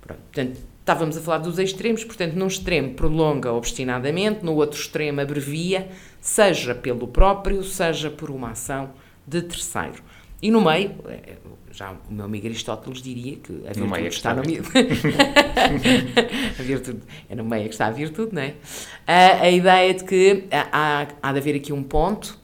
Pronto, 0.00 0.20
portanto, 0.20 0.60
Estávamos 0.88 1.18
a 1.18 1.20
falar 1.20 1.36
dos 1.36 1.58
extremos, 1.58 2.02
portanto, 2.02 2.32
num 2.32 2.46
extremo 2.46 2.94
prolonga 2.94 3.52
obstinadamente, 3.52 4.42
no 4.42 4.54
outro 4.54 4.80
extremo 4.80 5.20
abrevia, 5.20 5.90
seja 6.18 6.74
pelo 6.74 7.06
próprio, 7.06 7.62
seja 7.62 8.08
por 8.08 8.30
uma 8.30 8.52
ação 8.52 8.88
de 9.26 9.42
terceiro. 9.42 10.02
E 10.40 10.50
no 10.50 10.62
meio, 10.62 10.94
eh, 11.06 11.36
já 11.72 11.92
o 11.92 12.14
meu 12.14 12.24
amigo 12.24 12.46
Aristóteles 12.46 13.02
diria 13.02 13.36
que 13.36 13.52
a 13.66 13.74
virtude 13.74 13.90
meio 13.90 14.06
é 14.06 14.08
que 14.08 14.14
está, 14.14 14.30
está 14.30 14.42
no 14.42 14.48
meio. 14.48 14.62
a 16.58 16.62
virtude, 16.62 17.00
é 17.28 17.34
no 17.34 17.44
meio 17.44 17.64
é 17.64 17.68
que 17.68 17.74
está 17.74 17.86
a 17.88 17.90
virtude, 17.90 18.34
não 18.34 18.40
é? 18.40 18.54
A, 19.06 19.42
a 19.42 19.50
ideia 19.50 19.92
de 19.92 20.04
que 20.04 20.44
há, 20.50 21.06
há 21.20 21.32
de 21.34 21.38
haver 21.38 21.54
aqui 21.56 21.70
um 21.70 21.82
ponto, 21.82 22.40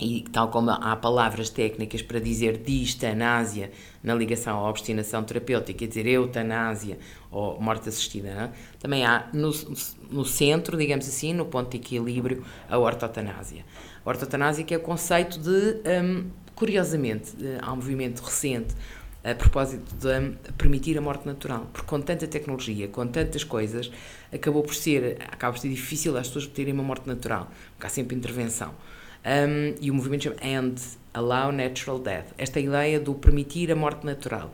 e 0.00 0.22
tal 0.32 0.48
como 0.48 0.70
há 0.70 0.96
palavras 0.96 1.48
técnicas 1.48 2.02
para 2.02 2.18
dizer 2.18 2.58
distanásia 2.58 3.70
na 4.02 4.14
ligação 4.14 4.58
à 4.58 4.68
obstinação 4.68 5.22
terapêutica, 5.22 5.78
quer 5.78 5.86
dizer 5.86 6.06
eutanásia 6.06 6.98
ou 7.30 7.60
morte 7.60 7.88
assistida, 7.88 8.28
é? 8.28 8.50
também 8.80 9.04
há 9.04 9.28
no, 9.32 9.52
no 10.10 10.24
centro, 10.24 10.76
digamos 10.76 11.06
assim, 11.06 11.32
no 11.32 11.46
ponto 11.46 11.70
de 11.70 11.76
equilíbrio, 11.76 12.44
a 12.68 12.76
ortotanásia. 12.76 13.64
A 14.04 14.08
ortotanásia 14.08 14.64
que 14.64 14.74
é 14.74 14.76
o 14.76 14.80
conceito 14.80 15.38
de, 15.38 15.80
um, 16.02 16.28
curiosamente, 16.56 17.32
há 17.62 17.72
um 17.72 17.76
movimento 17.76 18.20
recente 18.20 18.74
a 19.24 19.34
propósito 19.34 19.94
de 19.96 20.06
hum, 20.06 20.36
permitir 20.58 20.98
a 20.98 21.00
morte 21.00 21.24
natural, 21.24 21.66
porque 21.72 21.86
com 21.86 21.98
tanta 22.00 22.26
tecnologia, 22.26 22.88
com 22.88 23.06
tantas 23.06 23.42
coisas, 23.42 23.90
acabou 24.30 24.62
por 24.62 24.74
ser, 24.74 25.16
acaba 25.32 25.54
por 25.54 25.60
ser 25.60 25.70
difícil 25.70 26.14
as 26.18 26.26
pessoas 26.26 26.46
terem 26.48 26.74
uma 26.74 26.82
morte 26.82 27.06
natural, 27.06 27.50
porque 27.72 27.86
há 27.86 27.90
sempre 27.90 28.14
intervenção. 28.14 28.74
Um, 29.24 29.74
e 29.80 29.90
o 29.90 29.94
movimento 29.94 30.24
chama 30.24 30.36
End, 30.42 30.80
Allow 31.14 31.50
Natural 31.50 31.98
Death. 31.98 32.26
Esta 32.36 32.60
ideia 32.60 33.00
do 33.00 33.14
permitir 33.14 33.72
a 33.72 33.76
morte 33.76 34.04
natural. 34.04 34.52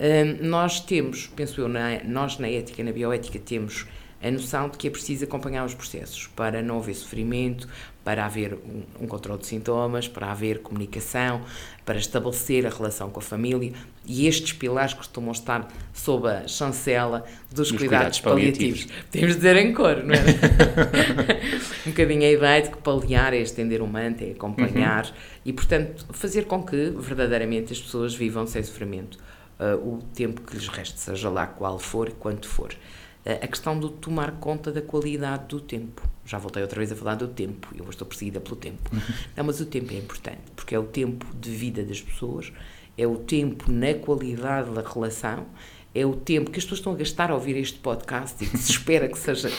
Um, 0.00 0.48
nós 0.48 0.80
temos, 0.80 1.26
penso 1.26 1.60
eu, 1.60 1.68
na, 1.68 2.02
nós 2.04 2.38
na 2.38 2.48
ética, 2.48 2.82
na 2.82 2.92
bioética, 2.92 3.38
temos 3.38 3.86
a 4.22 4.30
noção 4.30 4.68
de 4.68 4.76
que 4.76 4.86
é 4.86 4.90
preciso 4.90 5.24
acompanhar 5.24 5.64
os 5.64 5.74
processos 5.74 6.26
para 6.28 6.60
não 6.62 6.78
haver 6.78 6.94
sofrimento, 6.94 7.66
para 8.04 8.24
haver 8.24 8.54
um, 8.54 9.04
um 9.04 9.06
controle 9.06 9.40
de 9.40 9.46
sintomas, 9.46 10.08
para 10.08 10.30
haver 10.30 10.60
comunicação, 10.60 11.42
para 11.84 11.98
estabelecer 11.98 12.66
a 12.66 12.70
relação 12.70 13.10
com 13.10 13.20
a 13.20 13.22
família 13.22 13.72
e 14.06 14.26
estes 14.26 14.52
pilares 14.52 14.94
costumam 14.94 15.32
estar 15.32 15.68
sob 15.92 16.28
a 16.28 16.46
chancela 16.46 17.24
dos 17.50 17.70
cuidados, 17.70 18.20
cuidados, 18.20 18.20
paliativos. 18.20 18.84
paliativos. 18.84 19.10
Temos 19.10 19.28
de 19.30 19.36
dizer 19.36 19.56
em 19.56 19.72
cor, 19.72 20.02
não 20.04 20.14
é? 20.14 20.20
um 21.86 21.90
bocadinho 21.90 22.22
a 22.22 22.30
ideia 22.30 22.62
de 22.62 22.70
que 22.70 22.78
paliar 22.78 23.32
é 23.32 23.38
estender 23.38 23.80
o 23.80 23.86
manto, 23.86 24.22
é 24.22 24.32
acompanhar 24.32 25.06
uhum. 25.06 25.12
e, 25.44 25.52
portanto, 25.52 26.06
fazer 26.10 26.44
com 26.44 26.62
que 26.62 26.90
verdadeiramente 26.90 27.72
as 27.72 27.80
pessoas 27.80 28.14
vivam 28.14 28.46
sem 28.46 28.62
sofrimento 28.62 29.18
uh, 29.58 29.76
o 29.76 30.02
tempo 30.14 30.40
que 30.42 30.54
lhes 30.54 30.68
reste, 30.68 30.98
seja 30.98 31.28
lá 31.28 31.46
qual 31.46 31.78
for 31.78 32.08
e 32.08 32.12
quanto 32.12 32.48
for 32.48 32.74
a 33.24 33.46
questão 33.46 33.78
de 33.78 33.90
tomar 33.92 34.32
conta 34.32 34.72
da 34.72 34.80
qualidade 34.80 35.46
do 35.48 35.60
tempo. 35.60 36.02
Já 36.24 36.38
voltei 36.38 36.62
outra 36.62 36.78
vez 36.78 36.90
a 36.90 36.96
falar 36.96 37.16
do 37.16 37.28
tempo, 37.28 37.68
eu 37.76 37.88
estou 37.90 38.06
perseguida 38.06 38.40
pelo 38.40 38.56
tempo. 38.56 38.90
Não, 39.36 39.44
mas 39.44 39.60
o 39.60 39.66
tempo 39.66 39.92
é 39.92 39.98
importante, 39.98 40.40
porque 40.56 40.74
é 40.74 40.78
o 40.78 40.84
tempo 40.84 41.26
de 41.38 41.50
vida 41.50 41.82
das 41.82 42.00
pessoas, 42.00 42.52
é 42.96 43.06
o 43.06 43.16
tempo 43.16 43.70
na 43.70 43.94
qualidade 43.94 44.70
da 44.70 44.82
relação, 44.82 45.46
é 45.94 46.06
o 46.06 46.14
tempo 46.14 46.50
que 46.50 46.58
as 46.58 46.64
pessoas 46.64 46.78
estão 46.78 46.92
a 46.92 46.96
gastar 46.96 47.30
a 47.30 47.34
ouvir 47.34 47.56
este 47.56 47.78
podcast 47.78 48.42
e 48.42 48.46
que 48.46 48.56
se 48.56 48.70
espera 48.70 49.08
que 49.08 49.18
seja 49.18 49.50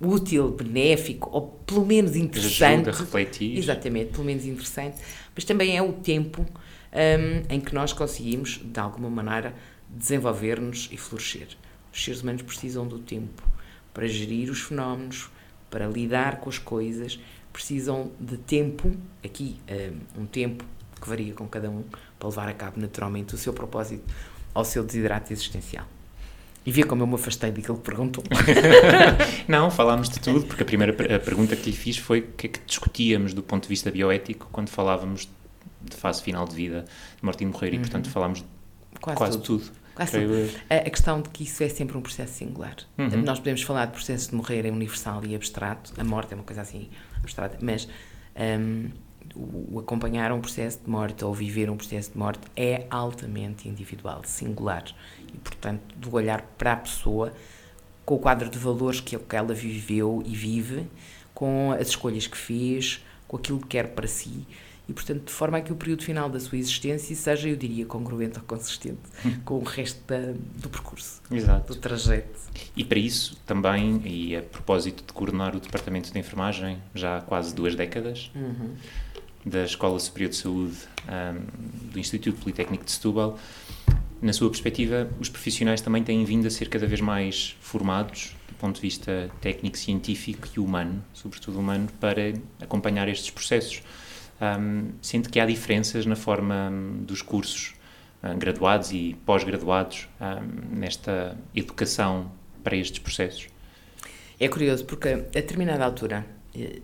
útil, 0.00 0.50
benéfico 0.50 1.30
ou 1.32 1.48
pelo 1.66 1.86
menos 1.86 2.14
interessante. 2.14 2.88
Ajuda 2.88 2.90
a 2.90 3.00
refletir. 3.00 3.58
Exatamente, 3.58 4.12
pelo 4.12 4.24
menos 4.24 4.44
interessante, 4.44 5.00
mas 5.34 5.44
também 5.44 5.76
é 5.76 5.82
o 5.82 5.92
tempo 5.92 6.42
um, 6.42 7.54
em 7.54 7.60
que 7.60 7.74
nós 7.74 7.92
conseguimos, 7.92 8.60
de 8.62 8.78
alguma 8.78 9.10
maneira, 9.10 9.54
desenvolver-nos 9.88 10.88
e 10.92 10.96
florescer. 10.96 11.48
Os 11.94 12.04
seres 12.04 12.22
humanos 12.22 12.42
precisam 12.42 12.86
do 12.86 12.98
tempo 12.98 13.42
para 13.94 14.08
gerir 14.08 14.50
os 14.50 14.60
fenómenos, 14.62 15.30
para 15.70 15.86
lidar 15.86 16.40
com 16.40 16.50
as 16.50 16.58
coisas, 16.58 17.20
precisam 17.52 18.10
de 18.18 18.36
tempo, 18.36 18.92
aqui 19.24 19.56
um, 20.16 20.22
um 20.22 20.26
tempo 20.26 20.64
que 21.00 21.08
varia 21.08 21.32
com 21.32 21.46
cada 21.46 21.70
um, 21.70 21.84
para 22.18 22.28
levar 22.28 22.48
a 22.48 22.52
cabo 22.52 22.80
naturalmente 22.80 23.34
o 23.34 23.38
seu 23.38 23.52
propósito 23.52 24.02
ao 24.52 24.64
seu 24.64 24.82
desidrato 24.82 25.32
existencial. 25.32 25.86
E 26.66 26.72
vê 26.72 26.82
como 26.82 27.02
eu 27.02 27.06
me 27.06 27.14
afastei 27.14 27.52
daquilo 27.52 27.76
que 27.76 27.84
perguntou. 27.84 28.24
Não, 29.46 29.70
falámos 29.70 30.08
de 30.08 30.18
tudo, 30.18 30.46
porque 30.46 30.62
a 30.62 30.66
primeira 30.66 30.92
a 31.14 31.20
pergunta 31.20 31.54
que 31.54 31.70
lhe 31.70 31.76
fiz 31.76 31.98
foi 31.98 32.20
o 32.20 32.32
que 32.32 32.46
é 32.46 32.50
que 32.50 32.60
discutíamos 32.66 33.34
do 33.34 33.42
ponto 33.42 33.64
de 33.64 33.68
vista 33.68 33.90
bioético 33.90 34.48
quando 34.50 34.70
falávamos 34.70 35.28
de 35.82 35.96
fase 35.96 36.22
final 36.22 36.48
de 36.48 36.56
vida, 36.56 36.86
de 37.16 37.24
morte 37.24 37.44
e 37.44 37.46
morrer, 37.46 37.68
uhum. 37.68 37.74
e 37.74 37.78
portanto 37.80 38.08
falámos 38.08 38.44
quase, 39.00 39.18
quase 39.18 39.38
tudo. 39.38 39.64
tudo. 39.64 39.83
A, 40.68 40.74
a, 40.76 40.90
questão 40.90 41.22
de 41.22 41.28
que 41.30 41.44
isso 41.44 41.62
é 41.62 41.68
sempre 41.68 41.96
um 41.96 42.00
processo 42.00 42.34
singular. 42.34 42.76
Uhum. 42.98 43.22
Nós 43.22 43.38
podemos 43.38 43.62
falar 43.62 43.86
de 43.86 43.92
processo 43.92 44.30
de 44.30 44.36
morrer 44.36 44.66
é 44.66 44.70
universal 44.70 45.24
e 45.24 45.34
abstrato, 45.34 45.92
a 45.98 46.04
morte 46.04 46.32
é 46.32 46.34
uma 46.34 46.44
coisa 46.44 46.62
assim 46.62 46.88
abstrata, 47.22 47.58
mas 47.60 47.88
um, 48.36 48.90
o, 49.34 49.76
o 49.76 49.78
acompanhar 49.78 50.32
um 50.32 50.40
processo 50.40 50.80
de 50.84 50.90
morte 50.90 51.24
ou 51.24 51.32
viver 51.32 51.70
um 51.70 51.76
processo 51.76 52.12
de 52.12 52.18
morte 52.18 52.40
é 52.56 52.86
altamente 52.90 53.68
individual, 53.68 54.22
singular. 54.24 54.84
E, 55.32 55.38
portanto, 55.38 55.82
do 55.96 56.14
olhar 56.14 56.42
para 56.58 56.72
a 56.72 56.76
pessoa 56.76 57.32
com 58.04 58.16
o 58.16 58.18
quadro 58.18 58.50
de 58.50 58.58
valores 58.58 59.00
que 59.00 59.16
ela 59.30 59.54
viveu 59.54 60.22
e 60.26 60.34
vive, 60.34 60.86
com 61.32 61.72
as 61.72 61.88
escolhas 61.88 62.26
que 62.26 62.36
fez, 62.36 63.02
com 63.26 63.36
aquilo 63.36 63.58
que 63.60 63.68
quer 63.68 63.88
para 63.88 64.06
si 64.06 64.46
e, 64.88 64.92
portanto, 64.92 65.24
de 65.24 65.32
forma 65.32 65.58
a 65.58 65.60
que 65.60 65.72
o 65.72 65.76
período 65.76 66.02
final 66.02 66.28
da 66.28 66.38
sua 66.38 66.58
existência 66.58 67.16
seja, 67.16 67.48
eu 67.48 67.56
diria, 67.56 67.86
congruente 67.86 68.38
ou 68.38 68.44
consistente 68.44 68.98
hum. 69.24 69.36
com 69.44 69.54
o 69.54 69.62
resto 69.62 70.00
da, 70.06 70.32
do 70.60 70.68
percurso, 70.68 71.22
Exato. 71.30 71.72
do 71.72 71.80
trajeto. 71.80 72.38
E 72.76 72.84
para 72.84 72.98
isso 72.98 73.36
também, 73.46 74.02
e 74.04 74.36
a 74.36 74.42
propósito 74.42 75.04
de 75.06 75.12
coordenar 75.12 75.56
o 75.56 75.60
Departamento 75.60 76.12
de 76.12 76.18
Enfermagem 76.18 76.78
já 76.94 77.18
há 77.18 77.20
quase 77.22 77.54
duas 77.54 77.74
décadas, 77.74 78.30
uhum. 78.34 78.74
da 79.44 79.64
Escola 79.64 79.98
Superior 79.98 80.30
de 80.30 80.36
Saúde 80.36 80.76
um, 81.08 81.90
do 81.90 81.98
Instituto 81.98 82.38
Politécnico 82.40 82.84
de 82.84 82.92
Setúbal, 82.92 83.38
na 84.20 84.32
sua 84.32 84.48
perspectiva, 84.48 85.08
os 85.20 85.28
profissionais 85.28 85.82
também 85.82 86.02
têm 86.02 86.24
vindo 86.24 86.46
a 86.46 86.50
ser 86.50 86.70
cada 86.70 86.86
vez 86.86 87.00
mais 87.00 87.56
formados 87.60 88.34
do 88.48 88.54
ponto 88.54 88.76
de 88.76 88.80
vista 88.80 89.30
técnico, 89.40 89.76
científico 89.76 90.48
e 90.56 90.60
humano, 90.60 91.04
sobretudo 91.12 91.58
humano, 91.58 91.88
para 92.00 92.32
acompanhar 92.60 93.08
estes 93.08 93.30
processos 93.30 93.82
um, 94.40 94.90
sinto 95.00 95.30
que 95.30 95.38
há 95.38 95.46
diferenças 95.46 96.06
na 96.06 96.16
forma 96.16 96.70
um, 96.70 97.04
dos 97.04 97.22
cursos 97.22 97.74
um, 98.22 98.38
graduados 98.38 98.92
e 98.92 99.16
pós-graduados 99.24 100.08
nesta 100.70 101.36
educação 101.54 102.30
para 102.62 102.76
estes 102.76 102.98
processos. 102.98 103.48
É 104.40 104.48
curioso 104.48 104.84
porque 104.84 105.08
a 105.08 105.16
determinada 105.16 105.84
altura 105.84 106.26
eh, 106.54 106.80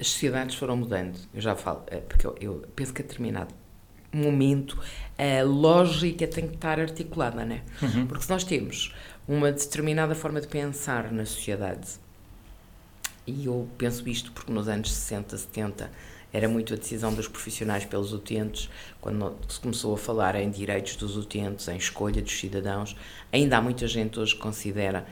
as 0.00 0.08
sociedades 0.08 0.56
foram 0.56 0.76
mudando. 0.76 1.18
Eu 1.32 1.40
já 1.40 1.56
falo, 1.56 1.82
eh, 1.86 2.00
porque 2.00 2.26
eu, 2.26 2.36
eu 2.40 2.64
penso 2.74 2.92
que 2.92 3.02
a 3.02 3.04
determinado 3.04 3.54
momento 4.12 4.78
a 5.18 5.42
lógica 5.42 6.26
tem 6.26 6.48
que 6.48 6.54
estar 6.54 6.78
articulada, 6.80 7.44
né? 7.44 7.62
Uhum. 7.82 8.06
Porque 8.06 8.24
se 8.24 8.30
nós 8.30 8.44
temos 8.44 8.94
uma 9.26 9.50
determinada 9.50 10.14
forma 10.14 10.40
de 10.40 10.48
pensar 10.48 11.10
na 11.12 11.24
sociedade, 11.24 11.88
e 13.26 13.46
eu 13.46 13.68
penso 13.76 14.08
isto 14.08 14.32
porque 14.32 14.52
nos 14.52 14.68
anos 14.68 14.92
60, 14.92 15.36
70 15.36 15.90
era 16.32 16.48
muito 16.48 16.74
a 16.74 16.76
decisão 16.76 17.14
dos 17.14 17.28
profissionais 17.28 17.84
pelos 17.84 18.12
utentes, 18.12 18.68
quando 19.00 19.36
se 19.48 19.60
começou 19.60 19.94
a 19.94 19.98
falar 19.98 20.34
em 20.36 20.50
direitos 20.50 20.96
dos 20.96 21.16
utentes, 21.16 21.68
em 21.68 21.76
escolha 21.76 22.20
dos 22.20 22.38
cidadãos. 22.38 22.96
Ainda 23.32 23.56
há 23.56 23.62
muita 23.62 23.86
gente 23.86 24.18
hoje 24.18 24.34
que 24.34 24.40
considera 24.40 25.06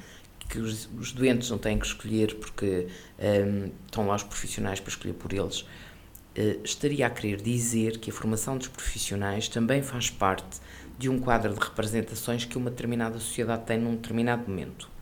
que 0.49 0.59
os, 0.59 0.89
os 0.99 1.13
doentes 1.13 1.51
não 1.51 1.59
têm 1.59 1.79
que 1.79 1.87
escolher 1.87 2.35
porque 2.35 2.89
um, 3.19 3.71
estão 3.87 4.07
lá 4.07 4.17
os 4.17 4.23
profissionais 4.23 4.81
para 4.81 4.91
escolher 4.91 5.15
por 5.15 5.33
eles. 5.33 5.61
Uh, 5.61 6.61
estaria 6.65 7.07
a 7.07 7.11
querer 7.11 7.41
dizer 7.41 7.99
que 7.99 8.11
a 8.11 8.13
formação 8.13 8.59
dos 8.59 8.69
profissionais 8.69 9.49
também 9.49 9.83
faz 9.83 10.11
parte 10.11 10.61
de 10.99 11.09
um 11.09 11.19
quadro 11.19 11.55
de 11.55 11.61
representações 11.61 12.45
que 12.45 12.59
uma 12.59 12.71
determinada 12.71 13.19
sociedade 13.19 13.65
tem 13.65 13.79
num 13.79 13.95
determinado 13.97 14.49
momento. 14.49 14.94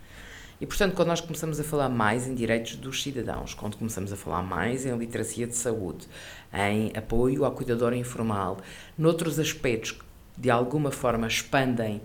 E, 0.63 0.65
portanto, 0.65 0.95
quando 0.95 1.09
nós 1.09 1.19
começamos 1.19 1.59
a 1.59 1.63
falar 1.65 1.89
mais 1.89 2.25
em 2.25 2.33
direitos 2.33 2.77
dos 2.77 3.03
cidadãos, 3.03 3.53
quando 3.53 3.75
começamos 3.75 4.13
a 4.13 4.15
falar 4.15 4.41
mais 4.41 4.85
em 4.85 4.97
literacia 4.97 5.45
de 5.45 5.57
saúde, 5.57 6.07
em 6.53 6.89
apoio 6.95 7.43
ao 7.43 7.51
cuidador 7.51 7.93
informal, 7.93 8.59
noutros 8.97 9.39
aspectos 9.39 9.91
que 9.91 10.05
de 10.37 10.49
alguma 10.49 10.89
forma 10.89 11.27
expandem 11.27 11.95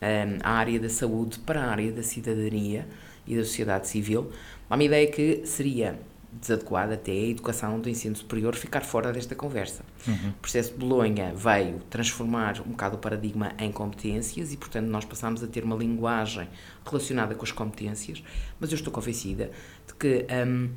um, 0.00 0.38
a 0.44 0.50
área 0.52 0.78
da 0.78 0.88
saúde 0.88 1.40
para 1.40 1.60
a 1.60 1.68
área 1.68 1.90
da 1.90 2.04
cidadania 2.04 2.86
e 3.26 3.34
da 3.36 3.42
sociedade 3.42 3.88
civil, 3.88 4.30
uma 4.70 4.84
ideia 4.84 5.10
que 5.10 5.44
seria 5.44 5.98
desadequada 6.40 6.94
até 6.94 7.12
a 7.12 7.28
educação 7.28 7.80
do 7.80 7.88
ensino 7.88 8.16
superior 8.16 8.54
ficar 8.54 8.82
fora 8.82 9.12
desta 9.12 9.34
conversa. 9.34 9.84
Uhum. 10.06 10.30
O 10.30 10.40
processo 10.40 10.72
de 10.72 10.78
Bolonha 10.78 11.32
veio 11.34 11.80
transformar 11.90 12.60
um 12.60 12.70
bocado 12.70 12.96
o 12.96 12.98
paradigma 12.98 13.52
em 13.58 13.70
competências 13.70 14.52
e, 14.52 14.56
portanto, 14.56 14.86
nós 14.86 15.04
passamos 15.04 15.42
a 15.42 15.46
ter 15.46 15.64
uma 15.64 15.76
linguagem 15.76 16.48
relacionada 16.84 17.34
com 17.34 17.44
as 17.44 17.52
competências, 17.52 18.22
mas 18.60 18.70
eu 18.70 18.76
estou 18.76 18.92
convencida 18.92 19.50
de 19.86 19.94
que 19.94 20.26
um, 20.46 20.70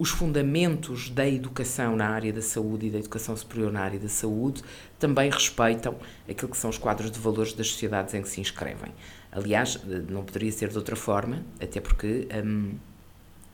os 0.00 0.08
fundamentos 0.08 1.10
da 1.10 1.28
educação 1.28 1.94
na 1.94 2.08
área 2.08 2.32
da 2.32 2.40
saúde 2.40 2.86
e 2.86 2.90
da 2.90 2.98
educação 2.98 3.36
superior 3.36 3.70
na 3.70 3.82
área 3.82 3.98
da 3.98 4.08
saúde 4.08 4.62
também 4.98 5.28
respeitam 5.28 5.94
aquilo 6.26 6.50
que 6.50 6.56
são 6.56 6.70
os 6.70 6.78
quadros 6.78 7.10
de 7.10 7.18
valores 7.18 7.52
das 7.52 7.68
sociedades 7.68 8.14
em 8.14 8.22
que 8.22 8.28
se 8.30 8.40
inscrevem. 8.40 8.94
Aliás, 9.30 9.78
não 10.08 10.24
poderia 10.24 10.50
ser 10.50 10.70
de 10.70 10.78
outra 10.78 10.96
forma, 10.96 11.44
até 11.60 11.80
porque 11.80 12.26
um, 12.42 12.76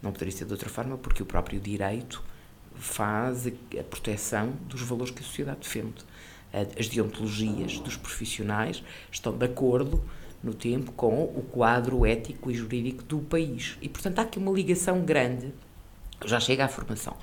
não 0.07 0.13
poderia 0.13 0.33
ser 0.33 0.47
de 0.47 0.53
outra 0.53 0.69
forma, 0.69 0.97
porque 0.97 1.23
o 1.23 1.27
próprio 1.27 1.61
direito 1.61 2.23
faz 2.75 3.47
a 3.47 3.83
proteção 3.85 4.53
dos 4.69 4.83
valores 4.83 5.13
que 5.13 5.21
a 5.21 5.25
sociedade 5.25 5.61
defende. 5.61 6.05
as 6.79 6.89
deontologias 6.89 7.79
dos 7.81 7.97
profissionais 7.97 8.83
estão 9.11 9.37
de 9.37 9.45
acordo 9.45 10.03
no 10.43 10.55
tempo 10.55 10.93
com 10.93 11.25
o 11.25 11.45
quadro 11.51 12.07
ético 12.07 12.51
e 12.51 12.55
jurídico 12.55 13.03
do 13.03 13.19
país. 13.19 13.77
E, 13.83 13.89
portanto, 13.89 14.19
há 14.21 14.23
aqui 14.23 14.39
uma 14.39 14.53
ligação 14.53 15.01
grande. 15.01 15.53
Já 16.25 16.39
chega 16.39 16.65
à 16.65 16.69
formação. 16.69 17.17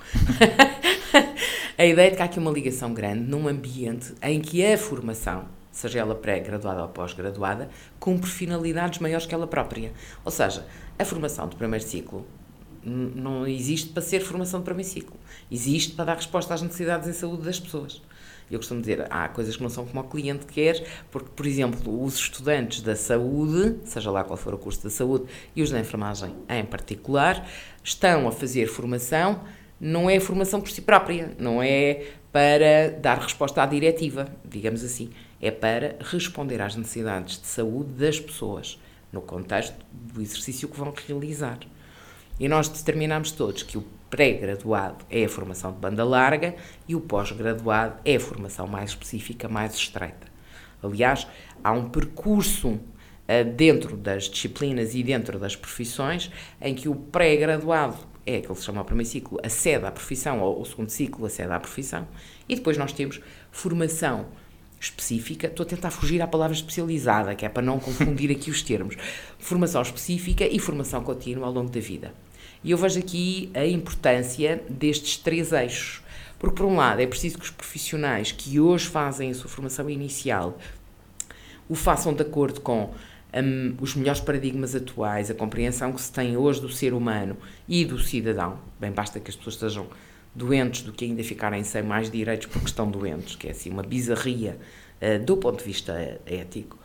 a 1.77 1.85
ideia 1.85 2.11
de 2.11 2.17
que 2.17 2.21
há 2.21 2.25
aqui 2.25 2.37
uma 2.37 2.51
ligação 2.51 2.93
grande 2.93 3.21
num 3.21 3.47
ambiente 3.47 4.13
em 4.21 4.41
que 4.41 4.63
a 4.65 4.77
formação, 4.77 5.45
seja 5.71 5.99
ela 5.99 6.15
pré-graduada 6.15 6.81
ou 6.81 6.89
pós-graduada, 6.89 7.69
cumpre 7.99 8.29
finalidades 8.29 8.99
maiores 8.99 9.25
que 9.25 9.33
ela 9.33 9.47
própria. 9.47 9.93
Ou 10.25 10.31
seja, 10.31 10.67
a 10.99 11.05
formação 11.05 11.47
do 11.47 11.55
primeiro 11.55 11.83
ciclo 11.83 12.25
não 12.85 13.47
existe 13.47 13.89
para 13.89 14.01
ser 14.01 14.19
formação 14.21 14.59
de 14.59 14.65
primeiro 14.65 14.89
ciclo. 14.89 15.17
Existe 15.51 15.93
para 15.93 16.05
dar 16.05 16.15
resposta 16.15 16.53
às 16.53 16.61
necessidades 16.61 17.07
em 17.07 17.13
saúde 17.13 17.43
das 17.43 17.59
pessoas. 17.59 18.01
Eu 18.51 18.59
costumo 18.59 18.81
dizer, 18.81 19.07
há 19.09 19.27
coisas 19.29 19.55
que 19.55 19.63
não 19.63 19.69
são 19.69 19.85
como 19.85 20.01
o 20.01 20.03
cliente 20.03 20.45
quer, 20.45 20.85
porque, 21.09 21.29
por 21.35 21.45
exemplo, 21.45 22.03
os 22.03 22.15
estudantes 22.15 22.81
da 22.81 22.95
saúde, 22.95 23.79
seja 23.85 24.11
lá 24.11 24.23
qual 24.23 24.37
for 24.37 24.53
o 24.53 24.57
curso 24.57 24.83
da 24.83 24.89
saúde, 24.89 25.25
e 25.55 25.61
os 25.61 25.71
da 25.71 25.79
enfermagem 25.79 26.35
em 26.49 26.65
particular, 26.65 27.47
estão 27.83 28.27
a 28.27 28.31
fazer 28.31 28.67
formação, 28.67 29.41
não 29.79 30.09
é 30.09 30.19
formação 30.19 30.61
por 30.61 30.69
si 30.69 30.81
própria, 30.81 31.35
não 31.39 31.63
é 31.63 32.05
para 32.31 32.89
dar 32.99 33.19
resposta 33.19 33.61
à 33.61 33.65
diretiva, 33.65 34.27
digamos 34.43 34.83
assim, 34.83 35.09
é 35.41 35.51
para 35.51 35.97
responder 35.99 36.61
às 36.61 36.75
necessidades 36.75 37.39
de 37.39 37.47
saúde 37.47 37.91
das 37.91 38.19
pessoas, 38.19 38.79
no 39.11 39.21
contexto 39.21 39.75
do 39.91 40.21
exercício 40.21 40.67
que 40.67 40.77
vão 40.77 40.93
realizar. 41.07 41.59
E 42.39 42.47
nós 42.47 42.67
determinamos 42.67 43.31
todos 43.31 43.63
que 43.63 43.77
o 43.77 43.85
pré-graduado 44.09 45.05
é 45.09 45.25
a 45.25 45.29
formação 45.29 45.71
de 45.71 45.79
banda 45.79 46.03
larga 46.03 46.55
e 46.87 46.95
o 46.95 47.01
pós-graduado 47.01 47.99
é 48.03 48.15
a 48.15 48.19
formação 48.19 48.67
mais 48.67 48.91
específica, 48.91 49.47
mais 49.47 49.75
estreita. 49.75 50.27
Aliás, 50.81 51.27
há 51.63 51.71
um 51.71 51.89
percurso 51.89 52.69
uh, 52.69 52.79
dentro 53.55 53.95
das 53.95 54.25
disciplinas 54.25 54.93
e 54.93 55.03
dentro 55.03 55.39
das 55.39 55.55
profissões 55.55 56.31
em 56.61 56.75
que 56.75 56.89
o 56.89 56.95
pré-graduado 56.95 57.97
é 58.25 58.37
aquele 58.37 58.53
que 58.53 58.59
se 58.59 58.65
chama 58.65 58.81
o 58.81 58.85
primeiro 58.85 59.09
ciclo, 59.09 59.39
acede 59.43 59.85
à 59.85 59.91
profissão, 59.91 60.39
ou 60.39 60.61
o 60.61 60.65
segundo 60.65 60.89
ciclo 60.89 61.25
acede 61.25 61.51
à 61.51 61.59
profissão, 61.59 62.07
e 62.47 62.55
depois 62.55 62.77
nós 62.77 62.93
temos 62.93 63.19
formação 63.51 64.27
específica, 64.83 65.47
estou 65.47 65.65
a 65.65 65.67
tentar 65.67 65.91
fugir 65.91 66.21
à 66.21 66.27
palavra 66.27 66.55
especializada, 66.55 67.35
que 67.35 67.45
é 67.45 67.49
para 67.49 67.63
não 67.63 67.79
confundir 67.79 68.31
aqui 68.31 68.51
os 68.51 68.61
termos, 68.61 68.95
formação 69.39 69.81
específica 69.81 70.45
e 70.45 70.59
formação 70.59 71.03
contínua 71.03 71.47
ao 71.47 71.53
longo 71.53 71.69
da 71.69 71.79
vida. 71.79 72.13
E 72.63 72.71
eu 72.71 72.77
vejo 72.77 72.99
aqui 72.99 73.49
a 73.53 73.65
importância 73.65 74.63
destes 74.69 75.17
três 75.17 75.51
eixos. 75.51 76.01
Porque, 76.39 76.57
por 76.57 76.65
um 76.65 76.75
lado, 76.75 77.01
é 77.01 77.07
preciso 77.07 77.37
que 77.37 77.45
os 77.45 77.51
profissionais 77.51 78.31
que 78.31 78.59
hoje 78.59 78.87
fazem 78.87 79.31
a 79.31 79.33
sua 79.33 79.49
formação 79.49 79.89
inicial 79.89 80.57
o 81.69 81.75
façam 81.75 82.13
de 82.13 82.21
acordo 82.21 82.59
com 82.59 82.93
um, 83.33 83.75
os 83.79 83.95
melhores 83.95 84.19
paradigmas 84.19 84.75
atuais, 84.75 85.31
a 85.31 85.33
compreensão 85.33 85.93
que 85.93 86.01
se 86.01 86.11
tem 86.11 86.35
hoje 86.35 86.61
do 86.61 86.69
ser 86.69 86.93
humano 86.93 87.37
e 87.67 87.85
do 87.85 87.97
cidadão. 87.97 88.59
Bem, 88.79 88.91
basta 88.91 89.19
que 89.19 89.29
as 89.29 89.35
pessoas 89.35 89.55
estejam 89.55 89.87
doentes 90.35 90.81
do 90.83 90.91
que 90.91 91.05
ainda 91.05 91.23
ficarem 91.23 91.63
sem 91.63 91.83
mais 91.83 92.09
direitos 92.09 92.47
porque 92.47 92.67
estão 92.67 92.89
doentes, 92.89 93.35
que 93.35 93.47
é 93.47 93.51
assim 93.51 93.69
uma 93.69 93.83
bizarria 93.83 94.57
uh, 95.01 95.23
do 95.23 95.37
ponto 95.37 95.59
de 95.59 95.65
vista 95.65 96.19
ético. 96.25 96.77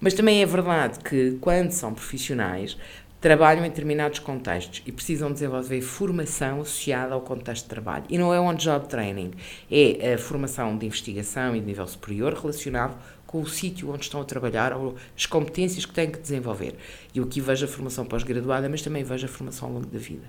Mas 0.00 0.14
também 0.14 0.42
é 0.42 0.46
verdade 0.46 0.98
que, 0.98 1.38
quando 1.40 1.70
são 1.70 1.94
profissionais, 1.94 2.76
trabalham 3.24 3.64
em 3.64 3.70
determinados 3.70 4.18
contextos 4.18 4.82
e 4.84 4.92
precisam 4.92 5.32
desenvolver 5.32 5.80
formação 5.80 6.60
associada 6.60 7.14
ao 7.14 7.22
contexto 7.22 7.62
de 7.62 7.70
trabalho. 7.70 8.04
E 8.10 8.18
não 8.18 8.34
é 8.34 8.38
on-job 8.38 8.86
training, 8.86 9.30
é 9.70 10.12
a 10.12 10.18
formação 10.18 10.76
de 10.76 10.84
investigação 10.84 11.56
e 11.56 11.60
de 11.60 11.64
nível 11.64 11.86
superior 11.86 12.34
relacionado 12.34 12.98
com 13.26 13.40
o 13.40 13.46
sítio 13.48 13.90
onde 13.90 14.04
estão 14.04 14.20
a 14.20 14.24
trabalhar 14.24 14.74
ou 14.74 14.94
as 15.16 15.24
competências 15.24 15.86
que 15.86 15.94
têm 15.94 16.10
que 16.10 16.18
desenvolver. 16.18 16.74
E 17.14 17.20
aqui 17.20 17.40
vejo 17.40 17.64
a 17.64 17.68
formação 17.68 18.04
pós-graduada, 18.04 18.68
mas 18.68 18.82
também 18.82 19.02
vejo 19.02 19.24
a 19.24 19.28
formação 19.28 19.68
ao 19.68 19.74
longo 19.74 19.86
da 19.86 19.98
vida. 19.98 20.26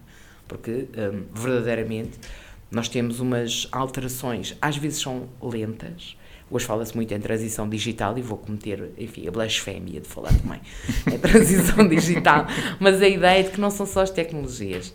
Porque, 0.47 0.87
um, 0.97 1.25
verdadeiramente, 1.33 2.17
nós 2.75 2.89
temos 2.89 3.21
umas 3.21 3.69
alterações, 3.71 4.55
às 4.61 4.75
vezes 4.75 5.01
são 5.01 5.29
lentas, 5.41 6.17
Hoje 6.51 6.63
fala-se 6.63 6.95
muito 6.95 7.11
em 7.11 7.19
transição 7.19 7.67
digital 7.67 8.15
e 8.19 8.21
vou 8.21 8.37
cometer, 8.37 8.91
enfim, 8.99 9.27
a 9.27 9.31
blasfémia 9.31 9.99
de 9.99 10.07
falar 10.07 10.31
também 10.31 10.61
em 11.11 11.17
transição 11.17 11.87
digital, 11.87 12.45
mas 12.79 13.01
a 13.01 13.07
ideia 13.07 13.43
de 13.43 13.49
que 13.49 13.59
não 13.59 13.71
são 13.71 13.85
só 13.85 14.01
as 14.01 14.11
tecnologias. 14.11 14.93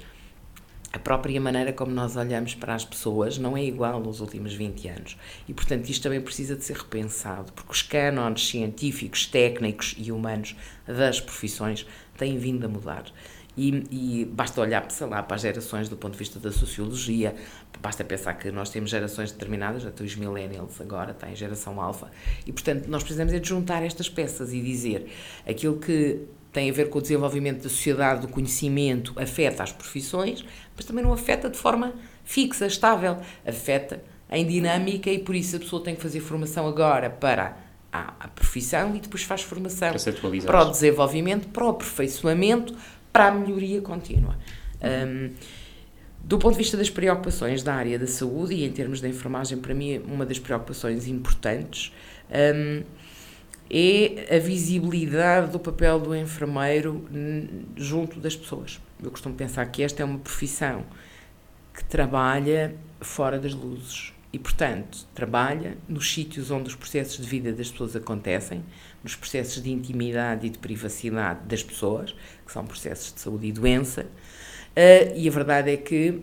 A 0.93 0.99
própria 0.99 1.41
maneira 1.41 1.72
como 1.72 1.91
nós 1.91 2.16
olhamos 2.16 2.55
para 2.55 2.74
as 2.74 2.85
pessoas 2.85 3.37
não 3.37 3.57
é 3.57 3.64
igual 3.64 3.99
nos 3.99 4.20
últimos 4.20 4.55
20 4.55 4.89
anos. 4.89 5.16
E, 5.49 5.55
portanto, 5.55 5.89
isto 5.89 6.03
também 6.03 6.20
precisa 6.20 6.55
de 6.55 6.64
ser 6.64 6.76
repensado, 6.76 7.53
porque 7.53 7.72
os 7.72 7.83
cânones 7.83 8.47
científicos, 8.47 9.26
técnicos 9.26 9.95
e 9.99 10.12
humanos 10.12 10.55
das 10.87 11.20
profissões 11.20 11.85
têm 12.16 12.39
vindo 12.39 12.64
a 12.64 12.68
mudar. 12.68 13.05
E, 13.57 13.85
e, 13.91 14.25
basta 14.25 14.61
olhar, 14.61 14.89
sei 14.91 15.07
lá, 15.07 15.23
para 15.23 15.35
as 15.35 15.43
gerações 15.43 15.89
do 15.89 15.97
ponto 15.97 16.13
de 16.13 16.19
vista 16.19 16.39
da 16.39 16.53
sociologia, 16.53 17.35
basta 17.83 18.05
pensar 18.05 18.35
que 18.35 18.51
nós 18.51 18.71
temos 18.71 18.91
gerações 18.91 19.33
determinadas, 19.33 19.85
até 19.85 20.05
os 20.05 20.15
millennials 20.15 20.81
agora, 20.81 21.13
tem 21.13 21.35
geração 21.35 21.81
alfa, 21.81 22.11
e 22.47 22.53
portanto 22.53 22.87
nós 22.87 23.03
precisamos 23.03 23.33
é 23.33 23.39
de 23.39 23.49
juntar 23.49 23.83
estas 23.83 24.09
peças 24.09 24.53
e 24.53 24.61
dizer 24.61 25.11
aquilo 25.47 25.79
que 25.79 26.21
tem 26.53 26.71
a 26.71 26.73
ver 26.73 26.91
com 26.91 26.99
o 26.99 27.03
desenvolvimento 27.03 27.63
da 27.63 27.69
sociedade, 27.69 28.23
do 28.23 28.29
conhecimento, 28.29 29.15
afeta 29.17 29.63
as 29.63 29.73
profissões, 29.73 30.45
mas 30.77 30.85
também 30.85 31.05
não 31.05 31.13
afeta 31.13 31.49
de 31.49 31.57
forma 31.57 31.95
fixa, 32.25 32.67
estável, 32.67 33.19
afeta 33.47 34.03
em 34.31 34.47
dinâmica 34.47 35.11
e 35.11 35.19
por 35.19 35.35
isso 35.35 35.57
a 35.57 35.59
pessoa 35.59 35.83
tem 35.83 35.95
que 35.95 36.03
fazer 36.03 36.21
formação 36.21 36.67
agora 36.67 37.11
para 37.11 37.57
a, 37.93 38.15
a 38.21 38.29
profissão 38.29 38.95
e 38.95 39.01
depois 39.01 39.23
faz 39.23 39.43
formação 39.43 39.93
para, 39.93 40.41
para 40.47 40.63
o 40.63 40.71
desenvolvimento, 40.71 41.49
para 41.49 41.65
o 41.65 41.69
aperfeiçoamento, 41.71 42.75
para 43.13 43.29
a 43.29 43.31
melhoria 43.31 43.81
contínua. 43.81 44.37
Um, 44.83 45.31
do 46.23 46.39
ponto 46.39 46.53
de 46.53 46.59
vista 46.59 46.77
das 46.77 46.91
preocupações 46.91 47.63
da 47.63 47.75
área 47.75 47.99
da 47.99 48.07
saúde 48.07 48.55
e 48.55 48.65
em 48.65 48.71
termos 48.71 49.01
da 49.01 49.09
enfermagem, 49.09 49.59
para 49.59 49.75
mim, 49.75 49.99
uma 50.07 50.27
das 50.27 50.39
preocupações 50.39 51.07
importantes 51.07 51.93
um, 52.31 52.83
é 53.71 54.37
a 54.37 54.39
visibilidade 54.39 55.53
do 55.53 55.59
papel 55.59 55.99
do 55.99 56.15
enfermeiro 56.15 57.05
junto 57.77 58.19
das 58.21 58.37
pessoas. 58.37 58.81
Eu 59.03 59.11
costumo 59.11 59.35
pensar 59.35 59.65
que 59.67 59.83
esta 59.83 60.03
é 60.03 60.05
uma 60.05 60.19
profissão 60.19 60.85
que 61.73 61.85
trabalha 61.85 62.75
fora 63.01 63.39
das 63.39 63.55
luzes 63.55 64.13
e, 64.33 64.39
portanto, 64.39 65.07
trabalha 65.14 65.76
nos 65.89 66.12
sítios 66.12 66.51
onde 66.51 66.68
os 66.68 66.74
processos 66.74 67.24
de 67.24 67.28
vida 67.28 67.53
das 67.53 67.70
pessoas 67.70 67.97
acontecem, 67.97 68.64
nos 69.03 69.16
processos 69.16 69.62
de 69.62 69.70
intimidade 69.70 70.47
e 70.47 70.51
de 70.51 70.59
privacidade 70.59 71.41
das 71.47 71.62
pessoas, 71.62 72.14
que 72.47 72.53
são 72.53 72.64
processos 72.64 73.12
de 73.12 73.20
saúde 73.20 73.47
e 73.47 73.53
doença, 73.53 74.03
uh, 74.03 75.16
e 75.16 75.28
a 75.28 75.31
verdade 75.31 75.70
é 75.70 75.76
que 75.76 76.22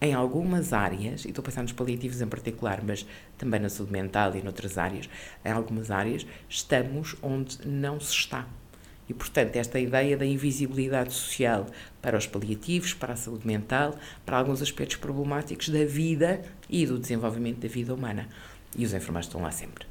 em 0.00 0.14
algumas 0.14 0.72
áreas, 0.72 1.24
e 1.24 1.28
estou 1.28 1.42
pensando 1.42 1.64
nos 1.64 1.72
paliativos 1.72 2.20
em 2.20 2.26
particular, 2.28 2.82
mas 2.84 3.04
também 3.36 3.58
na 3.58 3.68
saúde 3.68 3.92
mental 3.92 4.36
e 4.36 4.42
noutras 4.42 4.78
áreas, 4.78 5.08
em 5.44 5.50
algumas 5.50 5.90
áreas 5.90 6.26
estamos 6.48 7.16
onde 7.20 7.66
não 7.66 7.98
se 7.98 8.12
está. 8.12 8.46
E, 9.08 9.14
portanto, 9.14 9.56
esta 9.56 9.78
ideia 9.78 10.16
da 10.16 10.26
invisibilidade 10.26 11.12
social 11.12 11.66
para 12.02 12.16
os 12.16 12.26
paliativos, 12.26 12.92
para 12.92 13.14
a 13.14 13.16
saúde 13.16 13.46
mental, 13.46 13.94
para 14.24 14.38
alguns 14.38 14.60
aspectos 14.60 14.96
problemáticos 14.96 15.68
da 15.70 15.84
vida 15.84 16.42
e 16.68 16.86
do 16.86 16.98
desenvolvimento 16.98 17.60
da 17.60 17.68
vida 17.68 17.94
humana. 17.94 18.28
E 18.76 18.84
os 18.84 18.92
enfermeiros 18.92 19.26
estão 19.26 19.40
lá 19.40 19.50
sempre. 19.50 19.86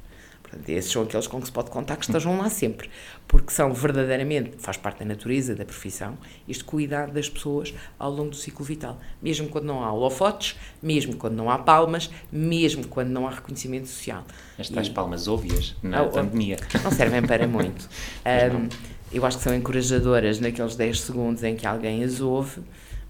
Portanto, 0.48 0.68
esses 0.70 0.90
são 0.90 1.02
aqueles 1.02 1.26
com 1.26 1.40
que 1.40 1.46
se 1.46 1.52
pode 1.52 1.70
contar 1.70 1.96
que 1.96 2.04
estejam 2.04 2.38
lá 2.38 2.48
sempre, 2.48 2.88
porque 3.26 3.52
são 3.52 3.72
verdadeiramente, 3.74 4.52
faz 4.58 4.78
parte 4.78 5.00
da 5.00 5.04
natureza 5.04 5.54
da 5.54 5.64
profissão, 5.64 6.16
este 6.48 6.64
cuidar 6.64 7.10
das 7.10 7.28
pessoas 7.28 7.74
ao 7.98 8.10
longo 8.10 8.30
do 8.30 8.36
ciclo 8.36 8.64
vital. 8.64 8.98
Mesmo 9.20 9.48
quando 9.48 9.66
não 9.66 9.84
há 9.84 9.92
holofotes, 9.92 10.58
mesmo 10.82 11.16
quando 11.16 11.34
não 11.34 11.50
há 11.50 11.58
palmas, 11.58 12.10
mesmo 12.32 12.86
quando 12.86 13.08
não 13.08 13.28
há 13.28 13.30
reconhecimento 13.30 13.88
social. 13.88 14.24
Estas 14.58 14.86
e, 14.86 14.90
palmas 14.90 15.28
óbvias 15.28 15.76
na 15.82 16.04
pandemia. 16.06 16.56
Não 16.82 16.90
servem 16.90 17.22
para 17.22 17.46
muito. 17.46 17.86
um, 18.24 18.97
eu 19.12 19.24
acho 19.24 19.38
que 19.38 19.44
são 19.44 19.54
encorajadoras 19.54 20.40
naqueles 20.40 20.76
10 20.76 21.00
segundos 21.00 21.42
em 21.42 21.56
que 21.56 21.66
alguém 21.66 22.04
as 22.04 22.20
ouve, 22.20 22.62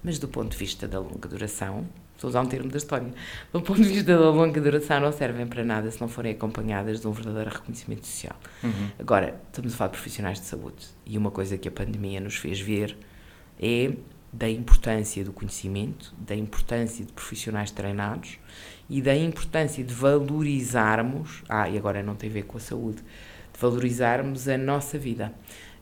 mas 0.03 0.19
do 0.19 0.29
ponto 0.29 0.53
de 0.53 0.57
vista 0.57 0.87
da 0.87 0.99
longa 0.99 1.29
duração, 1.29 1.87
Estou 2.19 2.27
a 2.27 2.31
usar 2.31 2.41
um 2.41 2.47
termo 2.47 2.69
da 2.69 2.77
história. 2.77 3.07
Do 3.53 3.63
ponto 3.63 3.81
de 3.81 3.91
vista 3.91 4.19
da 4.19 4.31
longa 4.31 4.61
duração, 4.61 4.99
não 4.99 5.13
servem 5.13 5.47
para 5.47 5.63
nada 5.63 5.89
se 5.89 6.01
não 6.01 6.09
forem 6.09 6.33
acompanhadas 6.33 7.01
de 7.01 7.07
um 7.07 7.13
verdadeiro 7.13 7.49
reconhecimento 7.49 8.09
social. 8.09 8.37
Uhum. 8.65 8.91
Agora, 8.99 9.41
estamos 9.47 9.73
a 9.73 9.77
falar 9.77 9.91
de 9.91 9.99
profissionais 9.99 10.41
de 10.41 10.47
saúde 10.47 10.85
e 11.07 11.17
uma 11.17 11.31
coisa 11.31 11.57
que 11.57 11.69
a 11.69 11.71
pandemia 11.71 12.21
nos 12.21 12.35
fez 12.35 12.59
ver 12.61 12.99
é 13.61 13.93
da 14.33 14.51
importância 14.51 15.25
do 15.25 15.33
conhecimento, 15.33 16.13
da 16.19 16.35
importância 16.35 17.05
de 17.05 17.13
profissionais 17.13 17.71
treinados 17.71 18.41
e 18.91 19.01
da 19.01 19.15
importância 19.15 19.85
de 19.85 19.95
valorizarmos, 19.95 21.45
ah, 21.49 21.69
e 21.69 21.79
agora 21.79 22.03
não 22.03 22.17
tem 22.17 22.29
a 22.29 22.33
ver 22.33 22.43
com 22.43 22.59
a 22.59 22.61
saúde, 22.61 22.99
de 22.99 23.61
valorizarmos 23.61 24.49
a 24.49 24.59
nossa 24.59 24.99
vida, 24.99 25.33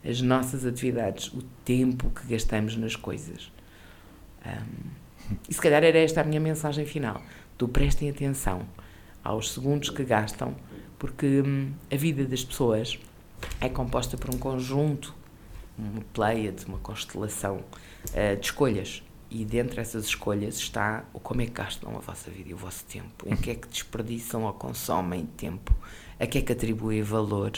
as 0.08 0.20
nossas 0.20 0.64
atividades, 0.64 1.28
o 1.32 1.42
tempo 1.64 2.10
que 2.10 2.26
gastamos 2.28 2.76
nas 2.76 2.94
coisas. 2.94 3.50
Um, 4.44 4.90
e 5.48 5.54
se 5.54 5.60
calhar 5.60 5.82
era 5.82 5.98
esta 5.98 6.20
a 6.20 6.24
minha 6.24 6.40
mensagem 6.40 6.86
final. 6.86 7.20
Do 7.58 7.66
prestem 7.66 8.08
atenção 8.10 8.66
aos 9.24 9.52
segundos 9.52 9.90
que 9.90 10.04
gastam, 10.04 10.54
porque 10.98 11.42
hum, 11.44 11.72
a 11.90 11.96
vida 11.96 12.24
das 12.24 12.44
pessoas 12.44 12.98
é 13.60 13.68
composta 13.68 14.16
por 14.16 14.32
um 14.32 14.38
conjunto, 14.38 15.14
uma 15.76 16.02
pleiade, 16.12 16.64
uma 16.66 16.78
constelação 16.78 17.56
uh, 17.56 18.36
de 18.38 18.46
escolhas. 18.46 19.02
E 19.28 19.44
dentro 19.44 19.74
dessas 19.74 20.04
escolhas 20.04 20.56
está 20.56 21.04
o 21.12 21.18
como 21.18 21.42
é 21.42 21.46
que 21.46 21.52
gastam 21.52 21.96
a 21.96 21.98
vossa 21.98 22.30
vida 22.30 22.50
e 22.50 22.54
o 22.54 22.56
vosso 22.56 22.84
tempo, 22.84 23.28
em 23.28 23.34
que 23.34 23.50
é 23.50 23.54
que 23.56 23.66
desperdiçam 23.66 24.44
ou 24.44 24.52
consomem 24.52 25.26
tempo, 25.36 25.74
a 26.20 26.26
que 26.26 26.38
é 26.38 26.42
que 26.42 26.52
atribuem 26.52 27.02
valor. 27.02 27.50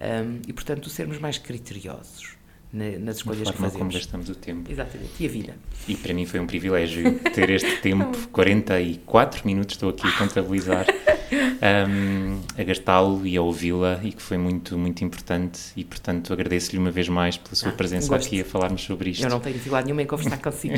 Um, 0.00 0.42
e, 0.46 0.52
portanto, 0.52 0.90
sermos 0.90 1.18
mais 1.18 1.38
criteriosos 1.38 2.36
nas 2.72 3.16
escolhas 3.16 3.50
que 3.50 3.56
fazemos. 3.56 3.78
como 3.78 3.92
gastamos 3.92 4.28
o 4.28 4.34
tempo. 4.34 4.70
Exatamente. 4.70 5.12
E 5.18 5.26
a 5.26 5.28
vida. 5.28 5.54
E 5.88 5.96
para 5.96 6.12
mim 6.12 6.26
foi 6.26 6.40
um 6.40 6.46
privilégio 6.46 7.18
ter 7.30 7.48
este 7.50 7.76
tempo, 7.80 8.28
44 8.28 9.46
minutos 9.46 9.76
estou 9.76 9.90
aqui 9.90 10.06
a 10.06 10.12
contabilizar, 10.12 10.86
um, 11.32 12.40
a 12.58 12.64
gastá-lo 12.64 13.26
e 13.26 13.36
a 13.36 13.42
ouvi-la 13.42 14.00
e 14.02 14.12
que 14.12 14.22
foi 14.22 14.38
muito, 14.38 14.76
muito 14.78 15.04
importante 15.04 15.60
e, 15.76 15.84
portanto, 15.84 16.32
agradeço-lhe 16.32 16.78
uma 16.78 16.90
vez 16.90 17.08
mais 17.08 17.36
pela 17.36 17.54
sua 17.54 17.70
ah, 17.70 17.72
presença 17.72 18.14
aqui 18.14 18.40
a 18.40 18.44
falarmos 18.44 18.82
sobre 18.82 19.10
isto. 19.10 19.24
Eu 19.24 19.30
não 19.30 19.40
tenho 19.40 19.54
dificuldade 19.54 19.86
nenhuma 19.86 20.02
em 20.02 20.06
conversar 20.06 20.38
consigo 20.42 20.74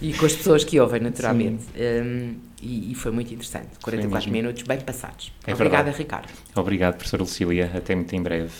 e 0.00 0.12
com 0.12 0.26
as 0.26 0.34
pessoas 0.34 0.64
que 0.64 0.78
ouvem, 0.80 1.00
naturalmente. 1.00 1.64
Um, 1.76 2.34
e, 2.62 2.92
e, 2.92 2.94
foi 2.94 3.12
muito 3.12 3.32
interessante. 3.32 3.68
44 3.82 4.30
minutos 4.30 4.62
bem 4.62 4.80
passados. 4.80 5.32
É 5.46 5.52
Obrigada, 5.52 5.84
verdade. 5.84 5.98
Ricardo. 5.98 6.28
Obrigado, 6.54 6.94
professora 6.94 7.22
Lucília. 7.22 7.70
Até 7.74 7.94
muito 7.94 8.14
em 8.14 8.22
breve. 8.22 8.50